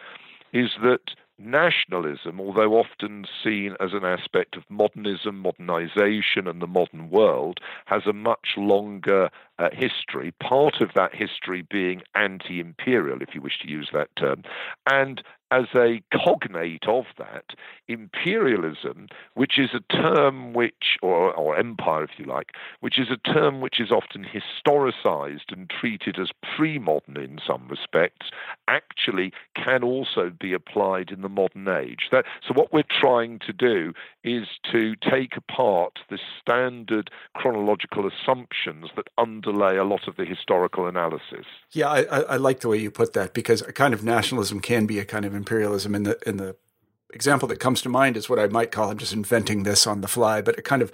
is 0.52 0.70
that 0.82 1.14
nationalism, 1.40 2.40
although 2.40 2.74
often 2.74 3.24
seen 3.42 3.74
as 3.80 3.92
an 3.92 4.04
aspect 4.04 4.56
of 4.56 4.62
modernism, 4.68 5.38
modernization, 5.38 6.46
and 6.46 6.60
the 6.60 6.66
modern 6.66 7.10
world, 7.10 7.58
has 7.86 8.02
a 8.06 8.12
much 8.12 8.54
longer 8.56 9.30
uh, 9.58 9.70
history, 9.72 10.32
part 10.40 10.80
of 10.80 10.90
that 10.94 11.14
history 11.14 11.66
being 11.70 12.02
anti 12.14 12.60
imperial, 12.60 13.22
if 13.22 13.34
you 13.34 13.40
wish 13.40 13.58
to 13.60 13.68
use 13.68 13.88
that 13.92 14.14
term, 14.16 14.42
and 14.90 15.22
as 15.50 15.66
a 15.74 16.02
cognate 16.12 16.86
of 16.86 17.06
that, 17.18 17.44
imperialism, 17.88 19.08
which 19.34 19.58
is 19.58 19.70
a 19.74 19.80
term 19.92 20.52
which, 20.52 20.96
or, 21.02 21.34
or 21.34 21.56
empire, 21.56 22.04
if 22.04 22.10
you 22.18 22.24
like, 22.24 22.52
which 22.80 22.98
is 22.98 23.08
a 23.10 23.16
term 23.16 23.60
which 23.60 23.80
is 23.80 23.90
often 23.90 24.24
historicized 24.24 25.50
and 25.52 25.68
treated 25.68 26.18
as 26.18 26.30
pre 26.56 26.78
modern 26.78 27.16
in 27.16 27.40
some 27.44 27.66
respects, 27.68 28.30
actually 28.68 29.32
can 29.56 29.82
also 29.82 30.30
be 30.30 30.52
applied 30.52 31.10
in 31.10 31.22
the 31.22 31.28
modern 31.28 31.68
age. 31.68 32.08
That, 32.12 32.24
so, 32.46 32.54
what 32.54 32.72
we're 32.72 32.82
trying 32.88 33.40
to 33.40 33.52
do 33.52 33.92
is 34.22 34.46
to 34.70 34.94
take 34.96 35.36
apart 35.36 35.98
the 36.10 36.18
standard 36.40 37.10
chronological 37.34 38.06
assumptions 38.06 38.90
that 38.96 39.08
underlay 39.18 39.76
a 39.76 39.84
lot 39.84 40.06
of 40.06 40.16
the 40.16 40.24
historical 40.24 40.86
analysis. 40.86 41.46
Yeah, 41.72 41.88
I, 41.88 42.02
I 42.02 42.36
like 42.36 42.60
the 42.60 42.68
way 42.68 42.78
you 42.78 42.90
put 42.90 43.14
that 43.14 43.34
because 43.34 43.62
a 43.62 43.72
kind 43.72 43.94
of 43.94 44.04
nationalism 44.04 44.60
can 44.60 44.86
be 44.86 44.98
a 44.98 45.04
kind 45.04 45.24
of 45.24 45.34
imperialism 45.40 45.94
in 45.94 46.04
the 46.04 46.18
in 46.28 46.36
the 46.36 46.56
example 47.12 47.48
that 47.48 47.60
comes 47.60 47.82
to 47.82 47.88
mind 47.88 48.16
is 48.16 48.28
what 48.28 48.38
I 48.38 48.46
might 48.46 48.70
call 48.70 48.90
I'm 48.90 48.98
just 48.98 49.12
inventing 49.12 49.62
this 49.62 49.86
on 49.86 50.00
the 50.00 50.08
fly, 50.08 50.42
but 50.42 50.56
it 50.58 50.64
kind 50.64 50.82
of 50.82 50.92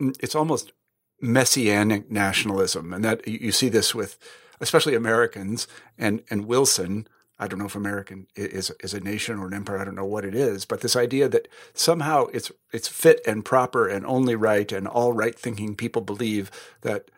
mm, 0.00 0.16
it's 0.20 0.34
almost 0.34 0.72
messianic 1.20 2.10
nationalism, 2.10 2.92
and 2.92 3.04
that 3.04 3.26
you 3.26 3.52
see 3.52 3.68
this 3.68 3.94
with 3.94 4.18
especially 4.60 4.94
Americans 4.94 5.66
and 5.98 6.22
and 6.30 6.46
Wilson. 6.46 7.08
I 7.38 7.48
don't 7.48 7.58
know 7.58 7.66
if 7.66 7.74
American 7.74 8.28
is 8.36 8.70
is 8.80 8.94
a 8.94 9.00
nation 9.00 9.38
or 9.38 9.48
an 9.48 9.54
empire. 9.54 9.78
I 9.78 9.84
don't 9.84 9.96
know 9.96 10.04
what 10.14 10.24
it 10.24 10.34
is, 10.34 10.64
but 10.64 10.80
this 10.80 10.94
idea 10.94 11.28
that 11.28 11.48
somehow 11.74 12.26
it's 12.32 12.52
it's 12.72 12.88
fit 12.88 13.20
and 13.26 13.44
proper 13.44 13.88
and 13.88 14.06
only 14.06 14.36
right 14.36 14.70
and 14.70 14.86
all 14.86 15.12
right 15.12 15.36
thinking 15.36 15.74
people 15.74 16.02
believe 16.02 16.50
that 16.82 17.10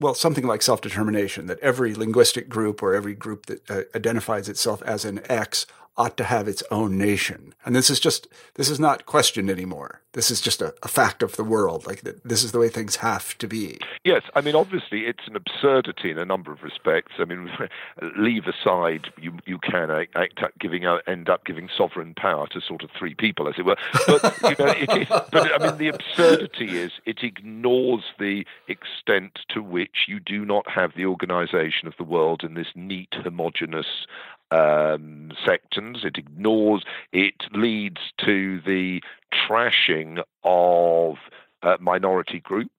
well, 0.00 0.14
something 0.14 0.46
like 0.46 0.62
self 0.62 0.80
determination, 0.80 1.46
that 1.46 1.60
every 1.60 1.94
linguistic 1.94 2.48
group 2.48 2.82
or 2.82 2.94
every 2.94 3.14
group 3.14 3.46
that 3.46 3.70
uh, 3.70 3.82
identifies 3.94 4.48
itself 4.48 4.82
as 4.82 5.04
an 5.04 5.20
X 5.30 5.66
ought 6.00 6.16
to 6.16 6.24
have 6.24 6.48
its 6.48 6.62
own 6.70 6.96
nation. 6.96 7.54
And 7.66 7.76
this 7.76 7.90
is 7.90 8.00
just, 8.00 8.26
this 8.54 8.70
is 8.70 8.80
not 8.80 9.04
questioned 9.04 9.50
anymore. 9.50 10.00
This 10.12 10.30
is 10.30 10.40
just 10.40 10.62
a, 10.62 10.74
a 10.82 10.88
fact 10.88 11.22
of 11.22 11.36
the 11.36 11.44
world. 11.44 11.86
Like 11.86 12.00
this 12.00 12.42
is 12.42 12.52
the 12.52 12.58
way 12.58 12.70
things 12.70 12.96
have 12.96 13.36
to 13.36 13.46
be. 13.46 13.78
Yes. 14.02 14.22
I 14.34 14.40
mean, 14.40 14.54
obviously, 14.54 15.00
it's 15.00 15.28
an 15.28 15.36
absurdity 15.36 16.10
in 16.10 16.16
a 16.16 16.24
number 16.24 16.52
of 16.52 16.62
respects. 16.62 17.12
I 17.18 17.26
mean, 17.26 17.50
leave 18.16 18.44
aside, 18.46 19.08
you, 19.20 19.36
you 19.44 19.58
can 19.58 19.90
act, 19.90 20.42
giving 20.58 20.86
out, 20.86 21.02
end 21.06 21.28
up 21.28 21.44
giving 21.44 21.68
sovereign 21.76 22.14
power 22.14 22.46
to 22.48 22.62
sort 22.62 22.82
of 22.82 22.88
three 22.98 23.14
people, 23.14 23.46
as 23.46 23.56
it 23.58 23.66
were. 23.66 23.76
But, 24.06 24.38
you 24.42 24.64
know, 24.64 24.72
it 24.72 25.02
is, 25.02 25.08
but 25.30 25.52
I 25.52 25.66
mean, 25.66 25.76
the 25.76 25.88
absurdity 25.88 26.78
is 26.78 26.92
it 27.04 27.22
ignores 27.22 28.04
the 28.18 28.46
extent 28.68 29.40
to 29.50 29.62
which 29.62 30.06
you 30.08 30.18
do 30.18 30.46
not 30.46 30.66
have 30.70 30.92
the 30.96 31.04
organization 31.04 31.86
of 31.86 31.94
the 31.98 32.04
world 32.04 32.42
in 32.42 32.54
this 32.54 32.68
neat, 32.74 33.12
homogenous 33.22 34.06
um, 34.50 35.32
sections. 35.44 36.04
It 36.04 36.18
ignores, 36.18 36.82
it 37.12 37.42
leads 37.52 38.00
to 38.24 38.60
the 38.60 39.02
trashing 39.32 40.22
of 40.44 41.16
uh, 41.62 41.76
minority 41.80 42.40
groups. 42.40 42.70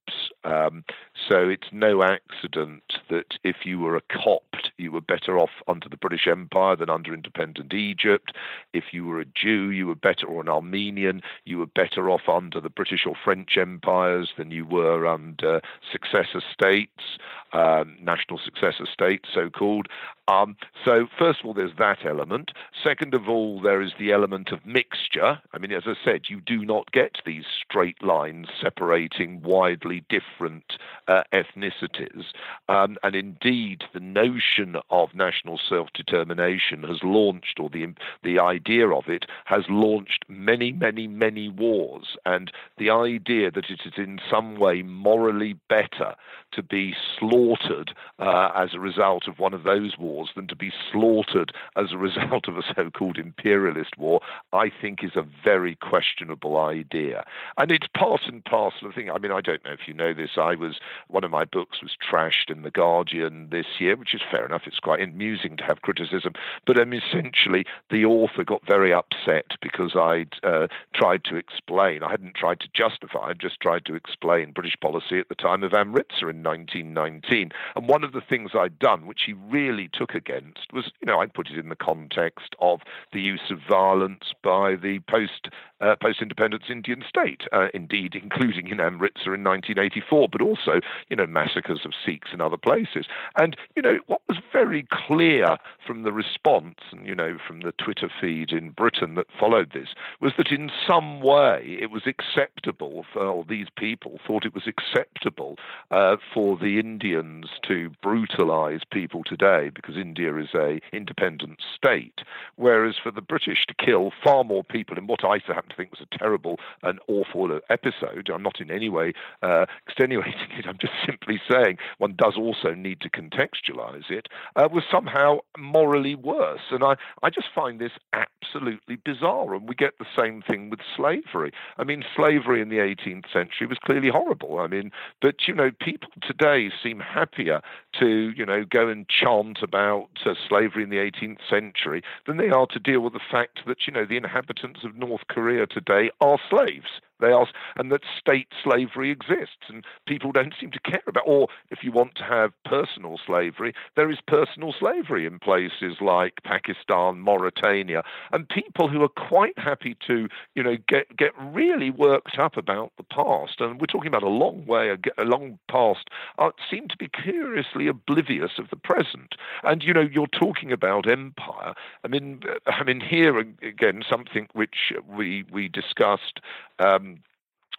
Um, 0.43 0.83
so 1.29 1.47
it's 1.49 1.67
no 1.71 2.03
accident 2.03 2.83
that 3.09 3.37
if 3.43 3.57
you 3.63 3.79
were 3.79 3.95
a 3.95 4.01
Copt, 4.01 4.71
you 4.77 4.91
were 4.91 5.01
better 5.01 5.37
off 5.37 5.51
under 5.67 5.87
the 5.87 5.97
British 5.97 6.27
Empire 6.27 6.75
than 6.75 6.89
under 6.89 7.13
independent 7.13 7.73
Egypt. 7.73 8.33
If 8.73 8.85
you 8.91 9.05
were 9.05 9.19
a 9.19 9.25
Jew, 9.25 9.69
you 9.69 9.87
were 9.87 9.95
better, 9.95 10.25
or 10.25 10.41
an 10.41 10.49
Armenian, 10.49 11.21
you 11.45 11.59
were 11.59 11.67
better 11.67 12.09
off 12.09 12.27
under 12.27 12.59
the 12.59 12.69
British 12.69 13.05
or 13.05 13.15
French 13.23 13.57
empires 13.57 14.31
than 14.37 14.51
you 14.51 14.65
were 14.65 15.05
under 15.05 15.61
successor 15.91 16.41
states, 16.51 17.17
um, 17.53 17.97
national 18.01 18.39
successor 18.43 18.85
states, 18.91 19.29
so 19.33 19.49
called. 19.49 19.87
Um, 20.27 20.55
so, 20.85 21.07
first 21.17 21.41
of 21.41 21.45
all, 21.45 21.53
there's 21.53 21.75
that 21.77 22.05
element. 22.05 22.51
Second 22.83 23.13
of 23.13 23.27
all, 23.27 23.59
there 23.59 23.81
is 23.81 23.91
the 23.99 24.11
element 24.11 24.51
of 24.51 24.65
mixture. 24.65 25.39
I 25.53 25.57
mean, 25.57 25.71
as 25.71 25.83
I 25.85 25.93
said, 26.03 26.21
you 26.29 26.39
do 26.41 26.63
not 26.65 26.91
get 26.91 27.17
these 27.25 27.45
straight 27.63 28.01
lines 28.01 28.47
separating 28.61 29.41
widely 29.41 30.00
different 30.09 30.73
uh, 31.07 31.23
ethnicities. 31.33 32.25
Um, 32.69 32.97
and 33.03 33.15
indeed, 33.15 33.83
the 33.93 33.99
notion 33.99 34.75
of 34.89 35.13
national 35.13 35.59
self 35.67 35.89
determination 35.93 36.83
has 36.83 37.03
launched, 37.03 37.59
or 37.59 37.69
the, 37.69 37.93
the 38.23 38.39
idea 38.39 38.89
of 38.89 39.07
it 39.07 39.25
has 39.45 39.63
launched 39.69 40.25
many, 40.27 40.71
many, 40.71 41.07
many 41.07 41.49
wars. 41.49 42.15
And 42.25 42.51
the 42.77 42.89
idea 42.89 43.51
that 43.51 43.69
it 43.69 43.81
is 43.85 43.93
in 43.97 44.19
some 44.29 44.55
way 44.55 44.81
morally 44.81 45.53
better 45.69 46.15
to 46.51 46.63
be 46.63 46.93
slaughtered 47.17 47.93
uh, 48.19 48.49
as 48.55 48.73
a 48.73 48.79
result 48.79 49.27
of 49.27 49.39
one 49.39 49.53
of 49.53 49.63
those 49.63 49.97
wars 49.97 50.29
than 50.35 50.47
to 50.47 50.55
be 50.55 50.71
slaughtered 50.91 51.53
as 51.77 51.91
a 51.91 51.97
result 51.97 52.47
of 52.47 52.57
a 52.57 52.63
so 52.75 52.89
called 52.89 53.17
imperialist 53.17 53.97
war, 53.97 54.21
I 54.53 54.69
think 54.69 55.03
is 55.03 55.15
a 55.15 55.25
very 55.43 55.75
questionable 55.75 56.57
idea. 56.57 57.25
And 57.57 57.71
it's 57.71 57.87
part 57.95 58.21
and 58.27 58.43
parcel 58.43 58.87
of 58.87 58.93
the 58.93 59.01
thing. 59.01 59.11
I 59.11 59.17
mean, 59.17 59.31
I 59.31 59.41
don't 59.41 59.63
know 59.63 59.71
if 59.71 59.80
you 59.87 59.93
know 59.93 60.13
this. 60.13 60.31
I 60.37 60.55
was, 60.55 60.79
one 61.07 61.23
of 61.23 61.31
my 61.31 61.45
books 61.45 61.81
was 61.81 61.95
trashed 62.01 62.49
in 62.49 62.63
The 62.63 62.71
Guardian 62.71 63.49
this 63.51 63.65
year, 63.79 63.95
which 63.95 64.13
is 64.13 64.21
fair 64.29 64.45
enough. 64.45 64.63
It's 64.65 64.79
quite 64.79 65.01
amusing 65.01 65.57
to 65.57 65.63
have 65.63 65.81
criticism. 65.81 66.33
But 66.65 66.79
um, 66.79 66.93
essentially, 66.93 67.65
the 67.89 68.05
author 68.05 68.43
got 68.43 68.65
very 68.65 68.93
upset 68.93 69.51
because 69.61 69.95
I'd 69.95 70.33
uh, 70.43 70.67
tried 70.93 71.23
to 71.25 71.35
explain, 71.35 72.03
I 72.03 72.11
hadn't 72.11 72.35
tried 72.35 72.59
to 72.61 72.69
justify, 72.73 73.29
I'd 73.29 73.39
just 73.39 73.59
tried 73.59 73.85
to 73.85 73.95
explain 73.95 74.51
British 74.51 74.75
policy 74.81 75.19
at 75.19 75.29
the 75.29 75.35
time 75.35 75.63
of 75.63 75.73
Amritsar 75.73 76.29
in 76.29 76.43
1919. 76.43 77.51
And 77.75 77.87
one 77.87 78.03
of 78.03 78.13
the 78.13 78.21
things 78.21 78.51
I'd 78.53 78.79
done, 78.79 79.07
which 79.07 79.23
he 79.25 79.33
really 79.33 79.89
took 79.91 80.13
against, 80.13 80.71
was, 80.73 80.91
you 81.01 81.07
know, 81.07 81.19
I 81.19 81.25
put 81.25 81.49
it 81.49 81.57
in 81.57 81.69
the 81.69 81.75
context 81.75 82.55
of 82.59 82.81
the 83.13 83.21
use 83.21 83.49
of 83.49 83.59
violence 83.67 84.33
by 84.43 84.75
the 84.75 84.99
post 85.07 85.49
uh, 85.81 85.95
post 85.95 86.21
independence 86.21 86.65
Indian 86.69 87.03
state, 87.07 87.43
uh, 87.51 87.67
indeed, 87.73 88.15
including 88.15 88.67
in 88.67 88.79
Amritsar 88.79 89.33
in 89.33 89.43
1984, 89.43 90.29
but 90.29 90.41
also, 90.41 90.79
you 91.09 91.15
know, 91.15 91.25
massacres 91.25 91.81
of 91.85 91.91
Sikhs 92.05 92.29
in 92.33 92.41
other 92.41 92.57
places. 92.57 93.05
And, 93.37 93.57
you 93.75 93.81
know, 93.81 93.99
what 94.07 94.21
was 94.27 94.37
very 94.51 94.87
clear 94.91 95.57
from 95.85 96.03
the 96.03 96.11
response, 96.11 96.79
and, 96.91 97.05
you 97.05 97.15
know, 97.15 97.37
from 97.45 97.61
the 97.61 97.71
Twitter 97.73 98.09
feed 98.21 98.51
in 98.51 98.69
Britain 98.69 99.15
that 99.15 99.27
followed 99.39 99.71
this, 99.73 99.89
was 100.19 100.33
that 100.37 100.51
in 100.51 100.71
some 100.87 101.21
way 101.21 101.77
it 101.81 101.91
was 101.91 102.03
acceptable 102.05 103.05
for, 103.11 103.25
or 103.25 103.45
these 103.47 103.67
people 103.75 104.19
thought 104.25 104.45
it 104.45 104.53
was 104.53 104.67
acceptable 104.67 105.57
uh, 105.89 106.17
for 106.33 106.57
the 106.57 106.79
Indians 106.79 107.47
to 107.67 107.89
brutalize 108.01 108.81
people 108.91 109.23
today 109.23 109.69
because 109.73 109.97
India 109.97 110.35
is 110.37 110.49
a 110.53 110.79
independent 110.93 111.59
state, 111.75 112.21
whereas 112.55 112.95
for 113.01 113.11
the 113.11 113.21
British 113.21 113.65
to 113.67 113.73
kill 113.73 114.11
far 114.23 114.43
more 114.43 114.63
people 114.63 114.97
in 114.97 115.07
what 115.07 115.23
I 115.23 115.39
happen 115.47 115.70
think 115.75 115.91
was 115.91 116.01
a 116.01 116.17
terrible 116.17 116.57
and 116.83 116.99
awful 117.07 117.59
episode. 117.69 118.29
I'm 118.33 118.43
not 118.43 118.59
in 118.59 118.71
any 118.71 118.89
way 118.89 119.13
uh, 119.41 119.65
extenuating 119.87 120.33
it. 120.57 120.65
I'm 120.67 120.77
just 120.79 120.93
simply 121.05 121.39
saying 121.49 121.77
one 121.97 122.15
does 122.17 122.35
also 122.37 122.73
need 122.73 123.01
to 123.01 123.09
contextualize 123.09 124.09
it. 124.09 124.27
Uh, 124.55 124.67
was 124.71 124.83
somehow 124.91 125.39
morally 125.57 126.15
worse, 126.15 126.61
and 126.71 126.83
I 126.83 126.95
I 127.23 127.29
just 127.29 127.47
find 127.53 127.79
this 127.79 127.91
absolutely 128.13 128.97
bizarre. 129.03 129.53
And 129.53 129.67
we 129.67 129.75
get 129.75 129.97
the 129.99 130.05
same 130.17 130.41
thing 130.41 130.69
with 130.69 130.79
slavery. 130.95 131.51
I 131.77 131.83
mean, 131.83 132.03
slavery 132.15 132.61
in 132.61 132.69
the 132.69 132.77
18th 132.77 133.31
century 133.31 133.67
was 133.67 133.77
clearly 133.83 134.09
horrible. 134.09 134.59
I 134.59 134.67
mean, 134.67 134.91
but 135.21 135.47
you 135.47 135.53
know, 135.53 135.71
people 135.79 136.09
today 136.21 136.71
seem 136.83 136.99
happier 136.99 137.61
to 137.99 138.31
you 138.35 138.45
know 138.45 138.63
go 138.69 138.87
and 138.87 139.07
chant 139.09 139.59
about 139.61 140.09
uh, 140.25 140.33
slavery 140.47 140.83
in 140.83 140.89
the 140.89 140.97
18th 140.97 141.39
century 141.49 142.01
than 142.27 142.37
they 142.37 142.49
are 142.49 142.67
to 142.67 142.79
deal 142.79 143.01
with 143.01 143.13
the 143.13 143.19
fact 143.31 143.59
that 143.67 143.87
you 143.87 143.93
know 143.93 144.05
the 144.05 144.17
inhabitants 144.17 144.81
of 144.83 144.95
North 144.95 145.21
Korea 145.29 145.60
today 145.65 146.09
are 146.19 146.37
slaves. 146.49 146.87
They 147.21 147.31
ask, 147.31 147.53
and 147.77 147.91
that 147.91 148.01
state 148.19 148.47
slavery 148.63 149.11
exists, 149.11 149.69
and 149.69 149.85
people 150.07 150.31
don't 150.31 150.53
seem 150.59 150.71
to 150.71 150.79
care 150.79 151.03
about. 151.07 151.23
Or 151.25 151.47
if 151.69 151.83
you 151.83 151.91
want 151.91 152.15
to 152.15 152.23
have 152.23 152.51
personal 152.65 153.19
slavery, 153.25 153.73
there 153.95 154.11
is 154.11 154.17
personal 154.27 154.73
slavery 154.77 155.25
in 155.25 155.39
places 155.39 155.97
like 156.01 156.43
Pakistan, 156.43 157.19
Mauritania, 157.19 158.03
and 158.31 158.49
people 158.49 158.89
who 158.89 159.01
are 159.03 159.07
quite 159.07 159.57
happy 159.57 159.95
to, 160.07 160.27
you 160.55 160.63
know, 160.63 160.77
get 160.87 161.15
get 161.15 161.31
really 161.39 161.89
worked 161.89 162.37
up 162.39 162.57
about 162.57 162.91
the 162.97 163.03
past, 163.03 163.59
and 163.59 163.79
we're 163.79 163.85
talking 163.85 164.07
about 164.07 164.23
a 164.23 164.29
long 164.29 164.65
way, 164.65 164.95
a, 165.17 165.23
long 165.23 165.59
past, 165.69 166.09
uh, 166.39 166.51
seem 166.69 166.87
to 166.87 166.97
be 166.97 167.07
curiously 167.07 167.87
oblivious 167.87 168.51
of 168.57 168.69
the 168.69 168.75
present. 168.75 169.35
And 169.63 169.83
you 169.83 169.93
know, 169.93 170.01
you're 170.11 170.27
talking 170.27 170.71
about 170.71 171.09
empire. 171.09 171.73
I 172.03 172.07
mean, 172.07 172.41
I 172.67 172.83
mean 172.83 172.99
here 172.99 173.37
again, 173.37 174.03
something 174.09 174.47
which 174.53 174.93
we 175.07 175.43
we 175.51 175.67
discussed. 175.67 176.39
Um, 176.79 177.10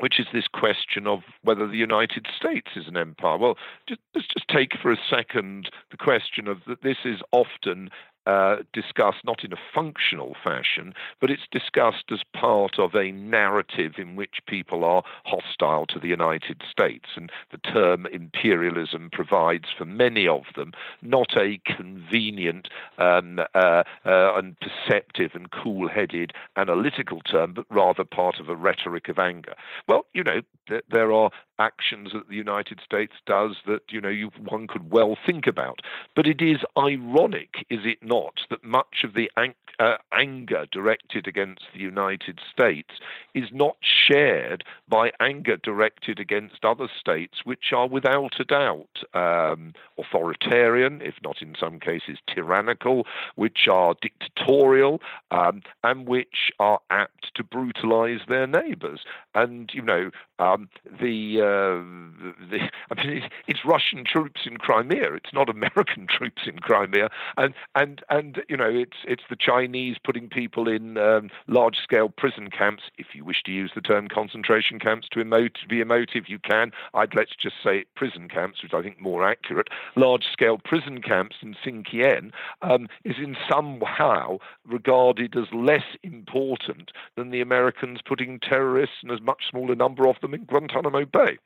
which 0.03 0.19
is 0.19 0.27
this 0.33 0.49
question 0.53 1.07
of 1.07 1.21
whether 1.45 1.69
the 1.69 1.77
United 1.77 2.27
States 2.37 2.71
is 2.75 2.89
an 2.89 2.97
empire. 2.97 3.39
Well, 3.39 3.57
just, 3.89 4.01
let's 4.17 4.27
just 4.27 4.49
take 4.49 4.73
for 4.83 4.91
a 4.91 4.97
second 5.09 5.71
the 5.93 5.97
question 5.97 6.49
of 6.49 6.59
that 6.67 6.83
this 6.83 6.97
is 7.05 7.21
often 7.31 7.89
uh, 8.27 8.57
discussed 8.73 9.25
not 9.25 9.45
in 9.45 9.53
a 9.53 9.57
functional 9.75 10.37
fashion, 10.43 10.95
but 11.21 11.31
it's 11.31 11.47
discussed 11.51 12.05
as 12.13 12.21
part 12.33 12.79
of 12.79 12.95
a 12.95 13.13
narrative 13.13 13.95
in 13.99 14.17
which 14.17 14.39
people 14.47 14.85
are 14.85 15.03
hostile 15.25 15.87
to 15.87 15.99
the 15.99 16.09
United 16.09 16.63
States. 16.71 17.11
And 17.17 17.31
the 17.51 17.59
term 17.59 18.07
imperialism 18.07 19.11
provides 19.13 19.67
for 19.77 19.85
many 19.85 20.29
of 20.29 20.43
them 20.57 20.73
not 21.01 21.37
a 21.37 21.61
convenient 21.65 22.69
um, 22.99 23.41
uh, 23.55 23.83
uh, 24.05 24.35
and 24.37 24.57
perceptive 24.61 25.33
and 25.35 25.51
cool 25.51 25.89
headed 25.89 26.33
analytical 26.57 27.21
term, 27.21 27.55
but 27.55 27.67
rather 27.71 28.05
part 28.05 28.39
of 28.39 28.49
a 28.49 28.57
rhetoric 28.57 29.09
of 29.09 29.19
anger. 29.19 29.55
Well, 29.89 30.07
you 30.13 30.23
know, 30.23 30.43
th- 30.69 30.85
there 30.91 31.13
are 31.13 31.31
actions 31.59 32.11
that 32.13 32.29
the 32.29 32.35
United 32.35 32.81
States 32.85 33.13
does 33.27 33.57
that 33.67 33.83
you 33.91 34.01
know 34.01 34.09
you, 34.09 34.31
one 34.49 34.67
could 34.67 34.91
well 34.91 35.17
think 35.25 35.47
about. 35.47 35.81
But 36.17 36.27
it 36.27 36.41
is 36.41 36.59
ironic, 36.77 37.67
is 37.71 37.81
it 37.85 37.99
not, 38.03 38.12
that 38.51 38.63
much 38.63 39.05
of 39.05 39.15
the 39.15 39.31
ang- 39.37 39.55
uh, 39.79 39.97
anger 40.13 40.67
directed 40.71 41.27
against 41.27 41.63
the 41.73 41.81
United 41.81 42.39
States 42.53 42.91
is 43.35 43.49
not 43.53 43.77
shared 43.81 44.65
by 44.89 45.11
anger 45.19 45.57
directed 45.57 46.21
against 46.21 46.65
other 46.65 46.89
states, 47.01 47.39
which 47.45 47.73
are 47.73 47.89
without 47.89 48.39
a 48.39 48.45
doubt 48.45 49.03
um, 49.15 49.73
authoritarian, 49.99 51.01
if 51.01 51.15
not 51.23 51.41
in 51.41 51.55
some 51.59 51.81
cases 51.81 52.19
tyrannical, 52.33 53.07
which 53.37 53.67
are 53.71 53.95
dictatorial, 54.03 55.01
um, 55.31 55.63
and 55.83 56.07
which 56.07 56.53
are 56.59 56.81
apt 56.91 57.35
to 57.35 57.43
brutalize 57.43 58.21
their 58.29 58.47
neighbors. 58.47 59.01
And 59.35 59.71
you 59.73 59.83
know 59.83 60.11
um, 60.39 60.69
the 61.01 61.41
uh, 61.41 61.83
the, 62.23 62.71
I 62.91 63.07
mean, 63.07 63.23
it's 63.47 63.65
Russian 63.65 64.05
troops 64.05 64.43
in 64.47 64.57
Crimea. 64.57 65.15
It's 65.15 65.33
not 65.33 65.49
American 65.49 66.07
troops 66.11 66.43
in 66.47 66.59
Crimea, 66.59 67.11
and 67.37 67.55
and 67.75 68.03
and 68.09 68.43
you 68.49 68.57
know 68.57 68.69
it's 68.69 68.99
it's 69.05 69.25
the 69.29 69.37
Chinese 69.37 69.97
putting 70.03 70.29
people 70.29 70.69
in 70.69 70.97
um, 70.99 71.31
large 71.47 71.77
scale 71.83 72.09
prison 72.09 72.51
camps. 72.51 72.85
If 72.99 73.09
you 73.15 73.25
wish 73.25 73.43
to 73.45 73.53
use 73.53 73.73
the 73.75 73.81
term 73.81 74.09
concentration 74.09 74.79
camps 74.79 75.09
to 75.13 75.21
emote 75.21 75.55
to 75.55 75.69
be 75.69 75.81
emotive, 75.81 76.29
you 76.29 76.39
can. 76.39 76.73
I'd 76.95 77.15
let's 77.15 77.37
just 77.41 77.57
say 77.63 77.85
prison 77.97 78.29
camps, 78.29 78.63
which 78.63 78.75
I 78.75 78.83
think 78.83 79.01
more 79.01 79.27
accurate. 79.29 79.69
Large 79.97 80.25
scale 80.33 80.59
prison 80.59 81.03
camps 81.03 81.37
in 81.43 81.55
Xinjiang 81.65 82.33
um, 82.63 82.89
is 83.05 83.17
in 83.19 83.37
somehow 83.51 84.39
regarded 84.67 85.37
as 85.37 85.53
less 85.53 85.85
important 86.03 86.91
than 87.17 87.31
the 87.31 87.41
Americans 87.41 88.01
putting 88.05 88.39
terrorists 88.41 88.97
and 89.03 89.11
a 89.11 89.21
much 89.21 89.45
smaller 89.51 89.75
number 89.75 90.09
of 90.09 90.17
them 90.21 90.35
in 90.35 90.45
Guantanamo 90.45 91.05
Bay. 91.05 91.39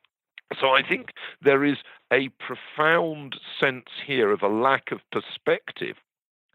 So 0.61 0.68
I 0.70 0.82
think 0.86 1.11
there 1.42 1.64
is 1.64 1.76
a 2.12 2.28
profound 2.38 3.36
sense 3.61 3.86
here 4.07 4.30
of 4.30 4.42
a 4.42 4.49
lack 4.49 4.92
of 4.92 5.01
perspective 5.11 5.97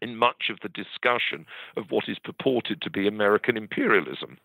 in 0.00 0.16
much 0.16 0.50
of 0.50 0.58
the 0.62 0.68
discussion 0.68 1.46
of 1.76 1.90
what 1.90 2.08
is 2.08 2.18
purported 2.18 2.82
to 2.82 2.90
be 2.90 3.06
American 3.06 3.56
imperialism. 3.56 4.38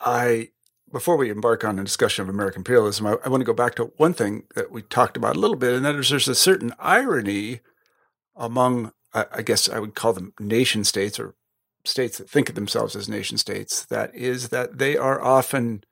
I 0.00 0.50
before 0.92 1.16
we 1.16 1.30
embark 1.30 1.64
on 1.64 1.78
a 1.78 1.84
discussion 1.84 2.22
of 2.22 2.28
American 2.28 2.60
imperialism, 2.60 3.06
I, 3.06 3.16
I, 3.24 3.28
want 3.28 3.40
to 3.40 3.44
go 3.46 3.52
back 3.52 3.74
to 3.74 3.92
one 3.96 4.14
thing 4.14 4.44
that 4.54 4.70
we 4.70 4.82
talked 4.82 5.16
about 5.16 5.36
a 5.36 5.38
little 5.40 5.56
bit, 5.56 5.74
and 5.74 5.84
that 5.84 5.96
is 5.96 6.10
there's 6.10 6.28
a 6.28 6.34
certain 6.34 6.72
irony 6.78 7.60
among, 8.36 8.92
I, 9.12 9.26
I 9.32 9.42
guess 9.42 9.68
I 9.68 9.80
would 9.80 9.96
call 9.96 10.12
them 10.12 10.32
nation 10.38 10.84
states 10.84 11.18
or 11.18 11.34
states 11.84 12.18
that 12.18 12.30
think 12.30 12.48
of 12.48 12.54
themselves 12.54 12.94
as 12.94 13.08
nation 13.08 13.36
states. 13.36 13.84
That 13.86 14.14
is 14.14 14.50
that 14.50 14.78
they 14.78 14.96
are 14.96 15.20
often 15.20 15.82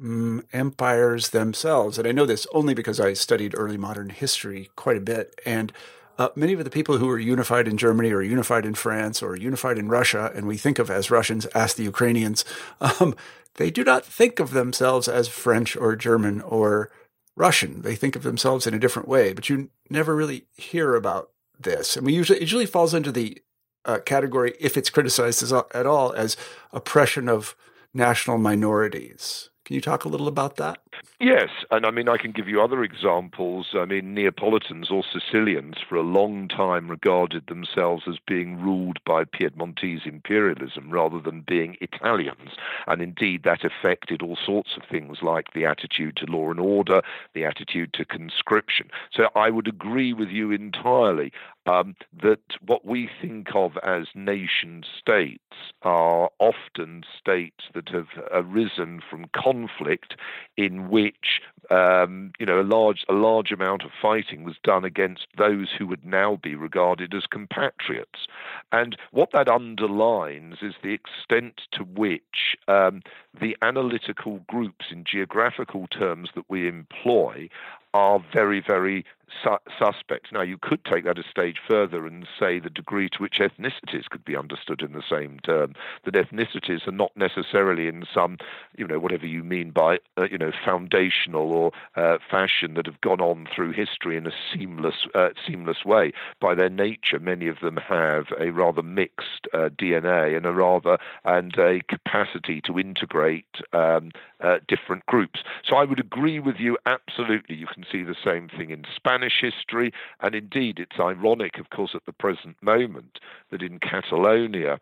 mm, 0.00 0.44
empires 0.52 1.30
themselves. 1.30 1.98
And 1.98 2.06
I 2.06 2.12
know 2.12 2.26
this 2.26 2.46
only 2.52 2.74
because 2.74 3.00
I 3.00 3.12
studied 3.14 3.54
early 3.56 3.76
modern 3.76 4.10
history 4.10 4.70
quite 4.76 4.96
a 4.96 5.00
bit. 5.00 5.38
And 5.44 5.72
uh, 6.18 6.28
many 6.34 6.54
of 6.54 6.64
the 6.64 6.70
people 6.70 6.98
who 6.98 7.06
were 7.06 7.18
unified 7.18 7.68
in 7.68 7.76
Germany 7.76 8.10
or 8.10 8.22
unified 8.22 8.64
in 8.64 8.74
France 8.74 9.22
or 9.22 9.36
unified 9.36 9.78
in 9.78 9.88
Russia, 9.88 10.32
and 10.34 10.46
we 10.46 10.56
think 10.56 10.78
of 10.78 10.90
as 10.90 11.10
Russians, 11.10 11.46
ask 11.54 11.76
the 11.76 11.84
Ukrainians, 11.84 12.44
um, 12.80 13.14
they 13.54 13.70
do 13.70 13.84
not 13.84 14.04
think 14.04 14.38
of 14.40 14.50
themselves 14.50 15.08
as 15.08 15.28
French 15.28 15.76
or 15.76 15.96
German 15.96 16.40
or 16.42 16.90
Russian. 17.36 17.82
They 17.82 17.94
think 17.94 18.16
of 18.16 18.22
themselves 18.22 18.66
in 18.66 18.74
a 18.74 18.78
different 18.78 19.08
way, 19.08 19.32
but 19.32 19.48
you 19.48 19.70
never 19.90 20.16
really 20.16 20.44
hear 20.56 20.94
about 20.94 21.30
this. 21.58 21.96
And 21.96 22.06
we 22.06 22.14
usually, 22.14 22.38
it 22.38 22.42
usually 22.42 22.66
falls 22.66 22.94
into 22.94 23.12
the 23.12 23.40
uh, 23.84 23.98
category, 23.98 24.54
if 24.58 24.76
it's 24.76 24.90
criticized 24.90 25.42
as, 25.42 25.52
at 25.52 25.86
all, 25.86 26.12
as 26.12 26.36
oppression 26.72 27.28
of 27.28 27.54
national 27.94 28.38
minorities. 28.38 29.50
Can 29.66 29.74
you 29.74 29.82
talk 29.82 30.04
a 30.04 30.08
little 30.08 30.28
about 30.28 30.56
that? 30.56 30.80
Yes, 31.18 31.48
and 31.70 31.86
I 31.86 31.90
mean, 31.90 32.08
I 32.08 32.18
can 32.18 32.32
give 32.32 32.46
you 32.46 32.60
other 32.60 32.82
examples. 32.82 33.68
I 33.74 33.86
mean, 33.86 34.12
Neapolitans 34.14 34.90
or 34.90 35.02
Sicilians 35.02 35.76
for 35.88 35.96
a 35.96 36.02
long 36.02 36.46
time 36.46 36.88
regarded 36.88 37.46
themselves 37.46 38.04
as 38.06 38.18
being 38.26 38.60
ruled 38.60 38.98
by 39.06 39.24
Piedmontese 39.24 40.02
imperialism 40.04 40.90
rather 40.90 41.18
than 41.18 41.40
being 41.40 41.78
Italians. 41.80 42.50
And 42.86 43.00
indeed, 43.00 43.44
that 43.44 43.64
affected 43.64 44.20
all 44.20 44.36
sorts 44.36 44.76
of 44.76 44.82
things 44.90 45.18
like 45.22 45.54
the 45.54 45.64
attitude 45.64 46.16
to 46.16 46.26
law 46.26 46.50
and 46.50 46.60
order, 46.60 47.00
the 47.34 47.46
attitude 47.46 47.94
to 47.94 48.04
conscription. 48.04 48.90
So 49.10 49.28
I 49.34 49.48
would 49.48 49.68
agree 49.68 50.12
with 50.12 50.28
you 50.28 50.50
entirely 50.50 51.32
um, 51.66 51.96
that 52.22 52.40
what 52.64 52.84
we 52.84 53.08
think 53.20 53.48
of 53.54 53.76
as 53.82 54.06
nation 54.14 54.84
states 54.98 55.42
are 55.82 56.30
often 56.38 57.04
states 57.18 57.64
that 57.74 57.88
have 57.88 58.08
arisen 58.32 59.00
from 59.08 59.26
conflict 59.34 60.14
in 60.56 60.85
which 60.88 61.40
um, 61.70 62.32
you 62.38 62.46
know 62.46 62.60
a 62.60 62.62
large 62.62 63.04
a 63.08 63.12
large 63.12 63.50
amount 63.50 63.82
of 63.82 63.90
fighting 64.00 64.44
was 64.44 64.56
done 64.62 64.84
against 64.84 65.26
those 65.36 65.68
who 65.76 65.86
would 65.86 66.04
now 66.04 66.38
be 66.42 66.54
regarded 66.54 67.14
as 67.14 67.24
compatriots, 67.26 68.26
and 68.72 68.96
what 69.10 69.30
that 69.32 69.48
underlines 69.48 70.56
is 70.62 70.74
the 70.82 70.92
extent 70.92 71.62
to 71.72 71.82
which 71.82 72.56
um, 72.68 73.02
the 73.40 73.56
analytical 73.62 74.40
groups 74.48 74.86
in 74.90 75.04
geographical 75.04 75.86
terms 75.88 76.30
that 76.34 76.44
we 76.48 76.68
employ 76.68 77.48
are 77.96 78.22
very, 78.32 78.60
very 78.60 79.06
su- 79.42 79.56
suspect. 79.78 80.30
Now, 80.30 80.42
you 80.42 80.58
could 80.60 80.84
take 80.84 81.04
that 81.04 81.18
a 81.18 81.22
stage 81.30 81.56
further 81.66 82.06
and 82.06 82.26
say 82.38 82.58
the 82.58 82.68
degree 82.68 83.08
to 83.08 83.22
which 83.22 83.38
ethnicities 83.40 84.04
could 84.10 84.22
be 84.22 84.36
understood 84.36 84.82
in 84.82 84.92
the 84.92 85.02
same 85.08 85.38
term. 85.40 85.72
That 86.04 86.14
ethnicities 86.14 86.86
are 86.86 86.92
not 86.92 87.12
necessarily 87.16 87.88
in 87.88 88.04
some, 88.12 88.36
you 88.76 88.86
know, 88.86 88.98
whatever 88.98 89.26
you 89.26 89.42
mean 89.42 89.70
by, 89.70 89.98
uh, 90.18 90.26
you 90.30 90.36
know, 90.36 90.52
foundational 90.62 91.55
uh, 91.96 92.18
fashion 92.30 92.74
that 92.74 92.86
have 92.86 93.00
gone 93.00 93.20
on 93.20 93.46
through 93.54 93.72
history 93.72 94.16
in 94.16 94.26
a 94.26 94.32
seamless, 94.52 95.06
uh, 95.14 95.30
seamless 95.46 95.84
way. 95.84 96.12
By 96.40 96.54
their 96.54 96.70
nature, 96.70 97.18
many 97.18 97.48
of 97.48 97.60
them 97.60 97.76
have 97.76 98.26
a 98.38 98.50
rather 98.50 98.82
mixed 98.82 99.46
uh, 99.52 99.70
DNA 99.70 100.36
and 100.36 100.46
a 100.46 100.52
rather 100.52 100.98
and 101.24 101.56
a 101.58 101.80
capacity 101.88 102.60
to 102.62 102.78
integrate 102.78 103.46
um, 103.72 104.10
uh, 104.40 104.58
different 104.68 105.06
groups. 105.06 105.40
So 105.64 105.76
I 105.76 105.84
would 105.84 106.00
agree 106.00 106.40
with 106.40 106.56
you 106.58 106.76
absolutely. 106.86 107.56
You 107.56 107.66
can 107.66 107.84
see 107.90 108.02
the 108.02 108.16
same 108.24 108.48
thing 108.48 108.70
in 108.70 108.84
Spanish 108.94 109.40
history, 109.40 109.92
and 110.20 110.34
indeed 110.34 110.78
it's 110.78 111.00
ironic, 111.00 111.58
of 111.58 111.70
course, 111.70 111.92
at 111.94 112.04
the 112.06 112.12
present 112.12 112.56
moment 112.62 113.18
that 113.50 113.62
in 113.62 113.78
Catalonia 113.78 114.78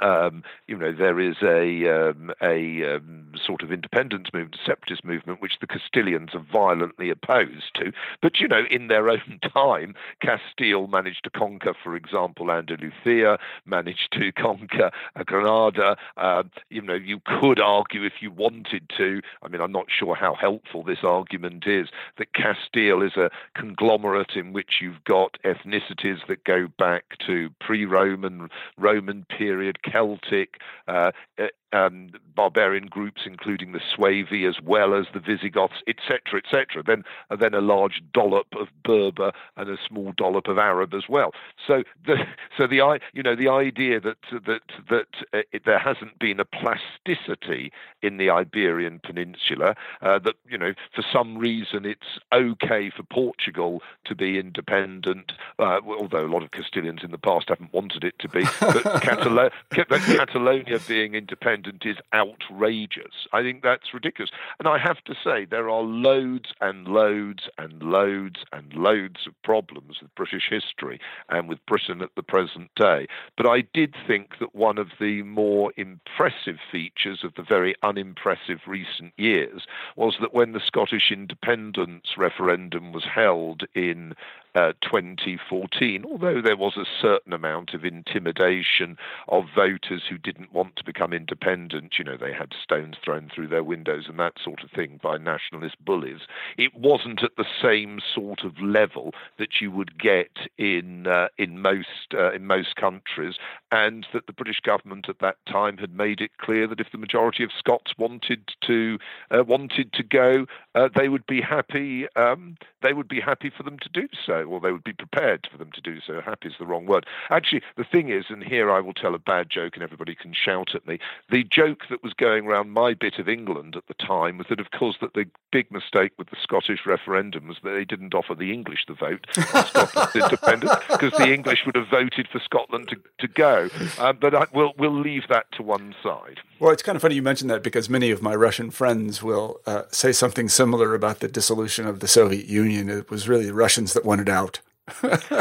um, 0.00 0.42
you 0.66 0.76
know, 0.76 0.92
there 0.92 1.20
is 1.20 1.36
a 1.42 2.10
um, 2.10 2.32
a 2.42 2.96
um, 2.96 3.32
sort 3.44 3.62
of 3.62 3.72
independence 3.72 4.28
movement, 4.32 4.56
separatist 4.64 5.04
movement, 5.04 5.40
which 5.40 5.58
the 5.60 5.66
Castilians 5.66 6.34
are 6.34 6.44
violently 6.52 7.10
opposed 7.10 7.74
to. 7.74 7.92
But 8.22 8.40
you 8.40 8.48
know, 8.48 8.64
in 8.70 8.88
their 8.88 9.08
own 9.08 9.40
time, 9.52 9.94
Castile 10.20 10.86
managed 10.86 11.24
to 11.24 11.30
conquer, 11.30 11.74
for 11.82 11.96
example, 11.96 12.50
Andalusia, 12.50 13.38
managed 13.64 14.12
to 14.12 14.32
conquer 14.32 14.90
Granada. 15.24 15.96
Uh, 16.16 16.44
you 16.70 16.82
know, 16.82 16.94
you 16.94 17.20
could 17.40 17.60
argue 17.60 18.04
if 18.04 18.14
you 18.20 18.30
wanted 18.30 18.90
to. 18.96 19.20
I 19.42 19.48
mean, 19.48 19.60
I'm 19.60 19.72
not 19.72 19.86
sure 19.88 20.14
how 20.14 20.34
helpful 20.34 20.82
this 20.82 21.02
argument 21.02 21.66
is 21.66 21.88
that 22.18 22.34
Castile 22.34 23.02
is 23.02 23.16
a 23.16 23.30
conglomerate 23.54 24.36
in 24.36 24.52
which 24.52 24.80
you've 24.80 25.02
got 25.04 25.38
ethnicities 25.44 26.26
that 26.28 26.44
go 26.44 26.68
back 26.78 27.18
to 27.26 27.50
pre-Roman, 27.60 28.48
Roman 28.76 29.24
period 29.24 29.75
Celtic, 29.82 30.60
uh, 30.88 31.10
uh 31.38 31.46
um, 31.72 32.10
barbarian 32.34 32.86
groups, 32.86 33.22
including 33.26 33.72
the 33.72 33.80
Suevi 33.80 34.48
as 34.48 34.60
well 34.62 34.94
as 34.94 35.06
the 35.12 35.20
Visigoths, 35.20 35.82
etc., 35.86 36.40
etc. 36.44 36.82
Then, 36.86 37.04
then 37.38 37.54
a 37.54 37.60
large 37.60 38.02
dollop 38.12 38.46
of 38.58 38.68
Berber 38.84 39.32
and 39.56 39.68
a 39.68 39.76
small 39.86 40.12
dollop 40.16 40.46
of 40.48 40.58
Arab 40.58 40.94
as 40.94 41.04
well. 41.08 41.32
So, 41.66 41.82
the 42.04 42.24
so 42.56 42.66
the 42.66 43.00
you 43.12 43.22
know 43.22 43.34
the 43.34 43.48
idea 43.48 44.00
that 44.00 44.18
that 44.30 44.62
that 44.88 45.06
uh, 45.32 45.42
it, 45.52 45.64
there 45.64 45.78
hasn't 45.78 46.18
been 46.18 46.38
a 46.40 46.44
plasticity 46.44 47.72
in 48.02 48.18
the 48.18 48.30
Iberian 48.30 49.00
Peninsula, 49.00 49.74
uh, 50.02 50.18
that 50.20 50.36
you 50.48 50.58
know 50.58 50.74
for 50.94 51.04
some 51.12 51.38
reason 51.38 51.84
it's 51.84 52.18
okay 52.32 52.90
for 52.90 53.02
Portugal 53.02 53.82
to 54.04 54.14
be 54.14 54.38
independent, 54.38 55.32
uh, 55.58 55.80
although 55.84 56.24
a 56.24 56.28
lot 56.28 56.42
of 56.42 56.50
Castilians 56.50 57.02
in 57.02 57.10
the 57.10 57.18
past 57.18 57.48
haven't 57.48 57.72
wanted 57.72 58.04
it 58.04 58.18
to 58.20 58.28
be, 58.28 58.42
but 58.60 58.84
Catalo- 59.02 59.50
Catalonia 59.70 60.78
being 60.86 61.14
independent 61.14 61.55
is 61.84 61.96
outrageous. 62.12 63.26
I 63.32 63.42
think 63.42 63.62
that's 63.62 63.94
ridiculous. 63.94 64.30
And 64.58 64.68
I 64.68 64.78
have 64.78 65.02
to 65.04 65.14
say, 65.22 65.44
there 65.44 65.70
are 65.70 65.82
loads 65.82 66.50
and 66.60 66.88
loads 66.88 67.48
and 67.58 67.82
loads 67.82 68.40
and 68.52 68.72
loads 68.74 69.26
of 69.26 69.40
problems 69.42 69.98
with 70.02 70.14
British 70.14 70.48
history 70.50 71.00
and 71.28 71.48
with 71.48 71.64
Britain 71.66 72.02
at 72.02 72.10
the 72.16 72.22
present 72.22 72.70
day. 72.74 73.06
But 73.36 73.46
I 73.46 73.62
did 73.72 73.94
think 74.06 74.38
that 74.40 74.54
one 74.54 74.78
of 74.78 74.88
the 75.00 75.22
more 75.22 75.72
impressive 75.76 76.58
features 76.70 77.20
of 77.24 77.34
the 77.36 77.42
very 77.42 77.74
unimpressive 77.82 78.60
recent 78.66 79.12
years 79.16 79.62
was 79.96 80.16
that 80.20 80.34
when 80.34 80.52
the 80.52 80.60
Scottish 80.66 81.10
independence 81.10 82.16
referendum 82.16 82.92
was 82.92 83.04
held 83.04 83.62
in 83.74 84.14
uh, 84.56 84.72
2014, 84.82 86.04
although 86.06 86.40
there 86.40 86.56
was 86.56 86.78
a 86.78 86.86
certain 87.00 87.34
amount 87.34 87.74
of 87.74 87.84
intimidation 87.84 88.96
of 89.28 89.44
voters 89.54 90.02
who 90.08 90.16
didn't 90.16 90.52
want 90.52 90.76
to 90.76 90.84
become 90.84 91.12
independent. 91.12 91.98
You 91.98 92.04
know, 92.04 92.16
they 92.16 92.32
had 92.32 92.54
stones 92.62 92.96
thrown 93.04 93.30
through 93.32 93.48
their 93.48 93.62
windows 93.62 94.06
and 94.08 94.18
that 94.18 94.34
sort 94.42 94.64
of 94.64 94.70
thing 94.70 94.98
by 95.02 95.18
nationalist 95.18 95.76
bullies. 95.84 96.20
It 96.56 96.74
wasn't 96.74 97.22
at 97.22 97.36
the 97.36 97.44
same 97.62 98.00
sort 98.14 98.44
of 98.44 98.58
level 98.58 99.12
that 99.38 99.60
you 99.60 99.70
would 99.70 99.98
get 99.98 100.30
in 100.56 101.06
uh, 101.06 101.28
in 101.36 101.60
most 101.60 102.14
uh, 102.14 102.32
in 102.32 102.46
most 102.46 102.76
countries, 102.76 103.34
and 103.70 104.06
that 104.14 104.26
the 104.26 104.32
British 104.32 104.60
government 104.60 105.10
at 105.10 105.18
that 105.18 105.36
time 105.46 105.76
had 105.76 105.94
made 105.94 106.22
it 106.22 106.30
clear 106.38 106.66
that 106.66 106.80
if 106.80 106.90
the 106.92 106.98
majority 106.98 107.44
of 107.44 107.50
Scots 107.58 107.92
wanted 107.98 108.40
to 108.62 108.98
uh, 109.30 109.44
wanted 109.44 109.92
to 109.92 110.02
go, 110.02 110.46
uh, 110.74 110.88
they 110.96 111.10
would 111.10 111.26
be 111.26 111.42
happy. 111.42 112.06
Um, 112.16 112.56
they 112.82 112.94
would 112.94 113.08
be 113.08 113.20
happy 113.20 113.50
for 113.54 113.62
them 113.62 113.78
to 113.80 113.88
do 113.90 114.08
so. 114.24 114.45
Or 114.46 114.60
they 114.60 114.72
would 114.72 114.84
be 114.84 114.92
prepared 114.92 115.48
for 115.50 115.58
them 115.58 115.70
to 115.72 115.80
do 115.80 116.00
so. 116.00 116.20
Happy 116.20 116.48
is 116.48 116.54
the 116.58 116.66
wrong 116.66 116.86
word. 116.86 117.06
Actually, 117.30 117.62
the 117.76 117.84
thing 117.84 118.08
is, 118.08 118.26
and 118.28 118.42
here 118.42 118.70
I 118.70 118.80
will 118.80 118.94
tell 118.94 119.14
a 119.14 119.18
bad 119.18 119.50
joke 119.50 119.74
and 119.74 119.82
everybody 119.82 120.14
can 120.14 120.32
shout 120.32 120.74
at 120.74 120.86
me. 120.86 120.98
The 121.30 121.44
joke 121.44 121.82
that 121.90 122.02
was 122.02 122.12
going 122.14 122.46
around 122.46 122.70
my 122.70 122.94
bit 122.94 123.18
of 123.18 123.28
England 123.28 123.76
at 123.76 123.86
the 123.88 123.94
time 123.94 124.38
was 124.38 124.46
that, 124.48 124.60
of 124.60 124.70
course, 124.70 124.96
that 125.00 125.14
the 125.14 125.26
big 125.52 125.70
mistake 125.70 126.12
with 126.18 126.30
the 126.30 126.36
Scottish 126.40 126.86
referendum 126.86 127.48
was 127.48 127.58
that 127.62 127.70
they 127.70 127.84
didn't 127.84 128.14
offer 128.14 128.34
the 128.34 128.52
English 128.52 128.84
the 128.86 128.94
vote 128.94 129.26
Scotland's 129.32 130.14
independence 130.16 130.72
because 130.88 131.12
the 131.12 131.32
English 131.32 131.64
would 131.66 131.76
have 131.76 131.88
voted 131.88 132.28
for 132.28 132.40
Scotland 132.40 132.88
to, 132.88 132.96
to 133.18 133.28
go. 133.28 133.68
Uh, 133.98 134.12
but 134.12 134.34
I, 134.34 134.46
we'll, 134.52 134.72
we'll 134.78 134.98
leave 134.98 135.28
that 135.28 135.50
to 135.52 135.62
one 135.62 135.94
side. 136.02 136.40
Well, 136.58 136.70
it's 136.70 136.82
kind 136.82 136.96
of 136.96 137.02
funny 137.02 137.14
you 137.14 137.22
mentioned 137.22 137.50
that 137.50 137.62
because 137.62 137.90
many 137.90 138.10
of 138.10 138.22
my 138.22 138.34
Russian 138.34 138.70
friends 138.70 139.22
will 139.22 139.60
uh, 139.66 139.82
say 139.90 140.12
something 140.12 140.48
similar 140.48 140.94
about 140.94 141.20
the 141.20 141.28
dissolution 141.28 141.86
of 141.86 142.00
the 142.00 142.08
Soviet 142.08 142.46
Union. 142.46 142.88
It 142.88 143.10
was 143.10 143.28
really 143.28 143.46
the 143.46 143.54
Russians 143.54 143.92
that 143.92 144.04
wanted 144.04 144.28
out 144.28 144.35
out 144.36 144.60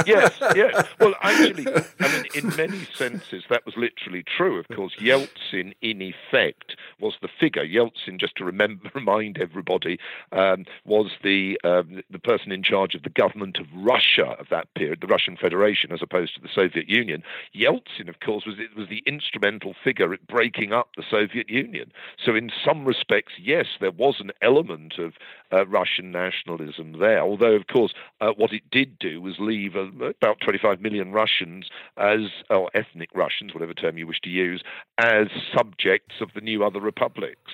yes, 0.06 0.34
yes. 0.56 0.88
Well, 1.00 1.14
actually, 1.22 1.68
I 2.00 2.12
mean, 2.12 2.26
in 2.34 2.56
many 2.56 2.88
senses, 2.96 3.44
that 3.50 3.66
was 3.66 3.76
literally 3.78 4.24
true. 4.24 4.60
Of 4.60 4.68
course, 4.70 4.96
Yeltsin, 5.00 5.74
in 5.82 6.02
effect, 6.02 6.76
was 7.00 7.14
the 7.22 7.30
figure. 7.40 7.66
Yeltsin, 7.66 8.20
just 8.20 8.36
to 8.38 8.46
remember, 8.46 8.90
remind 8.96 9.38
everybody, 9.38 10.00
um, 10.32 10.66
was 10.86 11.12
the 11.24 11.60
um, 11.64 12.02
the 12.10 12.20
person 12.20 12.52
in 12.52 12.64
charge 12.64 12.96
of 12.96 13.04
the 13.04 13.10
government 13.10 13.58
of 13.60 13.68
Russia 13.76 14.36
of 14.40 14.48
that 14.50 14.74
period, 14.74 15.02
the 15.02 15.08
Russian 15.08 15.38
Federation, 15.38 15.92
as 15.92 16.02
opposed 16.02 16.36
to 16.36 16.42
the 16.42 16.50
Soviet 16.54 16.90
Union. 16.90 17.24
Yeltsin, 17.56 18.10
of 18.10 18.20
course, 18.20 18.46
was 18.46 18.56
it 18.60 18.76
was 18.76 18.90
the 18.90 19.04
instrumental 19.06 19.76
figure 19.84 20.14
at 20.14 20.26
breaking 20.28 20.74
up 20.74 20.90
the 20.98 21.04
Soviet 21.10 21.50
Union. 21.50 21.92
So, 22.24 22.36
in 22.36 22.52
some 22.64 22.86
respects, 22.86 23.34
yes, 23.40 23.68
there 23.80 23.92
was 23.92 24.16
an 24.20 24.32
element 24.42 24.98
of 24.98 25.14
uh, 25.52 25.68
Russian 25.68 26.12
nationalism 26.12 27.00
there. 27.00 27.22
Although, 27.22 27.54
of 27.54 27.68
course, 27.68 27.94
uh, 28.22 28.32
what 28.36 28.54
it 28.54 28.64
did 28.72 28.98
do 29.00 29.22
was 29.22 29.35
leave 29.40 29.76
uh, 29.76 29.88
about 30.06 30.40
25 30.44 30.82
million 30.82 31.12
Russians 31.12 31.66
as, 31.98 32.20
or 32.50 32.70
ethnic 32.74 33.10
Russians, 33.14 33.54
whatever 33.54 33.74
term 33.74 33.98
you 33.98 34.08
wish 34.08 34.20
to 34.24 34.30
use, 34.30 34.64
as 34.98 35.28
subjects 35.56 36.16
of 36.22 36.30
the 36.34 36.42
new 36.42 36.64
other 36.64 36.80
republics. 36.80 37.52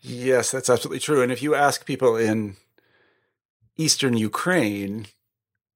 Yes, 0.00 0.50
that's 0.50 0.70
absolutely 0.70 1.00
true. 1.00 1.22
And 1.22 1.32
if 1.32 1.42
you 1.42 1.54
ask 1.54 1.86
people 1.86 2.16
in 2.16 2.56
eastern 3.76 4.16
Ukraine 4.16 5.06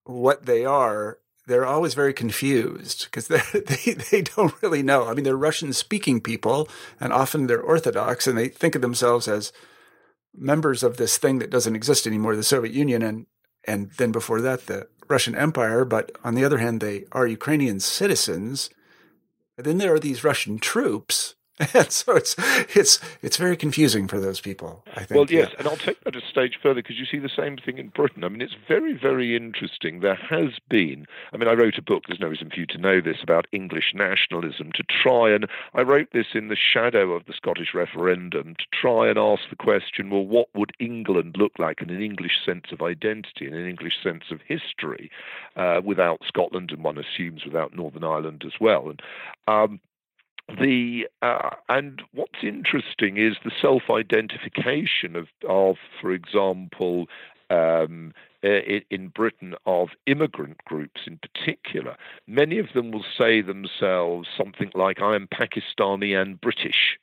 what 0.04 0.46
they 0.46 0.64
are, 0.64 1.18
they're 1.46 1.66
always 1.66 1.94
very 1.94 2.12
confused 2.12 3.06
because 3.06 3.28
they 3.28 3.94
they 3.94 4.22
don't 4.22 4.54
really 4.62 4.82
know. 4.82 5.06
I 5.06 5.14
mean, 5.14 5.24
they're 5.24 5.36
Russian 5.36 5.72
speaking 5.72 6.20
people, 6.20 6.68
and 7.00 7.12
often 7.12 7.46
they're 7.46 7.62
Orthodox, 7.62 8.26
and 8.26 8.36
they 8.36 8.48
think 8.48 8.74
of 8.74 8.82
themselves 8.82 9.28
as 9.28 9.52
members 10.34 10.82
of 10.82 10.96
this 10.96 11.18
thing 11.18 11.38
that 11.40 11.50
doesn't 11.50 11.76
exist 11.76 12.06
anymore, 12.06 12.36
the 12.36 12.42
Soviet 12.42 12.74
Union, 12.74 13.02
and 13.02 13.26
and 13.64 13.92
then 13.92 14.12
before 14.12 14.40
that 14.40 14.66
the 14.66 14.88
Russian 15.08 15.34
Empire. 15.34 15.84
But 15.84 16.12
on 16.24 16.34
the 16.34 16.44
other 16.44 16.58
hand, 16.58 16.80
they 16.80 17.06
are 17.12 17.26
Ukrainian 17.26 17.80
citizens. 17.80 18.70
And 19.56 19.66
then 19.66 19.78
there 19.78 19.94
are 19.94 20.00
these 20.00 20.24
Russian 20.24 20.58
troops 20.58 21.34
and 21.74 21.92
so 21.92 22.16
it's 22.16 22.34
it's 22.74 22.98
it's 23.20 23.36
very 23.36 23.58
confusing 23.58 24.08
for 24.08 24.18
those 24.18 24.40
people. 24.40 24.82
I 24.96 25.04
think. 25.04 25.10
Well, 25.10 25.26
yes, 25.28 25.50
yeah. 25.50 25.58
and 25.58 25.68
I'll 25.68 25.76
take 25.76 26.02
that 26.04 26.16
a 26.16 26.22
stage 26.22 26.58
further 26.62 26.76
because 26.76 26.98
you 26.98 27.04
see 27.04 27.18
the 27.18 27.28
same 27.28 27.58
thing 27.58 27.76
in 27.76 27.88
Britain. 27.88 28.24
I 28.24 28.28
mean, 28.28 28.40
it's 28.40 28.56
very 28.66 28.94
very 28.94 29.36
interesting. 29.36 30.00
There 30.00 30.14
has 30.14 30.58
been. 30.70 31.06
I 31.32 31.36
mean, 31.36 31.48
I 31.48 31.52
wrote 31.52 31.76
a 31.76 31.82
book. 31.82 32.04
There's 32.08 32.20
no 32.20 32.28
reason 32.28 32.48
for 32.48 32.58
you 32.58 32.64
to 32.66 32.78
know 32.78 33.02
this 33.02 33.18
about 33.22 33.46
English 33.52 33.92
nationalism. 33.94 34.72
To 34.74 34.82
try 34.82 35.30
and 35.30 35.46
I 35.74 35.82
wrote 35.82 36.08
this 36.12 36.28
in 36.34 36.48
the 36.48 36.56
shadow 36.56 37.12
of 37.12 37.26
the 37.26 37.34
Scottish 37.34 37.74
referendum 37.74 38.54
to 38.54 38.64
try 38.72 39.08
and 39.08 39.18
ask 39.18 39.42
the 39.50 39.56
question: 39.56 40.08
Well, 40.08 40.26
what 40.26 40.48
would 40.54 40.72
England 40.80 41.36
look 41.38 41.58
like 41.58 41.82
in 41.82 41.90
an 41.90 42.02
English 42.02 42.44
sense 42.46 42.72
of 42.72 42.80
identity, 42.80 43.46
in 43.46 43.52
an 43.52 43.68
English 43.68 44.02
sense 44.02 44.24
of 44.30 44.40
history, 44.48 45.10
uh, 45.56 45.82
without 45.84 46.20
Scotland, 46.26 46.70
and 46.70 46.82
one 46.82 46.96
assumes 46.96 47.44
without 47.44 47.76
Northern 47.76 48.04
Ireland 48.04 48.42
as 48.46 48.54
well. 48.58 48.88
And 48.88 49.02
um, 49.46 49.80
the 50.48 51.08
uh, 51.22 51.50
and 51.68 52.02
what's 52.12 52.42
interesting 52.42 53.16
is 53.16 53.36
the 53.44 53.52
self-identification 53.60 55.16
of, 55.16 55.28
of 55.48 55.76
for 56.00 56.12
example, 56.12 57.08
um, 57.50 58.12
in 58.42 59.08
Britain 59.08 59.54
of 59.66 59.90
immigrant 60.06 60.64
groups 60.64 61.02
in 61.06 61.18
particular. 61.18 61.96
Many 62.26 62.58
of 62.58 62.72
them 62.74 62.90
will 62.90 63.04
say 63.16 63.40
themselves 63.40 64.28
something 64.36 64.70
like, 64.74 65.00
"I 65.00 65.14
am 65.14 65.28
Pakistani 65.28 66.20
and 66.20 66.40
British," 66.40 66.98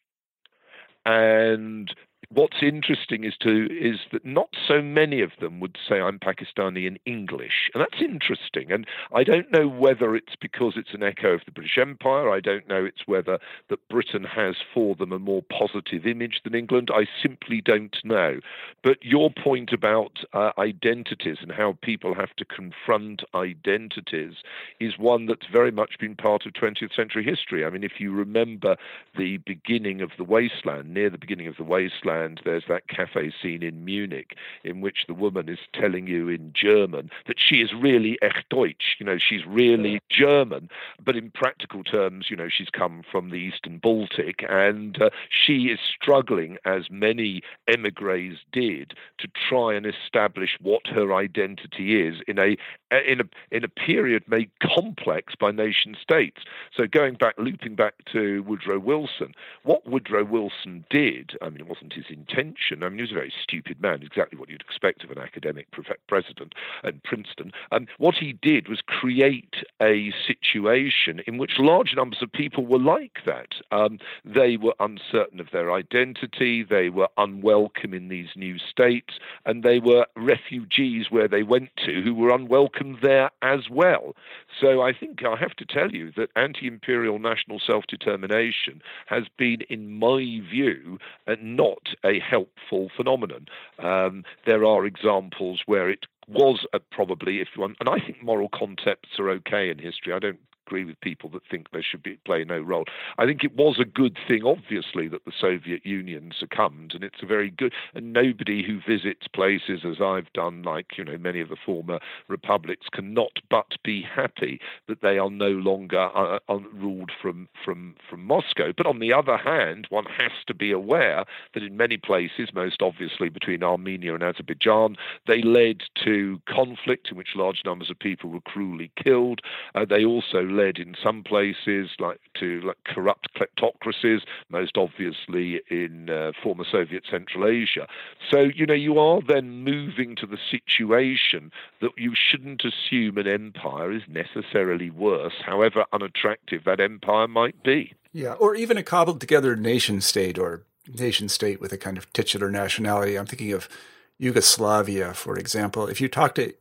and 1.06 1.94
what's 2.32 2.62
interesting 2.62 3.24
is 3.24 3.34
to 3.42 3.68
is 3.72 4.00
that 4.12 4.24
not 4.24 4.50
so 4.68 4.82
many 4.82 5.22
of 5.22 5.32
them 5.40 5.60
would 5.60 5.78
say 5.88 6.00
I'm 6.00 6.20
Pakistani 6.20 6.86
in 6.86 7.00
English, 7.06 7.72
and 7.74 7.82
that's 7.82 8.02
interesting. 8.02 8.72
And 8.72 8.86
I 9.14 9.24
don't 9.24 9.52
know 9.52 9.68
whether 9.68 10.16
it's 10.16 10.36
because 10.40 10.74
it's 10.76 10.94
an 10.94 11.02
echo 11.02 11.30
of 11.32 11.42
the 11.46 11.52
British 11.52 11.78
Empire. 11.80 12.30
I 12.30 12.40
don't 12.40 12.68
know 12.68 12.86
it's 12.86 13.08
whether 13.08 13.40
that 13.70 13.88
Britain 13.90 14.24
has 14.24 14.56
for 14.74 14.96
them 14.96 15.12
a 15.12 15.20
more 15.20 15.42
positive 15.42 16.06
image 16.06 16.42
than 16.44 16.54
England. 16.54 16.90
I 16.94 17.08
simply 17.22 17.62
don't 17.62 17.98
know. 18.04 18.40
But 18.84 19.04
your 19.04 19.32
point 19.32 19.74
about 19.74 20.20
uh, 20.34 20.52
identities 20.60 21.38
and 21.42 21.52
how 21.52 21.78
people 21.82 22.14
have 22.14 22.36
to 22.36 22.46
confront 22.46 23.24
identities 23.34 24.36
is 24.80 25.00
one 25.00 25.26
that's 25.26 25.48
very 25.52 25.72
much 25.72 25.98
been 26.00 26.16
part 26.16 26.46
of 26.46 26.54
20th 26.54 26.96
century 26.96 27.24
history. 27.24 27.66
I 27.66 27.72
mean, 27.72 27.84
if 27.84 28.00
you 28.00 28.12
remember 28.12 28.76
the 29.18 29.38
beginning 29.38 30.02
of 30.02 30.12
the 30.18 30.24
wasteland, 30.24 30.94
near 30.94 31.10
the 31.10 31.18
beginning 31.18 31.48
of 31.48 31.58
the 31.58 31.64
wasteland 31.64 32.19
and 32.20 32.42
there's 32.46 32.66
that 32.68 32.88
cafe 32.88 33.32
scene 33.42 33.64
in 33.64 33.86
Munich 33.86 34.36
in 34.64 34.82
which 34.82 35.06
the 35.08 35.14
woman 35.14 35.50
is 35.50 35.60
telling 35.74 36.08
you 36.08 36.30
in 36.30 36.54
German 36.54 37.10
that 37.28 37.38
she 37.40 37.62
is 37.62 37.72
really 37.74 38.18
echt 38.22 38.50
Deutsch, 38.50 38.96
you 39.00 39.06
know, 39.06 39.18
she's 39.18 39.46
really 39.46 40.00
German, 40.10 40.70
but 41.04 41.16
in 41.16 41.32
practical 41.32 41.84
terms, 41.84 42.28
you 42.30 42.36
know, 42.36 42.50
she's 42.50 42.70
come 42.70 43.04
from 43.10 43.30
the 43.30 43.38
Eastern 43.38 43.78
Baltic 43.78 44.44
and 44.50 45.02
uh, 45.02 45.10
she 45.30 45.66
is 45.66 45.80
struggling, 45.80 46.58
as 46.66 46.90
many 46.90 47.42
emigres 47.68 48.38
did, 48.52 48.94
to 49.18 49.28
try 49.50 49.74
and 49.74 49.86
establish 49.86 50.58
what 50.62 50.88
her 50.88 51.14
identity 51.14 52.02
is 52.02 52.18
in 52.28 52.40
a 52.40 52.58
in 52.92 53.22
a 53.22 53.56
in 53.56 53.64
a 53.64 53.68
period 53.68 54.24
made 54.28 54.50
complex 54.62 55.34
by 55.40 55.52
nation 55.52 55.96
states. 56.02 56.42
So 56.76 56.88
going 56.88 57.16
back, 57.16 57.36
looping 57.38 57.76
back 57.76 57.94
to 58.14 58.44
Woodrow 58.44 58.80
Wilson, 58.80 59.34
what 59.64 59.88
Woodrow 59.88 60.24
Wilson 60.24 60.86
did, 60.90 61.32
I 61.42 61.50
mean, 61.50 61.62
it 61.62 61.68
wasn't 61.68 61.94
his 61.94 62.06
intention. 62.10 62.84
I 62.84 62.90
mean, 62.90 62.98
he 62.98 63.02
was 63.04 63.12
a 63.12 63.16
very 63.16 63.34
stupid 63.44 63.82
man, 63.82 64.02
exactly 64.04 64.40
what 64.40 64.50
you'd 64.50 64.62
expect 64.62 65.04
of 65.04 65.12
an 65.12 65.18
academic 65.18 65.68
president 66.08 66.54
at 66.84 67.04
Princeton. 67.04 67.52
And 67.72 67.88
what 67.98 68.16
he 68.16 68.34
did 68.34 68.68
was 68.68 68.82
create 68.86 69.56
a 69.82 70.12
situation 70.26 71.22
in 71.28 71.38
which 71.38 71.60
large 71.60 71.94
numbers 71.96 72.22
of 72.22 72.32
people 72.32 72.66
were 72.66 72.80
like 72.80 73.20
that. 73.26 73.56
Um, 73.72 74.00
they 74.26 74.58
were 74.58 74.74
uncertain 74.80 75.40
of 75.40 75.52
their 75.52 75.72
identity, 75.72 76.64
they 76.64 76.90
were 76.90 77.10
unwelcome 77.18 77.94
in 77.94 78.10
these 78.10 78.30
new 78.36 78.58
states, 78.58 79.20
and 79.46 79.64
they 79.64 79.80
were 79.80 80.06
refugees 80.16 81.08
where 81.10 81.28
they 81.28 81.44
went 81.44 81.70
to 81.86 82.02
who 82.02 82.14
were 82.14 82.34
unwelcome 82.34 82.98
there 83.02 83.32
as 83.42 83.70
well. 83.70 84.16
So 84.60 84.82
I 84.82 84.94
think 84.94 85.24
I 85.24 85.36
have 85.36 85.56
to 85.58 85.66
tell 85.66 85.92
you 85.92 86.12
that 86.18 86.30
anti 86.36 86.68
imperial 86.68 87.20
national 87.20 87.60
self 87.60 87.86
determination 87.88 88.82
has 89.08 89.24
been, 89.38 89.62
in 89.70 90.00
my 90.00 90.42
view, 90.50 91.00
uh, 91.28 91.36
not 91.42 91.96
a 92.06 92.20
helpful 92.20 92.90
phenomenon. 92.96 93.48
Um, 93.80 94.24
there 94.46 94.66
are 94.66 94.86
examples 94.86 95.62
where 95.66 95.90
it 95.90 96.06
was 96.28 96.66
probably, 96.92 97.42
if 97.42 97.50
one, 97.56 97.76
and 97.80 97.90
I 97.90 98.00
think 98.00 98.24
moral 98.24 98.50
concepts 98.50 99.20
are 99.20 99.30
okay 99.30 99.70
in 99.70 99.80
history. 99.80 100.14
I 100.14 100.20
don't 100.20 100.40
agree 100.70 100.86
with 100.86 101.02
people 101.02 101.30
that 101.32 101.42
think 101.50 101.72
there 101.72 101.84
should 101.84 102.04
be 102.04 102.18
play 102.26 102.44
no 102.44 102.60
role. 102.60 102.86
I 103.18 103.26
think 103.26 103.44
it 103.44 103.56
was 103.56 103.80
a 103.80 103.86
good 103.86 104.18
thing, 104.28 104.44
obviously, 104.46 105.08
that 105.08 105.26
the 105.26 105.32
Soviet 105.38 105.84
Union 105.84 106.32
succumbed, 106.38 106.94
and 106.94 107.04
it's 107.04 107.24
a 107.24 107.26
very 107.26 107.50
good. 107.50 107.74
And 107.96 108.14
nobody 108.14 108.64
who 108.64 108.80
visits 108.88 109.28
places 109.34 109.82
as 109.84 110.00
I've 110.00 110.32
done, 110.34 110.62
like 110.62 110.98
you 110.98 111.04
know 111.04 111.18
many 111.18 111.42
of 111.42 111.50
the 111.50 111.58
former 111.66 112.00
republics, 112.28 112.86
cannot 112.92 113.40
but 113.50 113.78
be 113.84 114.04
happy 114.04 114.60
that 114.88 115.02
they 115.02 115.18
are 115.18 115.32
no 115.32 115.50
longer 115.50 116.10
uh, 116.16 116.38
uh 116.48 116.60
ruled 116.74 117.12
from 117.20 117.50
from 117.66 117.96
from 118.08 118.24
Moscow. 118.26 118.72
But 118.76 118.86
on 118.86 119.00
the 119.00 119.12
other 119.12 119.38
hand, 119.38 119.88
one 119.90 120.06
has 120.06 120.32
to 120.48 120.54
be 120.54 120.72
aware 120.72 121.26
that 121.56 121.64
in 121.64 121.78
many 121.78 121.98
places, 121.98 122.50
most 122.54 122.84
obviously 122.84 123.30
between 123.30 123.64
Armenia 123.64 124.14
and 124.14 124.24
Azerbaijan, 124.24 124.98
they 125.26 125.42
led 125.42 125.82
to 126.04 126.40
conflict 126.48 127.10
in 127.10 127.18
which 127.18 127.36
large 127.36 127.62
numbers 127.66 127.90
of 127.90 127.98
people 127.98 128.30
were 128.30 128.42
cruelly 128.42 128.92
killed. 129.04 129.42
Uh, 129.74 129.86
they 129.86 130.06
also 130.06 130.44
led 130.60 130.78
in 130.78 130.96
some 131.02 131.24
places 131.24 131.90
like 132.00 132.20
to 132.40 132.62
like 132.62 132.78
corrupt 132.86 133.30
kleptocracies, 133.36 134.22
most 134.50 134.78
obviously 134.78 135.62
in 135.70 136.10
uh, 136.10 136.32
former 136.42 136.66
Soviet 136.70 137.04
Central 137.10 137.48
Asia. 137.48 137.88
So 138.30 138.42
you 138.42 138.66
know 138.66 138.74
you 138.74 139.00
are 139.00 139.22
then 139.26 139.64
moving 139.64 140.16
to 140.18 140.26
the 140.26 140.38
situation 140.50 141.52
that 141.82 141.92
you 141.98 142.14
shouldn't 142.16 142.64
assume 142.64 143.18
an 143.18 143.28
empire 143.28 143.92
is 143.92 144.04
necessarily 144.08 144.90
worse, 144.90 145.36
however 145.46 145.86
unattractive 145.94 146.64
that 146.66 146.80
empire 146.80 147.28
might 147.28 147.62
be. 147.64 147.94
Yeah, 148.12 148.34
or 148.34 148.56
even 148.56 148.78
a 148.78 148.84
cobbled 148.84 149.22
together 149.22 149.56
nation 149.56 150.02
state 150.02 150.38
or 150.38 150.64
nation 150.88 151.30
state 151.30 151.62
with 151.62 151.72
a 151.72 151.78
kind 151.78 151.98
of 151.98 152.12
titular 152.14 152.50
nationality. 152.50 153.18
I'm 153.18 153.28
thinking 153.28 153.54
of 153.54 153.70
Yugoslavia, 154.18 155.14
for 155.14 155.38
example. 155.38 155.88
If 155.88 156.02
you 156.02 156.10
talk 156.10 156.36
to 156.36 156.54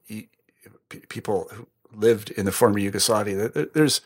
people 1.09 1.49
who 1.53 1.67
lived 1.95 2.31
in 2.31 2.45
the 2.45 2.53
former 2.53 2.79
Yugoslavia. 2.79 3.49
There's, 3.49 4.01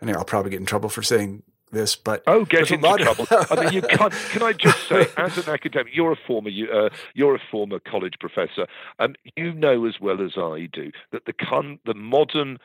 I 0.00 0.04
mean, 0.04 0.16
I'll 0.16 0.24
probably 0.24 0.50
get 0.50 0.60
in 0.60 0.66
trouble 0.66 0.88
for 0.88 1.02
saying 1.02 1.42
this, 1.70 1.96
but 1.96 2.22
oh, 2.26 2.44
get 2.44 2.70
into 2.70 2.78
trouble. 2.78 3.26
I 3.30 3.64
mean, 3.64 3.72
you 3.72 3.82
can't. 3.90 4.12
Can 4.30 4.42
I 4.42 4.52
just 4.52 4.88
say, 4.88 5.06
as 5.16 5.36
an 5.38 5.52
academic, 5.52 5.94
you're 5.94 6.12
a 6.12 6.16
former 6.26 6.50
uh, 6.50 6.88
you're 7.14 7.34
a 7.34 7.42
former 7.50 7.78
college 7.78 8.14
professor, 8.20 8.66
and 8.98 9.18
you 9.36 9.52
know 9.52 9.86
as 9.86 10.00
well 10.00 10.22
as 10.24 10.32
I 10.36 10.68
do 10.72 10.90
that 11.12 11.26
the 11.26 11.32
con- 11.32 11.78
the 11.84 11.94
modern 11.94 12.58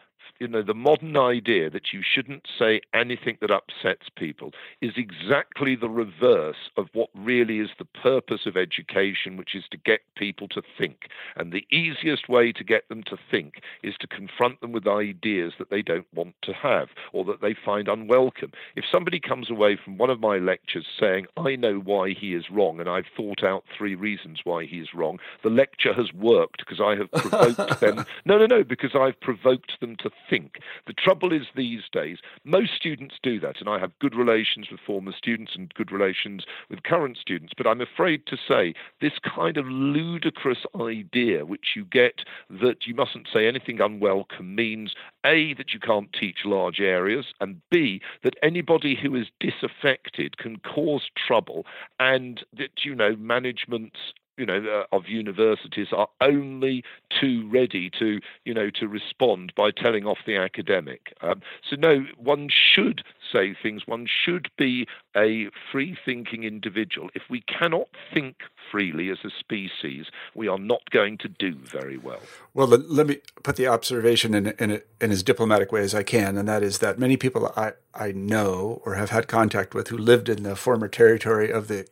you 0.44 0.50
know, 0.50 0.62
the 0.62 0.74
modern 0.74 1.16
idea 1.16 1.70
that 1.70 1.94
you 1.94 2.02
shouldn't 2.04 2.50
say 2.60 2.82
anything 2.94 3.38
that 3.40 3.50
upsets 3.50 4.10
people 4.14 4.52
is 4.82 4.92
exactly 4.98 5.74
the 5.74 5.90
reverse 5.90 6.70
of 6.76 6.88
what 6.92 7.10
really 7.16 7.60
is 7.60 7.70
the 7.80 7.86
purpose 7.86 8.42
of 8.46 8.58
education, 8.58 9.38
which 9.38 9.56
is 9.56 9.64
to 9.72 9.78
get 9.78 10.02
people 10.18 10.50
to 10.50 10.62
think. 10.78 11.08
And 11.38 11.54
the 11.54 11.66
easiest 11.72 12.28
way 12.28 12.52
to 12.52 12.64
get 12.66 12.90
them 12.90 13.04
to 13.04 13.18
think 13.32 13.62
is 13.84 13.96
to 14.02 14.08
confront 14.08 14.60
them 14.60 14.74
with 14.74 14.86
ideas 14.86 15.54
that 15.60 15.70
they 15.70 15.82
don't 15.82 16.08
want 16.14 16.36
to 16.42 16.52
have 16.52 16.90
or 17.14 17.24
that 17.24 17.40
they 17.40 17.54
find 17.54 17.88
unwelcome. 17.88 18.52
If 18.76 18.84
somebody 18.92 19.22
comes 19.22 19.50
away 19.50 19.78
from 19.82 19.98
one 19.98 20.10
of 20.10 20.20
my 20.20 20.40
lectures 20.40 20.88
saying, 21.00 21.28
I 21.38 21.56
know 21.56 21.80
why 21.80 22.10
he 22.10 22.34
is 22.34 22.50
wrong, 22.52 22.82
and 22.82 22.90
I've 22.90 23.08
thought 23.16 23.46
out 23.46 23.64
three 23.78 23.96
reasons 23.96 24.42
why 24.44 24.66
he 24.66 24.80
is 24.80 24.94
wrong, 24.94 25.20
the 25.42 25.50
lecture 25.50 25.94
has 25.94 26.12
worked 26.12 26.66
because 26.66 26.82
I 26.82 26.98
have 26.98 27.10
provoked 27.12 27.80
them. 27.80 28.06
No, 28.26 28.38
no, 28.38 28.46
no, 28.46 28.64
because 28.64 28.96
I've 28.96 29.20
provoked 29.20 29.80
them 29.80 29.96
to 29.98 30.10
think. 30.30 30.33
The 30.34 30.94
trouble 30.94 31.32
is 31.32 31.44
these 31.56 31.84
days, 31.92 32.18
most 32.44 32.74
students 32.74 33.16
do 33.22 33.40
that, 33.42 33.60
and 33.60 33.70
I 33.70 33.78
have 33.78 34.00
good 34.00 34.16
relations 34.16 34.72
with 34.72 34.80
former 34.80 35.12
students 35.16 35.52
and 35.56 35.72
good 35.76 35.92
relations 35.92 36.46
with 36.72 36.82
current 36.82 37.18
students, 37.18 37.54
but 37.56 37.68
I'm 37.68 37.82
afraid 37.82 38.26
to 38.28 38.38
say 38.38 38.74
this 39.00 39.20
kind 39.20 39.58
of 39.58 39.68
ludicrous 39.68 40.66
idea 40.82 41.46
which 41.46 41.76
you 41.76 41.86
get 41.86 42.22
that 42.50 42.88
you 42.88 42.96
mustn't 42.96 43.28
say 43.32 43.48
anything 43.48 43.80
unwelcome 43.80 44.56
means 44.56 44.96
A, 45.24 45.54
that 45.54 45.72
you 45.72 45.80
can't 45.80 46.12
teach 46.12 46.46
large 46.46 46.80
areas, 46.80 47.28
and 47.40 47.62
B, 47.70 48.02
that 48.24 48.38
anybody 48.42 48.96
who 48.96 49.16
is 49.16 49.28
disaffected 49.40 50.38
can 50.38 50.58
cause 50.62 51.12
trouble, 51.16 51.64
and 52.00 52.44
that, 52.58 52.84
you 52.84 52.96
know, 52.96 53.16
managements 53.18 54.00
you 54.38 54.46
know, 54.46 54.64
uh, 54.92 54.96
of 54.96 55.08
universities 55.08 55.88
are 55.96 56.08
only 56.22 56.84
too 57.20 57.48
ready 57.52 57.90
to, 58.00 58.20
you 58.46 58.54
know, 58.54 58.70
to 58.72 58.88
respond 58.88 59.54
by 59.56 59.72
telling 59.72 60.06
off 60.06 60.20
the 60.26 60.38
academic. 60.38 61.14
Um, 61.22 61.42
so 61.70 61.76
no, 61.76 62.06
one 62.18 62.50
should 62.50 63.04
say 63.32 63.56
things. 63.62 63.84
One 63.86 64.08
should 64.08 64.50
be 64.58 64.88
a 65.16 65.50
free-thinking 65.72 66.44
individual. 66.44 67.10
If 67.14 67.24
we 67.30 67.42
cannot 67.42 67.90
think 68.14 68.38
freely 68.72 69.10
as 69.10 69.20
a 69.24 69.30
species, 69.30 70.08
we 70.36 70.48
are 70.48 70.58
not 70.58 70.90
going 70.90 71.18
to 71.20 71.28
do 71.28 71.56
very 71.56 71.98
well. 71.98 72.22
Well, 72.54 72.68
let 72.68 73.08
me 73.08 73.20
put 73.44 73.56
the 73.56 73.68
observation 73.68 74.34
in, 74.34 74.48
in, 74.48 74.82
in 75.00 75.12
as 75.12 75.24
diplomatic 75.24 75.72
way 75.72 75.82
as 75.82 75.94
I 75.94 76.04
can, 76.04 76.38
and 76.38 76.48
that 76.48 76.64
is 76.64 76.80
that 76.80 76.98
many 76.98 77.18
people 77.18 77.52
I, 77.56 77.74
I 77.94 78.12
know 78.12 78.82
or 78.86 78.96
have 78.96 79.12
had 79.12 79.28
contact 79.28 79.76
with 79.76 79.90
who 79.90 79.98
lived 79.98 80.30
in 80.30 80.44
the 80.44 80.56
former 80.56 80.88
territory 80.88 81.52
of 81.52 81.68
the 81.68 81.88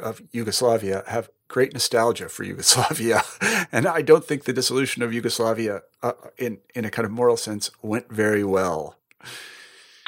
of 0.00 0.22
Yugoslavia 0.30 1.02
have 1.08 1.28
great 1.52 1.72
nostalgia 1.74 2.28
for 2.28 2.42
Yugoslavia, 2.42 3.22
and 3.72 3.86
I 3.86 4.02
don't 4.02 4.24
think 4.24 4.44
the 4.44 4.52
dissolution 4.52 5.02
of 5.02 5.12
Yugoslavia, 5.12 5.82
uh, 6.02 6.12
in 6.38 6.58
in 6.74 6.84
a 6.84 6.90
kind 6.90 7.06
of 7.06 7.12
moral 7.12 7.36
sense, 7.36 7.70
went 7.82 8.10
very 8.10 8.42
well. 8.42 8.96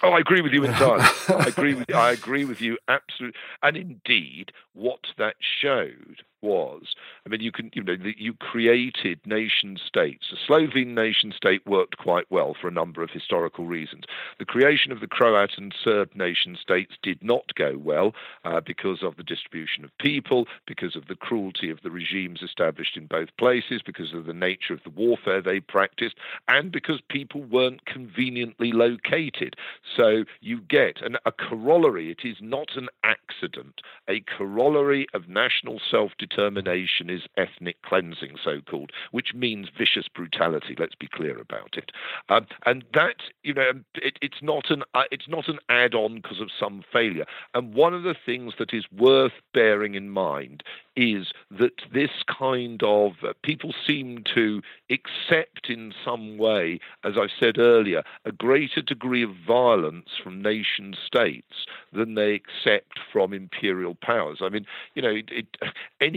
Oh, 0.02 0.10
I 0.10 0.18
agree 0.18 0.40
with 0.40 0.52
you 0.52 0.64
entirely. 0.64 1.04
I 1.28 1.46
agree 1.46 1.74
with 1.74 1.94
I 1.94 2.10
agree 2.10 2.44
with 2.44 2.60
you 2.60 2.78
absolutely. 2.88 3.38
And 3.62 3.76
indeed, 3.76 4.52
what 4.72 5.00
that 5.18 5.36
showed 5.40 6.24
was, 6.44 6.94
I 7.24 7.30
mean, 7.30 7.40
you 7.40 7.50
can, 7.50 7.70
you 7.72 7.82
know, 7.82 7.96
you 8.18 8.34
created 8.34 9.18
nation 9.24 9.78
states. 9.84 10.26
The 10.30 10.36
Slovene 10.46 10.94
nation 10.94 11.32
state 11.34 11.66
worked 11.66 11.96
quite 11.96 12.30
well 12.30 12.54
for 12.60 12.68
a 12.68 12.72
number 12.72 13.02
of 13.02 13.10
historical 13.10 13.64
reasons. 13.64 14.04
The 14.38 14.44
creation 14.44 14.92
of 14.92 15.00
the 15.00 15.06
Croat 15.06 15.52
and 15.56 15.74
Serb 15.82 16.14
nation 16.14 16.56
states 16.60 16.92
did 17.02 17.22
not 17.22 17.54
go 17.54 17.78
well 17.78 18.12
uh, 18.44 18.60
because 18.60 19.02
of 19.02 19.16
the 19.16 19.22
distribution 19.22 19.84
of 19.84 19.98
people, 19.98 20.46
because 20.66 20.94
of 20.94 21.08
the 21.08 21.16
cruelty 21.16 21.70
of 21.70 21.80
the 21.82 21.90
regimes 21.90 22.42
established 22.42 22.96
in 22.96 23.06
both 23.06 23.34
places, 23.38 23.80
because 23.84 24.12
of 24.12 24.26
the 24.26 24.34
nature 24.34 24.74
of 24.74 24.82
the 24.84 24.90
warfare 24.90 25.40
they 25.40 25.60
practiced, 25.60 26.16
and 26.48 26.70
because 26.70 27.00
people 27.08 27.42
weren't 27.42 27.86
conveniently 27.86 28.70
located. 28.72 29.56
So 29.96 30.24
you 30.42 30.60
get 30.60 31.00
an, 31.00 31.16
a 31.24 31.32
corollary. 31.32 32.10
It 32.10 32.28
is 32.28 32.36
not 32.40 32.76
an 32.76 32.88
accident. 33.02 33.80
A 34.08 34.20
corollary 34.20 35.06
of 35.14 35.26
national 35.26 35.80
self-determination 35.90 36.33
determination 36.33 36.33
is 36.36 37.22
ethnic 37.36 37.82
cleansing, 37.82 38.36
so 38.42 38.60
called, 38.60 38.90
which 39.10 39.34
means 39.34 39.68
vicious 39.76 40.08
brutality. 40.08 40.74
Let's 40.78 40.94
be 40.94 41.08
clear 41.08 41.38
about 41.40 41.76
it. 41.76 41.90
Um, 42.28 42.46
and 42.66 42.84
that, 42.94 43.16
you 43.42 43.54
know, 43.54 43.72
it, 43.94 44.18
it's 44.20 44.42
not 44.42 44.70
an 44.70 44.82
uh, 44.94 45.04
it's 45.10 45.28
not 45.28 45.48
an 45.48 45.58
add-on 45.68 46.16
because 46.16 46.40
of 46.40 46.50
some 46.58 46.82
failure. 46.92 47.26
And 47.54 47.74
one 47.74 47.94
of 47.94 48.02
the 48.02 48.14
things 48.14 48.54
that 48.58 48.72
is 48.72 48.84
worth 48.96 49.32
bearing 49.52 49.94
in 49.94 50.10
mind 50.10 50.62
is 50.96 51.32
that 51.50 51.82
this 51.92 52.10
kind 52.26 52.80
of 52.84 53.12
uh, 53.22 53.32
people 53.42 53.74
seem 53.86 54.22
to 54.34 54.62
accept 54.90 55.68
in 55.68 55.92
some 56.04 56.38
way, 56.38 56.78
as 57.02 57.14
I 57.16 57.26
said 57.40 57.58
earlier, 57.58 58.02
a 58.24 58.32
greater 58.32 58.80
degree 58.80 59.24
of 59.24 59.30
violence 59.46 60.10
from 60.22 60.40
nation 60.40 60.94
states 61.04 61.66
than 61.92 62.14
they 62.14 62.34
accept 62.34 62.98
from 63.12 63.32
imperial 63.32 63.96
powers. 63.96 64.38
I 64.40 64.48
mean, 64.48 64.66
you 64.94 65.02
know, 65.02 65.10
it, 65.10 65.28
it, 65.30 65.46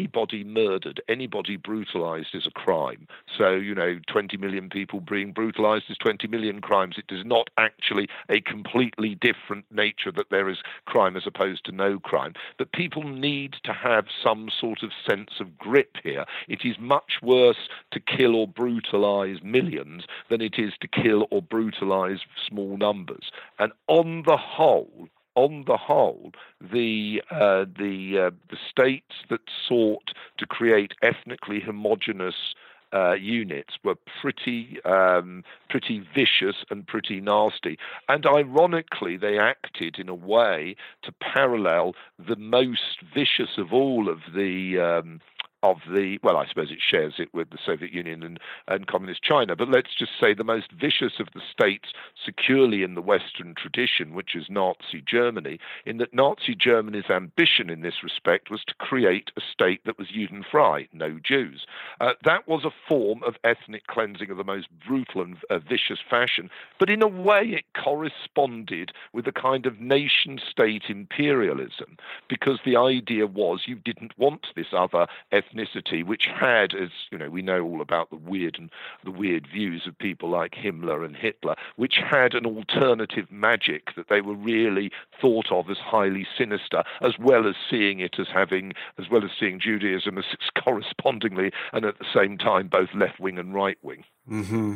anybody 0.08 0.43
murdered, 0.45 1.01
anybody 1.10 1.58
brutalized 1.58 2.30
is 2.34 2.47
a 2.47 2.51
crime. 2.51 3.08
So, 3.38 3.55
you 3.55 3.76
know, 3.76 3.99
20 4.08 4.38
million 4.38 4.70
people 4.70 5.01
being 5.01 5.34
brutalized 5.34 5.86
is 5.89 5.97
20 5.97 6.28
million 6.28 6.62
crimes. 6.62 6.95
It 6.97 7.14
is 7.14 7.26
not 7.26 7.49
actually 7.58 8.08
a 8.30 8.39
completely 8.39 9.16
different 9.16 9.66
nature 9.70 10.14
that 10.16 10.30
there 10.32 10.47
is 10.47 10.60
crime 10.86 11.18
as 11.18 11.28
opposed 11.28 11.66
to 11.66 11.74
no 11.74 11.99
crime. 11.99 12.34
But 12.58 12.72
people 12.72 13.03
need 13.03 13.55
to 13.66 13.74
have 13.74 14.05
some 14.24 14.49
sort 14.49 14.82
of 14.82 14.91
sense 15.08 15.41
of 15.41 15.58
grip 15.58 15.97
here. 16.03 16.24
It 16.47 16.62
is 16.64 16.78
much 16.80 17.20
worse 17.22 17.68
to 17.91 17.99
kill 17.99 18.34
or 18.34 18.47
brutalize 18.47 19.43
millions 19.43 20.05
than 20.30 20.39
it 20.41 20.55
is 20.58 20.74
to 20.80 20.88
kill 20.88 21.28
or 21.32 21.41
brutalize 21.41 22.20
small 22.47 22.78
numbers. 22.78 23.30
And 23.60 23.74
on 23.88 24.24
the 24.26 24.38
whole, 24.38 25.10
on 25.38 25.63
the 25.67 25.77
whole, 25.77 26.31
the 26.59 27.21
uh, 27.31 27.65
the 27.77 28.27
uh, 28.27 28.35
the 28.49 28.57
states 28.69 29.15
that 29.29 29.41
sought 29.67 30.11
to 30.39 30.45
create 30.47 30.93
ethnically 31.03 31.61
homogenous 31.61 32.55
uh, 32.91 33.13
units 33.13 33.75
were 33.83 33.95
pretty 34.21 34.79
um, 34.83 35.43
pretty 35.69 35.99
vicious 36.15 36.65
and 36.71 36.88
pretty 36.88 37.21
nasty. 37.21 37.77
And 38.09 38.25
ironically, 38.25 39.15
they 39.15 39.38
acted 39.38 39.99
in 39.99 40.09
a 40.09 40.15
way 40.15 40.75
to 41.03 41.11
parallel 41.11 41.93
the 42.17 42.35
most 42.35 43.03
vicious 43.13 43.57
of 43.57 43.73
all 43.73 44.09
of 44.09 44.19
the 44.33 44.79
um, 44.79 45.21
of 45.72 45.78
the, 45.93 46.18
well, 46.24 46.38
I 46.38 46.47
suppose 46.47 46.72
it 46.72 46.80
shares 46.80 47.15
it 47.18 47.34
with 47.34 47.49
the 47.49 47.57
Soviet 47.63 47.91
Union 47.91 48.24
and, 48.24 48.39
and 48.68 48.88
Communist 48.88 49.22
China, 49.22 49.55
but 49.55 49.70
let's 49.70 49.95
just 49.97 50.11
say 50.20 50.34
the 50.34 50.43
most 50.43 50.72
vicious 50.72 51.13
of 51.20 51.28
the 51.34 51.41
states 51.51 51.89
securely 52.26 52.84
in 52.84 52.95
the 52.95 53.01
Western 53.01 53.53
tradition, 53.55 54.13
which 54.13 54.36
is 54.36 54.45
Nazi 54.49 55.01
Germany, 55.05 55.59
in 55.86 55.97
that 55.97 56.13
Nazi 56.13 56.55
Germany's 56.55 57.09
ambition 57.09 57.70
in 57.70 57.82
this 57.82 58.03
respect 58.03 58.49
was 58.49 58.63
to 58.68 58.74
create 58.76 59.32
a 59.36 59.41
state 59.51 59.82
that 59.86 59.97
was 59.97 60.07
Judenfrei, 60.07 60.88
no 60.93 61.20
Jews. 61.24 61.65
Uh, 61.99 62.13
that 62.24 62.47
was 62.47 62.63
a 62.65 62.78
form 62.88 63.24
of 63.24 63.36
ethnic 63.43 63.88
cleansing 63.88 64.30
of 64.30 64.38
the 64.38 64.43
most 64.43 64.68
brutal 64.88 65.22
and 65.22 65.38
uh, 65.49 65.59
vicious 65.59 65.99
fashion, 66.09 66.49
but 66.80 66.89
in 66.89 67.01
a 67.01 67.07
way 67.07 67.43
it 67.43 67.65
corresponded 67.84 68.91
with 69.13 69.28
a 69.28 69.32
kind 69.32 69.65
of 69.65 69.80
nation 69.80 70.39
state 70.49 70.84
imperialism, 70.89 71.97
because 72.30 72.59
the 72.65 72.78
idea 72.78 73.26
was 73.28 73.63
you 73.65 73.76
didn't 73.76 74.18
want 74.18 74.47
this 74.55 74.68
other 74.72 75.07
ethnic 75.32 75.57
ethnicity, 75.58 76.05
which 76.05 76.28
had, 76.28 76.74
as 76.74 76.89
you 77.12 77.18
know, 77.18 77.30
we 77.30 77.41
know 77.41 77.62
all 77.64 77.82
about 77.82 78.10
the 78.10 78.16
weird 78.16 78.58
and 78.58 78.70
the 79.03 79.12
weird 79.12 79.47
views 79.47 79.88
of 79.88 79.97
people 79.97 80.30
like 80.30 80.53
Himmler 80.53 81.05
and 81.05 81.16
Hitler, 81.16 81.55
which 81.76 81.97
had 81.97 82.34
an 82.34 82.45
alternative 82.45 83.32
magic 83.32 83.95
that 83.95 84.10
they 84.10 84.22
were 84.22 84.36
really 84.36 84.91
thought 85.20 85.51
of 85.51 85.70
as 85.70 85.78
highly 85.78 86.28
sinister, 86.38 86.84
as 87.01 87.18
well 87.20 87.47
as 87.47 87.55
seeing 87.70 87.99
it 87.99 88.20
as 88.20 88.28
having, 88.28 88.74
as 88.97 89.10
well 89.10 89.24
as 89.24 89.32
seeing 89.39 89.60
Judaism 89.60 90.18
as 90.18 90.26
correspondingly 90.64 91.51
and 91.74 91.86
at 91.86 91.99
the 91.99 92.05
same 92.14 92.38
time 92.38 92.68
both 92.68 92.89
left 92.93 93.20
wing 93.20 93.38
and 93.38 93.53
right 93.53 93.78
wing. 93.82 94.03
Mm-hmm. 94.30 94.76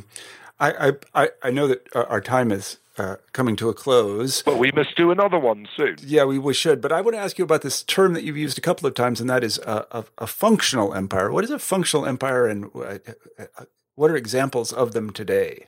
I, 0.59 0.93
I 1.15 1.29
I 1.41 1.49
know 1.49 1.67
that 1.67 1.87
our 1.95 2.21
time 2.21 2.51
is 2.51 2.77
uh, 3.01 3.15
coming 3.33 3.55
to 3.55 3.69
a 3.69 3.73
close. 3.73 4.43
But 4.43 4.59
we 4.59 4.71
must 4.71 4.95
do 4.95 5.11
another 5.11 5.39
one 5.39 5.67
soon. 5.75 5.95
Yeah, 6.05 6.25
we, 6.25 6.37
we 6.37 6.53
should. 6.53 6.81
But 6.81 6.91
I 6.91 7.01
want 7.01 7.15
to 7.15 7.19
ask 7.19 7.37
you 7.39 7.43
about 7.43 7.63
this 7.63 7.81
term 7.83 8.13
that 8.13 8.23
you've 8.23 8.37
used 8.37 8.57
a 8.57 8.61
couple 8.61 8.87
of 8.87 8.93
times, 8.93 9.19
and 9.19 9.29
that 9.29 9.43
is 9.43 9.57
a, 9.59 9.87
a, 9.91 10.05
a 10.19 10.27
functional 10.27 10.93
empire. 10.93 11.31
What 11.31 11.43
is 11.43 11.49
a 11.49 11.59
functional 11.59 12.05
empire, 12.05 12.47
and 12.47 12.69
uh, 12.75 12.99
uh, 13.39 13.65
what 13.95 14.11
are 14.11 14.15
examples 14.15 14.71
of 14.71 14.93
them 14.93 15.09
today? 15.09 15.65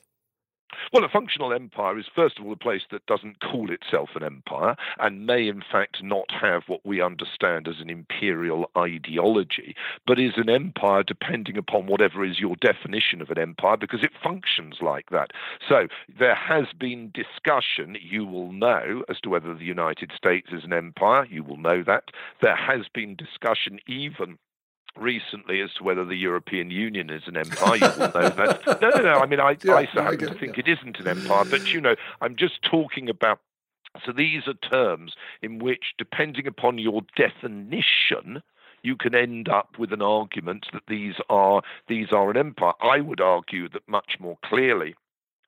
Well, 0.92 1.04
a 1.04 1.10
functional 1.10 1.54
empire 1.54 1.98
is, 1.98 2.06
first 2.14 2.40
of 2.40 2.46
all, 2.46 2.54
a 2.54 2.58
place 2.58 2.84
that 2.92 3.06
doesn't 3.06 3.42
call 3.42 3.72
itself 3.72 4.10
an 4.16 4.24
empire 4.24 4.76
and 5.00 5.26
may, 5.26 5.48
in 5.48 5.62
fact, 5.62 6.04
not 6.04 6.30
have 6.32 6.64
what 6.68 6.86
we 6.86 7.02
understand 7.02 7.68
as 7.68 7.80
an 7.80 7.90
imperial 7.90 8.70
ideology, 8.78 9.76
but 10.06 10.20
is 10.20 10.34
an 10.38 10.50
empire 10.50 11.04
depending 11.04 11.58
upon 11.58 11.88
whatever 11.88 12.24
is 12.24 12.40
your 12.40 12.56
definition 12.58 13.22
of 13.22 13.30
an 13.30 13.40
empire 13.40 13.78
because 13.78 14.04
it 14.04 14.12
functions 14.22 14.78
like 14.82 15.10
that. 15.10 15.32
So 15.68 15.88
there 16.20 16.36
has 16.36 16.66
been 16.78 17.12
discussion, 17.14 17.98
you 18.02 18.26
will 18.26 18.52
know, 18.52 19.04
as 19.10 19.20
to 19.22 19.30
whether 19.30 19.54
the 19.54 19.66
United 19.66 20.12
States 20.16 20.50
is 20.52 20.64
an 20.64 20.74
empire. 20.74 21.26
You 21.26 21.44
will 21.44 21.58
know 21.58 21.84
that. 21.84 22.06
There 22.42 22.56
has 22.56 22.88
been 22.94 23.16
discussion 23.16 23.80
even 23.88 24.38
recently 24.98 25.62
as 25.62 25.74
to 25.74 25.84
whether 25.84 26.06
the 26.06 26.16
European 26.16 26.70
Union 26.70 27.10
is 27.10 27.24
an 27.28 27.38
empire. 27.38 27.78
You 27.78 27.88
will 27.88 27.98
know 27.98 28.30
that. 28.30 28.62
No, 28.82 28.90
no, 28.90 29.02
no. 29.02 29.14
I 29.14 29.26
mean, 29.26 29.40
I, 29.40 29.58
yeah, 29.64 29.76
I 29.76 29.86
happen 29.86 30.20
to 30.20 30.34
think 30.34 30.58
it 30.58 30.68
isn't 30.68 31.00
an 31.00 31.08
empire, 31.08 31.46
but 31.46 31.74
you 31.74 31.82
know, 31.82 31.96
I'm 32.22 32.36
just 32.36 32.62
talking 32.64 33.10
about. 33.10 33.40
So 34.06 34.12
these 34.12 34.48
are 34.48 34.56
terms 34.56 35.14
in 35.42 35.60
which, 35.60 35.94
depending 36.00 36.48
upon 36.48 36.80
your 36.80 37.02
definition, 37.16 38.42
you 38.82 38.96
can 38.96 39.16
end 39.16 39.48
up 39.48 39.78
with 39.78 39.94
an 39.94 40.02
argument 40.02 40.66
that 40.74 40.84
these 40.88 41.16
are 41.30 41.62
these 41.88 42.12
are 42.12 42.30
an 42.32 42.38
empire. 42.38 42.74
I 42.82 43.00
would 43.00 43.22
argue 43.22 43.70
that 43.70 43.88
much 43.88 44.18
more 44.20 44.38
clearly 44.44 44.96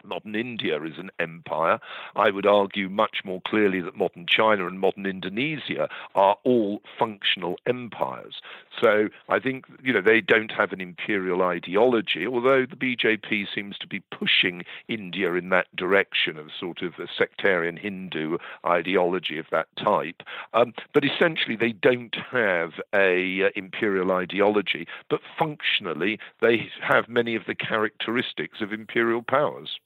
modern 0.08 0.36
India 0.36 0.82
is 0.84 0.97
an 0.97 1.12
empire. 1.20 1.80
I 2.16 2.32
would 2.32 2.45
argue 2.45 2.89
much 2.89 3.22
more 3.24 3.41
clearly 3.47 3.82
that 3.82 3.95
modern 3.95 4.26
China 4.28 4.68
and 4.68 4.80
modern 4.80 5.06
Indonesia 5.06 5.89
are 6.14 6.38
all 6.43 6.82
functional 6.97 7.58
empires. 7.66 8.41
So 8.82 9.10
I 9.30 9.39
think 9.39 9.66
you 9.84 9.93
know 9.93 10.01
they 10.01 10.22
don't 10.22 10.51
have 10.51 10.74
an 10.74 10.82
imperial 10.82 11.41
ideology, 11.41 12.28
although 12.28 12.66
the 12.66 12.76
BJP 12.76 13.47
seems 13.53 13.78
to 13.80 13.88
be 13.88 14.01
pushing 14.12 14.64
India 14.88 15.34
in 15.34 15.49
that 15.49 15.74
direction 15.76 16.38
of 16.38 16.47
sort 16.58 16.82
of 16.82 16.93
a 16.99 17.08
sectarian 17.18 17.78
Hindu 17.78 18.38
ideology 18.66 19.38
of 19.38 19.45
that 19.51 19.68
type. 19.78 20.24
Um, 20.53 20.74
but 20.93 21.06
essentially, 21.06 21.56
they 21.56 21.72
don't 21.72 22.16
have 22.32 22.74
a 22.93 23.43
uh, 23.43 23.49
imperial 23.56 24.12
ideology, 24.12 24.88
but 25.10 25.22
functionally 25.38 26.20
they 26.41 26.70
have 26.82 27.10
many 27.10 27.36
of 27.36 27.43
the 27.47 27.56
characteristics 27.56 28.62
of 28.62 28.74
imperial 28.74 29.22
powers. 29.22 29.80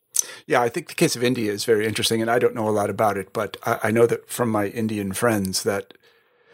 Yeah, 0.47 0.61
I 0.61 0.69
think 0.69 0.87
the 0.87 0.95
case 0.95 1.15
of 1.15 1.23
India 1.23 1.51
is 1.51 1.65
very 1.65 1.85
interesting, 1.85 2.21
and 2.21 2.29
I 2.29 2.39
don't 2.39 2.55
know 2.55 2.67
a 2.67 2.71
lot 2.71 2.89
about 2.89 3.17
it, 3.17 3.33
but 3.33 3.57
I, 3.63 3.79
I 3.83 3.91
know 3.91 4.05
that 4.05 4.29
from 4.29 4.49
my 4.49 4.67
Indian 4.67 5.13
friends 5.13 5.63
that 5.63 5.93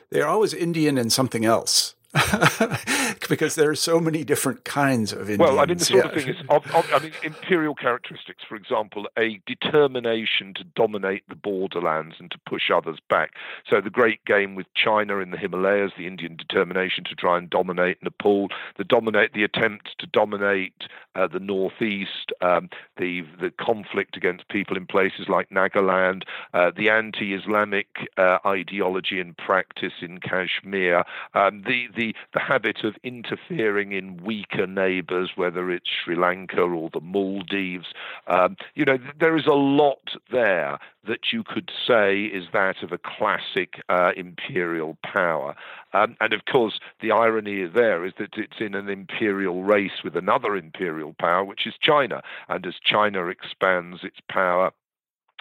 they're 0.09 0.27
always 0.27 0.53
Indian 0.53 0.97
and 0.97 1.11
something 1.11 1.45
else. 1.45 1.95
because 3.29 3.55
there 3.55 3.69
are 3.69 3.75
so 3.75 3.99
many 3.99 4.23
different 4.23 4.63
kinds 4.63 5.11
of 5.11 5.21
Indians. 5.21 5.39
Well, 5.39 5.59
I 5.59 5.65
mean, 5.65 5.77
the 5.77 5.85
sort 5.85 6.05
yeah. 6.05 6.11
of 6.11 6.15
thing 6.15 6.27
is, 6.29 6.37
of, 6.49 6.75
of, 6.75 6.87
I 6.93 6.99
mean, 6.99 7.11
imperial 7.23 7.75
characteristics, 7.75 8.43
for 8.47 8.55
example, 8.55 9.07
a 9.17 9.41
determination 9.45 10.53
to 10.55 10.63
dominate 10.63 11.23
the 11.29 11.35
borderlands 11.35 12.15
and 12.19 12.31
to 12.31 12.37
push 12.45 12.71
others 12.71 12.99
back. 13.09 13.33
So 13.69 13.81
the 13.81 13.89
great 13.89 14.23
game 14.25 14.55
with 14.55 14.67
China 14.75 15.17
in 15.19 15.31
the 15.31 15.37
Himalayas, 15.37 15.91
the 15.97 16.07
Indian 16.07 16.35
determination 16.35 17.03
to 17.05 17.15
try 17.15 17.37
and 17.37 17.49
dominate 17.49 18.01
Nepal, 18.01 18.49
the 18.77 18.83
dominate 18.83 19.33
the 19.33 19.43
attempt 19.43 19.95
to 19.99 20.07
dominate 20.07 20.83
uh, 21.15 21.27
the 21.27 21.39
northeast, 21.39 22.31
um, 22.41 22.69
the 22.97 23.21
the 23.39 23.51
conflict 23.51 24.17
against 24.17 24.47
people 24.49 24.77
in 24.77 24.85
places 24.85 25.27
like 25.29 25.49
Nagaland, 25.49 26.23
uh, 26.53 26.71
the 26.75 26.89
anti-Islamic 26.89 27.87
uh, 28.17 28.39
ideology 28.45 29.19
and 29.19 29.35
practice 29.37 29.93
in 30.01 30.19
Kashmir, 30.19 31.03
um, 31.33 31.63
the 31.63 31.87
the 31.95 32.04
the 32.33 32.39
habit 32.39 32.83
of 32.83 32.95
interfering 33.03 33.91
in 33.91 34.17
weaker 34.17 34.67
neighbours, 34.67 35.31
whether 35.35 35.71
it's 35.71 35.89
Sri 36.03 36.15
Lanka 36.15 36.61
or 36.61 36.89
the 36.91 37.01
Maldives. 37.01 37.87
Um, 38.27 38.57
you 38.75 38.85
know, 38.85 38.97
there 39.19 39.37
is 39.37 39.45
a 39.45 39.53
lot 39.53 40.15
there 40.31 40.79
that 41.07 41.31
you 41.31 41.43
could 41.43 41.71
say 41.87 42.23
is 42.23 42.45
that 42.51 42.83
of 42.83 42.91
a 42.91 42.97
classic 42.97 43.81
uh, 43.89 44.11
imperial 44.17 44.97
power. 45.03 45.55
Um, 45.93 46.17
and 46.19 46.33
of 46.33 46.41
course, 46.51 46.79
the 47.01 47.11
irony 47.11 47.65
there 47.65 48.05
is 48.05 48.13
that 48.17 48.37
it's 48.37 48.59
in 48.59 48.75
an 48.75 48.89
imperial 48.89 49.63
race 49.63 50.03
with 50.03 50.15
another 50.15 50.55
imperial 50.55 51.15
power, 51.19 51.43
which 51.43 51.67
is 51.67 51.73
China. 51.79 52.21
And 52.49 52.65
as 52.65 52.75
China 52.83 53.27
expands 53.27 54.03
its 54.03 54.19
power, 54.29 54.71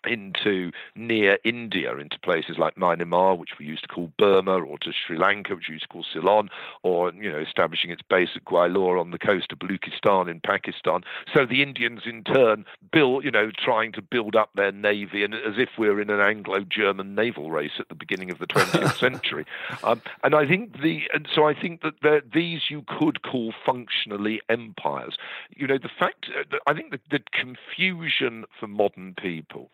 into 0.06 0.72
near 0.94 1.38
India, 1.44 1.96
into 1.96 2.18
places 2.20 2.56
like 2.58 2.76
Myanmar, 2.76 3.38
which 3.38 3.58
we 3.58 3.66
used 3.66 3.82
to 3.82 3.88
call 3.88 4.12
Burma, 4.18 4.58
or 4.60 4.78
to 4.78 4.92
Sri 4.92 5.18
Lanka, 5.18 5.54
which 5.54 5.68
we 5.68 5.74
used 5.74 5.84
to 5.84 5.88
call 5.88 6.04
Ceylon, 6.12 6.50
or 6.82 7.12
you 7.12 7.30
know, 7.30 7.38
establishing 7.38 7.90
its 7.90 8.02
base 8.02 8.30
at 8.34 8.44
Gwadar 8.44 9.00
on 9.00 9.10
the 9.10 9.18
coast 9.18 9.52
of 9.52 9.58
Baluchistan 9.58 10.30
in 10.30 10.40
Pakistan. 10.40 11.02
So 11.34 11.46
the 11.46 11.62
Indians, 11.62 12.02
in 12.06 12.24
turn, 12.24 12.64
build, 12.92 13.24
you 13.24 13.30
know, 13.30 13.50
trying 13.56 13.92
to 13.92 14.02
build 14.02 14.36
up 14.36 14.50
their 14.54 14.72
navy, 14.72 15.24
and 15.24 15.34
as 15.34 15.58
if 15.58 15.70
we're 15.78 16.00
in 16.00 16.10
an 16.10 16.20
Anglo-German 16.20 17.14
naval 17.14 17.50
race 17.50 17.72
at 17.78 17.88
the 17.88 17.94
beginning 17.94 18.30
of 18.30 18.38
the 18.38 18.46
20th 18.46 18.98
century. 18.98 19.46
Um, 19.82 20.02
and 20.22 20.34
I 20.34 20.46
think 20.46 20.80
the, 20.80 21.02
and 21.12 21.28
so 21.32 21.46
I 21.46 21.54
think 21.54 21.82
that 21.82 22.22
these 22.32 22.62
you 22.68 22.84
could 22.86 23.22
call 23.22 23.52
functionally 23.64 24.40
empires. 24.48 25.16
You 25.56 25.66
know, 25.66 25.78
the 25.78 25.88
fact, 25.88 26.26
uh, 26.36 26.56
I 26.66 26.74
think 26.74 26.90
the, 26.90 27.00
the 27.10 27.20
confusion 27.32 28.44
for 28.58 28.66
modern 28.66 29.14
people 29.14 29.70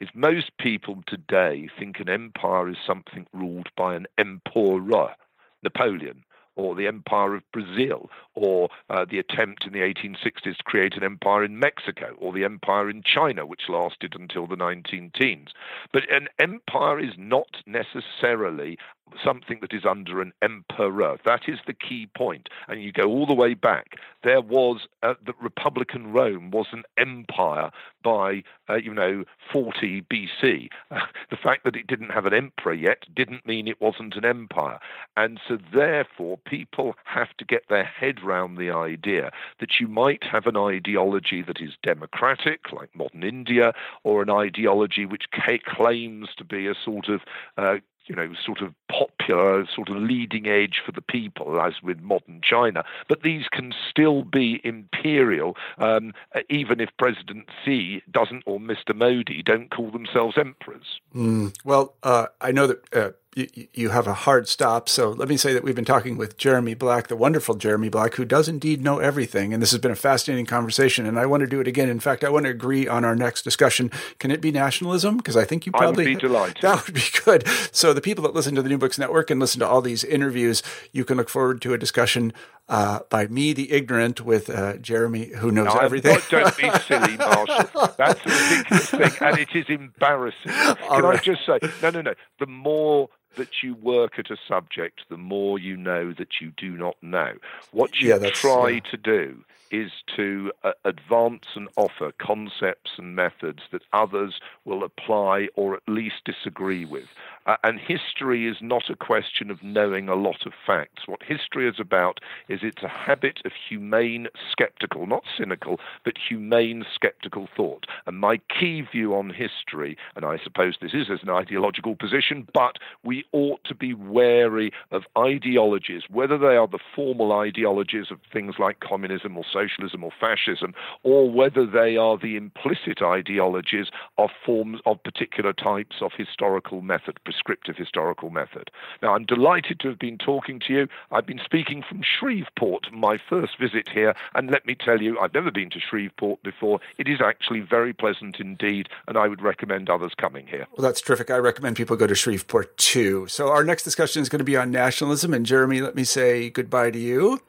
is 0.00 0.08
most 0.14 0.56
people 0.58 1.02
today 1.06 1.68
think 1.78 2.00
an 2.00 2.08
empire 2.08 2.68
is 2.68 2.76
something 2.86 3.26
ruled 3.32 3.68
by 3.76 3.94
an 3.94 4.06
emperor, 4.18 5.14
Napoleon, 5.62 6.24
or 6.56 6.74
the 6.74 6.86
Empire 6.86 7.34
of 7.34 7.42
Brazil, 7.52 8.10
or 8.34 8.68
uh, 8.88 9.04
the 9.08 9.18
attempt 9.18 9.66
in 9.66 9.72
the 9.72 9.80
1860s 9.80 10.56
to 10.56 10.64
create 10.64 10.96
an 10.96 11.02
empire 11.02 11.44
in 11.44 11.58
Mexico, 11.58 12.14
or 12.18 12.32
the 12.32 12.44
empire 12.44 12.88
in 12.88 13.02
China, 13.02 13.44
which 13.44 13.68
lasted 13.68 14.14
until 14.18 14.46
the 14.46 14.56
19 14.56 15.10
teens. 15.18 15.48
But 15.92 16.10
an 16.10 16.28
empire 16.38 17.00
is 17.00 17.14
not 17.16 17.56
necessarily 17.66 18.78
something 19.22 19.58
that 19.60 19.72
is 19.72 19.84
under 19.84 20.20
an 20.20 20.32
emperor. 20.42 21.18
That 21.24 21.42
is 21.48 21.58
the 21.66 21.74
key 21.74 22.08
point. 22.16 22.48
And 22.68 22.82
you 22.82 22.92
go 22.92 23.04
all 23.04 23.26
the 23.26 23.34
way 23.34 23.54
back. 23.54 23.96
There 24.22 24.40
was 24.40 24.86
uh, 25.02 25.14
the 25.24 25.34
Republican 25.40 26.12
Rome 26.12 26.50
was 26.50 26.66
an 26.72 26.84
empire 26.96 27.70
by 28.02 28.42
uh, 28.68 28.76
you 28.76 28.94
know 28.94 29.24
40 29.52 30.02
BC. 30.02 30.68
Uh, 30.90 31.00
the 31.30 31.36
fact 31.36 31.64
that 31.64 31.76
it 31.76 31.86
didn't 31.86 32.10
have 32.10 32.26
an 32.26 32.34
emperor 32.34 32.74
yet 32.74 33.04
didn't 33.14 33.46
mean 33.46 33.68
it 33.68 33.80
wasn't 33.80 34.16
an 34.16 34.24
empire. 34.24 34.78
And 35.16 35.40
so 35.46 35.58
therefore 35.72 36.38
people 36.38 36.94
have 37.04 37.36
to 37.38 37.44
get 37.44 37.68
their 37.68 37.84
head 37.84 38.22
round 38.22 38.56
the 38.56 38.70
idea 38.70 39.30
that 39.60 39.80
you 39.80 39.88
might 39.88 40.24
have 40.24 40.46
an 40.46 40.56
ideology 40.56 41.42
that 41.42 41.60
is 41.60 41.72
democratic 41.82 42.72
like 42.72 42.94
modern 42.94 43.22
India 43.22 43.72
or 44.02 44.22
an 44.22 44.30
ideology 44.30 45.06
which 45.06 45.24
claims 45.30 46.28
to 46.36 46.44
be 46.44 46.66
a 46.66 46.74
sort 46.74 47.08
of 47.08 47.20
uh, 47.56 47.76
you 48.06 48.14
know, 48.14 48.32
sort 48.44 48.60
of 48.60 48.74
popular, 48.88 49.66
sort 49.74 49.88
of 49.88 49.96
leading 49.96 50.46
edge 50.46 50.80
for 50.84 50.92
the 50.92 51.00
people, 51.00 51.60
as 51.60 51.74
with 51.82 52.00
modern 52.00 52.40
China. 52.42 52.84
But 53.08 53.22
these 53.22 53.46
can 53.50 53.72
still 53.90 54.22
be 54.22 54.60
imperial, 54.64 55.56
um, 55.78 56.12
even 56.48 56.80
if 56.80 56.90
President 56.98 57.46
Xi 57.64 58.02
doesn't 58.10 58.42
or 58.46 58.58
Mr. 58.58 58.94
Modi 58.94 59.42
don't 59.42 59.70
call 59.70 59.90
themselves 59.90 60.36
emperors. 60.38 61.00
Mm, 61.14 61.56
well, 61.64 61.94
uh, 62.02 62.26
I 62.40 62.52
know 62.52 62.66
that 62.66 62.94
uh, 62.94 63.10
you, 63.34 63.90
have 63.90 64.06
a 64.06 64.14
hard 64.14 64.48
stop. 64.48 64.88
So 64.88 65.10
let 65.10 65.28
me 65.28 65.36
say 65.36 65.52
that 65.52 65.64
we've 65.64 65.74
been 65.74 65.84
talking 65.84 66.16
with 66.16 66.36
Jeremy 66.36 66.74
Black, 66.74 67.08
the 67.08 67.16
wonderful 67.16 67.54
Jeremy 67.54 67.88
Black, 67.88 68.14
who 68.14 68.24
does 68.24 68.48
indeed 68.48 68.82
know 68.82 68.98
everything. 68.98 69.52
And 69.52 69.62
this 69.62 69.72
has 69.72 69.80
been 69.80 69.90
a 69.90 69.96
fascinating 69.96 70.46
conversation. 70.46 71.06
And 71.06 71.18
I 71.18 71.26
want 71.26 71.40
to 71.40 71.46
do 71.46 71.60
it 71.60 71.66
again. 71.66 71.88
In 71.88 72.00
fact, 72.00 72.24
I 72.24 72.28
want 72.28 72.44
to 72.44 72.50
agree 72.50 72.86
on 72.86 73.04
our 73.04 73.16
next 73.16 73.42
discussion. 73.42 73.90
Can 74.18 74.30
it 74.30 74.40
be 74.40 74.52
nationalism? 74.52 75.16
Because 75.16 75.36
I 75.36 75.44
think 75.44 75.66
you 75.66 75.72
probably. 75.72 76.04
I 76.04 76.08
would 76.10 76.20
be 76.20 76.20
delighted. 76.20 76.58
That 76.64 76.86
would 76.86 76.94
be 76.94 77.02
good. 77.24 77.46
So 77.72 77.92
the 77.92 78.00
people 78.00 78.24
that 78.24 78.34
listen 78.34 78.54
to 78.54 78.62
the 78.62 78.68
New 78.68 78.78
Books 78.78 78.98
Network 78.98 79.30
and 79.30 79.40
listen 79.40 79.60
to 79.60 79.68
all 79.68 79.82
these 79.82 80.04
interviews, 80.04 80.62
you 80.92 81.04
can 81.04 81.16
look 81.16 81.28
forward 81.28 81.60
to 81.62 81.74
a 81.74 81.78
discussion 81.78 82.32
uh, 82.68 83.00
by 83.10 83.26
me, 83.26 83.52
the 83.52 83.72
ignorant, 83.72 84.22
with 84.22 84.48
uh, 84.48 84.76
Jeremy, 84.78 85.26
who 85.26 85.50
knows 85.50 85.66
no, 85.66 85.80
everything. 85.80 86.18
don't 86.30 86.56
be 86.56 86.70
silly, 86.80 87.16
Marshall. 87.18 87.94
That's 87.98 88.20
a 88.24 88.56
ridiculous 88.56 88.90
thing, 88.90 89.28
and 89.28 89.38
it 89.38 89.54
is 89.54 89.66
embarrassing. 89.68 90.52
Can 90.52 91.02
right. 91.02 91.18
I 91.18 91.22
just 91.22 91.44
say, 91.44 91.58
no, 91.82 91.90
no, 91.90 92.00
no. 92.00 92.14
The 92.38 92.46
more 92.46 93.10
that 93.36 93.62
you 93.62 93.74
work 93.74 94.18
at 94.18 94.30
a 94.30 94.36
subject, 94.48 95.02
the 95.10 95.16
more 95.16 95.58
you 95.58 95.76
know 95.76 96.12
that 96.14 96.40
you 96.40 96.52
do 96.56 96.76
not 96.76 96.96
know. 97.02 97.34
What 97.72 98.00
you 98.00 98.08
yeah, 98.08 98.30
try 98.30 98.68
yeah. 98.68 98.80
to 98.90 98.96
do 98.96 99.44
is 99.70 99.90
to 100.16 100.52
uh, 100.62 100.72
advance 100.84 101.46
and 101.54 101.68
offer 101.76 102.12
concepts 102.18 102.92
and 102.96 103.16
methods 103.16 103.62
that 103.72 103.82
others 103.92 104.40
will 104.64 104.84
apply 104.84 105.48
or 105.56 105.74
at 105.74 105.82
least 105.88 106.16
disagree 106.24 106.84
with. 106.84 107.08
Uh, 107.46 107.56
and 107.64 107.80
history 107.80 108.46
is 108.46 108.58
not 108.60 108.90
a 108.90 108.96
question 108.96 109.50
of 109.50 109.62
knowing 109.62 110.08
a 110.08 110.14
lot 110.14 110.44
of 110.46 110.52
facts. 110.66 111.04
What 111.06 111.22
history 111.22 111.66
is 111.68 111.76
about 111.78 112.20
is 112.48 112.60
it's 112.62 112.82
a 112.82 112.88
habit 112.88 113.40
of 113.44 113.52
humane, 113.68 114.28
skeptical, 114.50 115.06
not 115.06 115.24
cynical, 115.36 115.80
but 116.04 116.18
humane, 116.28 116.84
skeptical 116.94 117.48
thought. 117.56 117.86
And 118.06 118.18
my 118.18 118.38
key 118.48 118.82
view 118.82 119.14
on 119.14 119.30
history, 119.30 119.96
and 120.14 120.26
I 120.26 120.38
suppose 120.42 120.76
this 120.80 120.94
is 120.94 121.08
as 121.10 121.22
an 121.22 121.30
ideological 121.30 121.96
position, 121.96 122.46
but 122.52 122.76
we 123.02 123.14
we 123.14 123.24
ought 123.30 123.62
to 123.62 123.76
be 123.76 123.94
wary 123.94 124.72
of 124.90 125.04
ideologies, 125.16 126.02
whether 126.10 126.36
they 126.36 126.56
are 126.56 126.66
the 126.66 126.80
formal 126.96 127.30
ideologies 127.30 128.06
of 128.10 128.18
things 128.32 128.56
like 128.58 128.80
communism 128.80 129.36
or 129.36 129.44
socialism 129.52 130.02
or 130.02 130.10
fascism, 130.20 130.74
or 131.04 131.30
whether 131.30 131.64
they 131.64 131.96
are 131.96 132.18
the 132.18 132.34
implicit 132.34 133.02
ideologies 133.02 133.86
of 134.18 134.30
forms 134.44 134.80
of 134.84 135.00
particular 135.04 135.52
types 135.52 135.96
of 136.00 136.10
historical 136.16 136.80
method, 136.80 137.20
prescriptive 137.34 137.76
historical 137.76 138.30
method. 138.30 138.70
Now, 139.02 139.14
I'm 139.14 139.24
delighted 139.24 139.80
to 139.80 139.88
have 139.88 139.98
been 139.98 140.18
talking 140.18 140.60
to 140.60 140.72
you. 140.72 140.88
I've 141.10 141.26
been 141.26 141.40
speaking 141.44 141.82
from 141.86 142.02
Shreveport, 142.02 142.92
my 142.92 143.18
first 143.18 143.58
visit 143.58 143.88
here, 143.88 144.14
and 144.34 144.50
let 144.50 144.64
me 144.66 144.76
tell 144.76 145.02
you, 145.02 145.18
I've 145.18 145.34
never 145.34 145.50
been 145.50 145.70
to 145.70 145.80
Shreveport 145.80 146.42
before. 146.44 146.78
It 146.96 147.08
is 147.08 147.20
actually 147.20 147.60
very 147.60 147.92
pleasant 147.92 148.38
indeed, 148.38 148.88
and 149.08 149.18
I 149.18 149.26
would 149.26 149.42
recommend 149.42 149.90
others 149.90 150.12
coming 150.16 150.46
here. 150.46 150.66
Well, 150.76 150.86
that's 150.86 151.00
terrific. 151.00 151.30
I 151.30 151.38
recommend 151.38 151.76
people 151.76 151.96
go 151.96 152.06
to 152.06 152.14
Shreveport 152.14 152.76
too. 152.76 153.26
So, 153.26 153.48
our 153.48 153.64
next 153.64 153.82
discussion 153.82 154.22
is 154.22 154.28
going 154.28 154.38
to 154.38 154.44
be 154.44 154.56
on 154.56 154.70
nationalism. 154.70 155.34
And, 155.34 155.44
Jeremy, 155.44 155.80
let 155.80 155.96
me 155.96 156.04
say 156.04 156.50
goodbye 156.50 156.92
to 156.92 156.98
you. 156.98 157.40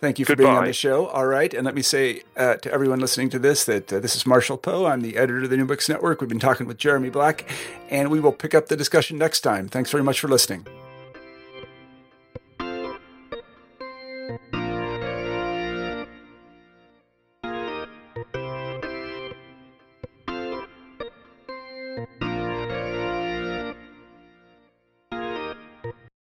Thank 0.00 0.18
you 0.18 0.24
for 0.24 0.34
Goodbye. 0.34 0.44
being 0.44 0.58
on 0.58 0.64
the 0.64 0.72
show. 0.72 1.08
All 1.08 1.26
right. 1.26 1.52
And 1.52 1.64
let 1.64 1.74
me 1.74 1.82
say 1.82 2.22
uh, 2.34 2.54
to 2.56 2.72
everyone 2.72 3.00
listening 3.00 3.28
to 3.30 3.38
this 3.38 3.64
that 3.64 3.92
uh, 3.92 4.00
this 4.00 4.16
is 4.16 4.26
Marshall 4.26 4.56
Poe. 4.56 4.86
I'm 4.86 5.02
the 5.02 5.16
editor 5.16 5.42
of 5.42 5.50
the 5.50 5.58
New 5.58 5.66
Books 5.66 5.90
Network. 5.90 6.22
We've 6.22 6.28
been 6.28 6.38
talking 6.38 6.66
with 6.66 6.78
Jeremy 6.78 7.10
Black, 7.10 7.44
and 7.90 8.10
we 8.10 8.18
will 8.18 8.32
pick 8.32 8.54
up 8.54 8.68
the 8.68 8.76
discussion 8.76 9.18
next 9.18 9.42
time. 9.42 9.68
Thanks 9.68 9.90
very 9.90 10.02
much 10.02 10.18
for 10.18 10.28
listening. 10.28 10.66